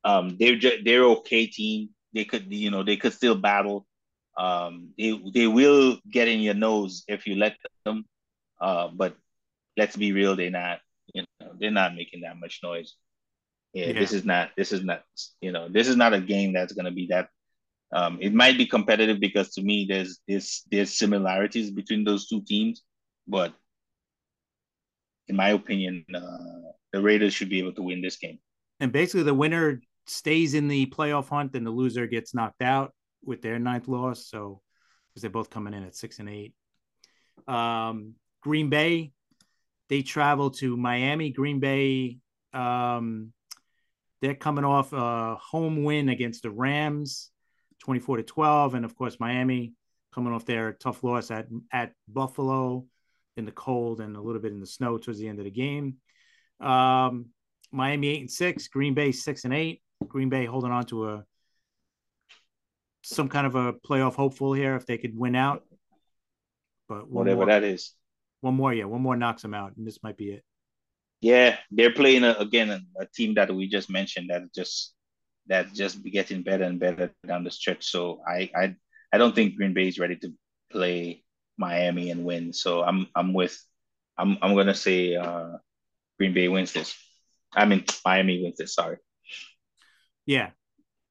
[0.05, 1.91] um, they're just, they're okay team.
[2.13, 3.87] They could, you know, they could still battle.
[4.37, 8.05] Um, they they will get in your nose if you let them.
[8.61, 9.17] Uh, but
[9.77, 10.81] let's be real, they're not.
[11.15, 12.95] You know, they're not making that much noise.
[13.73, 14.51] Yeah, yeah, this is not.
[14.57, 15.03] This is not.
[15.41, 17.29] You know, this is not a game that's gonna be that.
[17.93, 22.43] Um, it might be competitive because to me, there's there's there's similarities between those two
[22.43, 22.83] teams,
[23.27, 23.53] but
[25.29, 28.39] in my opinion, uh, the Raiders should be able to win this game.
[28.81, 32.93] And basically, the winner stays in the playoff hunt, and the loser gets knocked out
[33.25, 34.27] with their ninth loss.
[34.27, 34.61] So,
[35.09, 36.55] because they're both coming in at six and eight.
[37.47, 39.13] Um, Green Bay,
[39.89, 41.31] they travel to Miami.
[41.31, 42.19] Green Bay,
[42.53, 43.33] um,
[44.21, 47.31] they're coming off a home win against the Rams,
[47.81, 49.75] twenty-four to twelve, and of course Miami
[50.15, 52.87] coming off their tough loss at at Buffalo
[53.37, 55.51] in the cold and a little bit in the snow towards the end of the
[55.51, 55.97] game.
[56.61, 57.27] Um,
[57.71, 59.83] Miami eight and six, Green Bay six and eight.
[60.09, 61.25] Green Bay holding on to a
[63.03, 65.65] some kind of a playoff hopeful here if they could win out.
[66.89, 67.95] But whatever more, that is,
[68.41, 70.45] one more, yeah, one more knocks them out, and this might be it.
[71.21, 74.95] Yeah, they're playing a, again a, a team that we just mentioned that just
[75.47, 77.85] that just be getting better and better down the stretch.
[77.85, 78.75] So I I
[79.13, 80.33] I don't think Green Bay is ready to
[80.71, 81.25] play
[81.57, 82.53] Miami and win.
[82.53, 83.57] So I'm I'm with
[84.19, 85.59] I'm I'm gonna say uh,
[86.19, 86.97] Green Bay wins this.
[87.55, 88.75] I mean Miami wins this.
[88.75, 88.97] Sorry.
[90.27, 90.51] Yeah,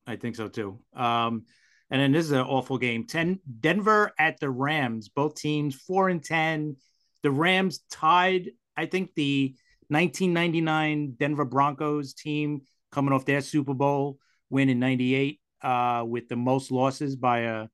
[0.07, 0.79] I think so too.
[0.95, 1.45] Um,
[1.89, 3.05] and then this is an awful game.
[3.05, 5.09] Ten Denver at the Rams.
[5.09, 6.77] Both teams four and ten.
[7.21, 8.51] The Rams tied.
[8.77, 9.55] I think the
[9.89, 12.61] 1999 Denver Broncos team
[12.91, 14.17] coming off their Super Bowl
[14.49, 17.67] win in '98 uh, with the most losses by a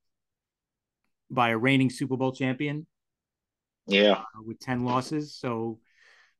[1.30, 2.86] by a reigning Super Bowl champion.
[3.86, 5.36] Yeah, uh, with ten losses.
[5.36, 5.78] So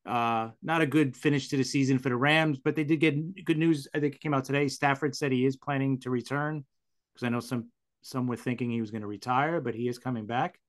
[0.05, 3.45] uh, not a good finish to the season for the Rams, but they did get
[3.45, 3.87] good news.
[3.93, 4.67] I think it came out today.
[4.67, 6.65] Stafford said he is planning to return
[7.13, 7.69] because I know some
[8.01, 10.59] some were thinking he was going to retire, but he is coming back.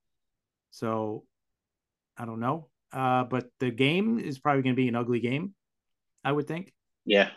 [0.71, 1.25] So
[2.19, 2.69] I don't know.
[2.93, 5.55] Uh, but the game is probably going to be an ugly game,
[6.25, 6.73] I would think.
[7.05, 7.31] Yeah,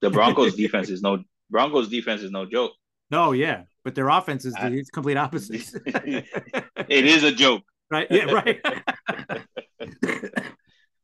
[0.00, 2.72] the Broncos defense is no Broncos defense is no joke.
[3.10, 5.68] No, yeah, but their offense is the complete opposite.
[5.84, 8.06] it is a joke, right?
[8.08, 8.60] Yeah, right.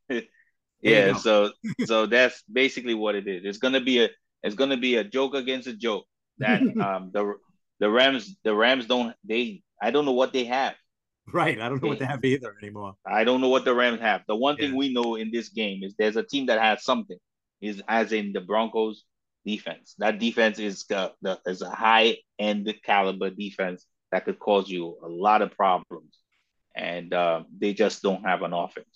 [0.82, 1.50] yeah so
[1.84, 3.42] so that's basically what it is.
[3.44, 4.08] It's gonna be a
[4.42, 6.04] it's gonna be a joke against a joke
[6.38, 7.34] that um the
[7.80, 10.74] the rams the rams don't they i don't know what they have.
[11.32, 12.94] Right i don't know they, what they have either anymore.
[13.06, 14.22] I don't know what the rams have.
[14.28, 17.18] The one thing we know in this game is there's a team that has something
[17.60, 19.04] is as in the broncos
[19.44, 19.94] defense.
[19.98, 24.96] That defense is uh, the is a high end caliber defense that could cause you
[25.02, 26.18] a lot of problems.
[26.76, 28.95] And uh, they just don't have an offense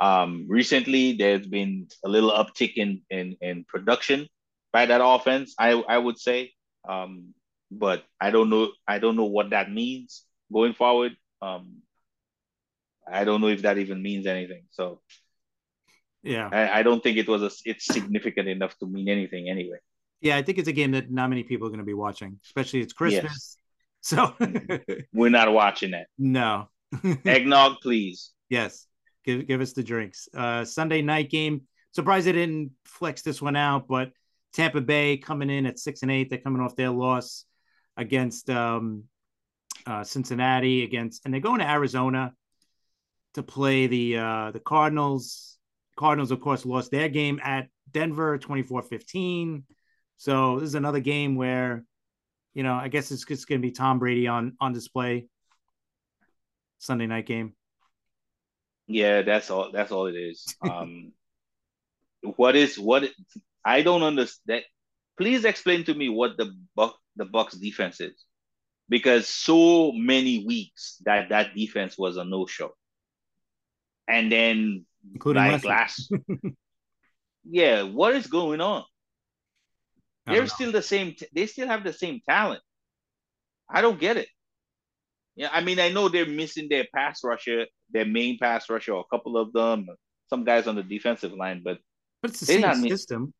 [0.00, 4.28] um, recently, there's been a little uptick in, in, in production
[4.72, 5.54] by that offense.
[5.58, 6.52] I, I would say,
[6.88, 7.34] um,
[7.70, 8.70] but I don't know.
[8.86, 11.16] I don't know what that means going forward.
[11.42, 11.82] Um,
[13.10, 14.64] I don't know if that even means anything.
[14.70, 15.00] So,
[16.22, 19.78] yeah, I, I don't think it was a, it's significant enough to mean anything anyway.
[20.20, 22.38] Yeah, I think it's a game that not many people are going to be watching,
[22.44, 23.22] especially it's Christmas.
[23.22, 23.56] Yes.
[24.00, 24.34] So
[25.12, 26.06] we're not watching that.
[26.16, 26.68] No.
[27.24, 28.30] Eggnog, please.
[28.48, 28.87] Yes
[29.28, 30.28] give give us the drinks.
[30.34, 31.62] Uh, Sunday night game.
[31.92, 34.10] Surprised they didn't flex this one out, but
[34.52, 36.30] Tampa Bay coming in at six and eight.
[36.30, 37.44] They're coming off their loss
[37.96, 39.04] against um,
[39.86, 42.32] uh, Cincinnati against, and they're going to Arizona
[43.34, 45.58] to play the uh, the Cardinals.
[45.96, 49.64] Cardinals, of course, lost their game at Denver 24-15.
[50.16, 51.84] So this is another game where,
[52.54, 55.26] you know, I guess it's just going to be Tom Brady on on display.
[56.78, 57.54] Sunday night game.
[58.88, 59.70] Yeah, that's all.
[59.70, 60.44] That's all it is.
[60.62, 61.12] Um,
[62.36, 63.04] what is what?
[63.64, 64.62] I don't understand.
[65.16, 68.24] Please explain to me what the Buck the Bucks defense is,
[68.88, 72.72] because so many weeks that that defense was a no show,
[74.08, 76.12] and then including like last.
[77.44, 78.84] yeah, what is going on?
[80.26, 81.14] They're still the same.
[81.14, 82.62] T- they still have the same talent.
[83.70, 84.28] I don't get it.
[85.38, 89.00] Yeah, I mean, I know they're missing their pass rusher their main pass rusher, or
[89.00, 89.86] a couple of them,
[90.28, 91.78] some guys on the defensive line, but
[92.20, 93.32] but it's the same system.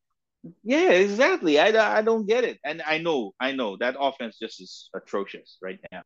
[0.63, 1.59] Yeah, exactly.
[1.59, 5.57] I, I don't get it, and I know I know that offense just is atrocious
[5.61, 6.03] right now.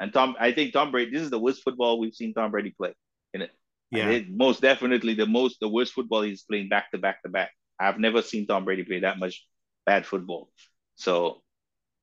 [0.00, 1.12] And Tom, I think Tom Brady.
[1.12, 2.92] This is the worst football we've seen Tom Brady play
[3.32, 3.50] in it.
[3.92, 7.28] Yeah, it, most definitely the most the worst football he's playing back to back to
[7.28, 7.52] back.
[7.78, 9.46] I've never seen Tom Brady play that much
[9.84, 10.50] bad football.
[10.96, 11.42] So,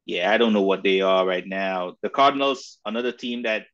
[0.06, 1.96] yeah, I don't know what they are right now.
[2.02, 3.66] The Cardinals, another team that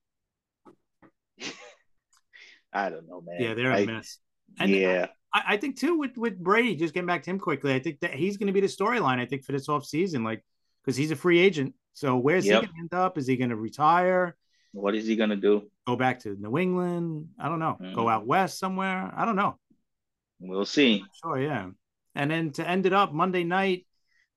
[2.74, 3.42] I don't know, man.
[3.42, 4.20] Yeah, they're a mess.
[4.60, 5.08] And yeah.
[5.34, 8.00] I, I, think too with with Brady, just getting back to him quickly, I think
[8.02, 9.20] that he's going to be the storyline.
[9.20, 10.44] I think for this off season, like
[10.84, 11.74] because he's a free agent.
[11.94, 12.62] So where's yep.
[12.62, 13.18] he going to end up?
[13.18, 14.36] Is he going to retire?
[14.72, 15.70] What is he going to do?
[15.88, 17.30] Go back to New England?
[17.40, 17.78] I don't know.
[17.82, 17.96] Mm-hmm.
[17.96, 19.12] Go out west somewhere?
[19.16, 19.58] I don't know.
[20.40, 21.04] We'll see.
[21.24, 21.70] Sure, yeah.
[22.16, 23.86] And then to end it up Monday night,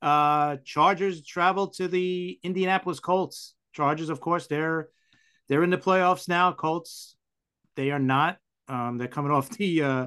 [0.03, 3.55] uh Chargers travel to the Indianapolis Colts.
[3.73, 4.89] Chargers, of course, they're
[5.49, 6.53] they're in the playoffs now.
[6.53, 7.17] Colts,
[7.77, 8.39] they are not.
[8.69, 10.07] Um, they're coming off the uh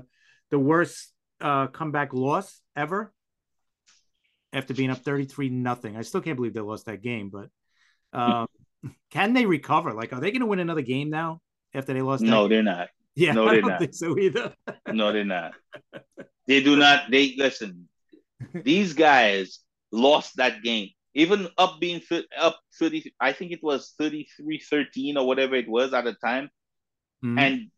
[0.51, 1.11] the worst
[1.41, 3.13] uh comeback loss ever
[4.53, 5.97] after being up 33 nothing.
[5.97, 7.49] I still can't believe they lost that game, but
[8.17, 8.47] um
[9.11, 9.93] can they recover?
[9.93, 11.41] Like, are they gonna win another game now
[11.73, 12.21] after they lost?
[12.21, 12.89] No, they're not.
[13.17, 13.95] Yeah, no, they're not.
[13.95, 14.53] so either.
[14.91, 15.53] no, they're not.
[16.47, 17.09] They do not.
[17.09, 17.87] They listen.
[18.53, 19.59] These guys
[19.95, 20.89] lost that game.
[21.13, 22.01] Even up being
[22.37, 26.49] up 30, I think it was 33 13 or whatever it was at the time.
[27.23, 27.39] Mm-hmm.
[27.39, 27.71] And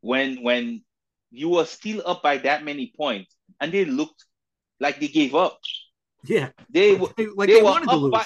[0.00, 0.84] when when
[1.30, 4.24] you were still up by that many points and they looked
[4.80, 5.58] like they gave up.
[6.24, 6.50] Yeah.
[6.70, 8.24] They were like they, they were up by,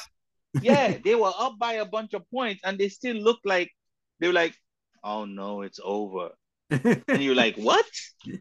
[0.63, 3.71] yeah, they were up by a bunch of points and they still looked like
[4.19, 4.57] they were like,
[5.05, 6.31] oh no, it's over
[6.73, 7.85] and you're like, what?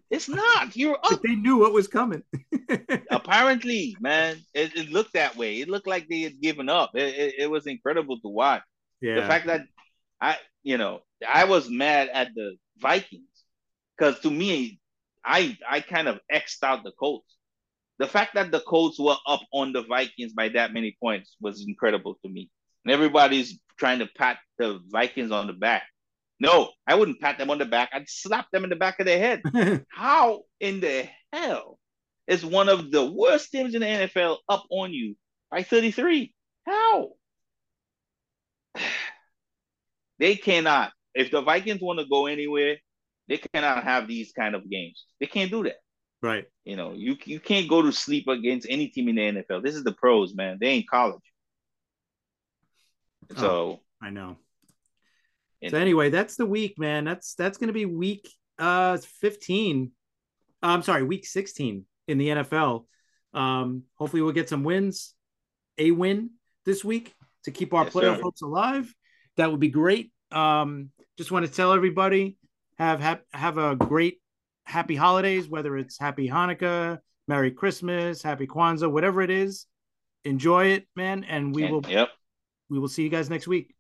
[0.09, 0.75] It's not.
[0.75, 1.09] You're up.
[1.09, 2.23] But they knew what was coming.
[3.11, 5.59] Apparently, man, it, it, looked that way.
[5.59, 6.91] It looked like they had given up.
[6.95, 8.61] It, it, it, was incredible to watch.
[9.01, 9.15] Yeah.
[9.15, 9.61] The fact that
[10.19, 13.23] I, you know, I was mad at the Vikings
[13.97, 14.79] because to me,
[15.23, 17.35] I I kind of xed out the Colts.
[17.99, 21.65] The fact that the Colts were up on the Vikings by that many points was
[21.67, 22.49] incredible to me.
[22.83, 25.83] And everybody's trying to pat the Vikings on the back.
[26.41, 27.91] No, I wouldn't pat them on the back.
[27.93, 29.43] I'd slap them in the back of their head.
[29.91, 31.77] How in the hell
[32.25, 35.15] is one of the worst teams in the NFL up on you
[35.51, 36.33] by 33?
[36.65, 37.09] How?
[40.17, 40.93] they cannot.
[41.13, 42.77] If the Vikings want to go anywhere,
[43.27, 45.05] they cannot have these kind of games.
[45.19, 45.77] They can't do that.
[46.23, 46.45] Right.
[46.65, 49.61] You know, you you can't go to sleep against any team in the NFL.
[49.61, 50.57] This is the pros, man.
[50.59, 51.21] They ain't college.
[53.29, 54.37] Oh, so oh, I know
[55.69, 57.05] so anyway, that's the week, man.
[57.05, 59.91] That's that's going to be week uh 15.
[60.63, 62.85] Uh, I'm sorry, week 16 in the NFL.
[63.33, 65.13] Um, hopefully, we'll get some wins,
[65.77, 66.31] a win
[66.65, 67.13] this week
[67.45, 68.21] to keep our yes, playoff sir.
[68.21, 68.93] hopes alive.
[69.37, 70.11] That would be great.
[70.31, 72.37] Um, just want to tell everybody
[72.77, 74.19] have have have a great
[74.63, 79.67] happy holidays, whether it's happy Hanukkah, Merry Christmas, Happy Kwanzaa, whatever it is.
[80.23, 81.83] Enjoy it, man, and we will.
[81.87, 82.09] Yep.
[82.69, 83.75] We will see you guys next week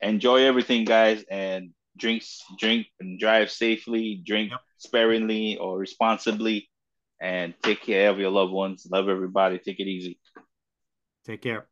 [0.00, 4.60] enjoy everything, guys, and drinks, drink and drive safely, drink yep.
[4.78, 6.68] sparingly or responsibly,
[7.20, 8.86] and take care of your loved ones.
[8.90, 9.58] Love everybody.
[9.58, 10.18] Take it easy.
[11.24, 11.66] Take care.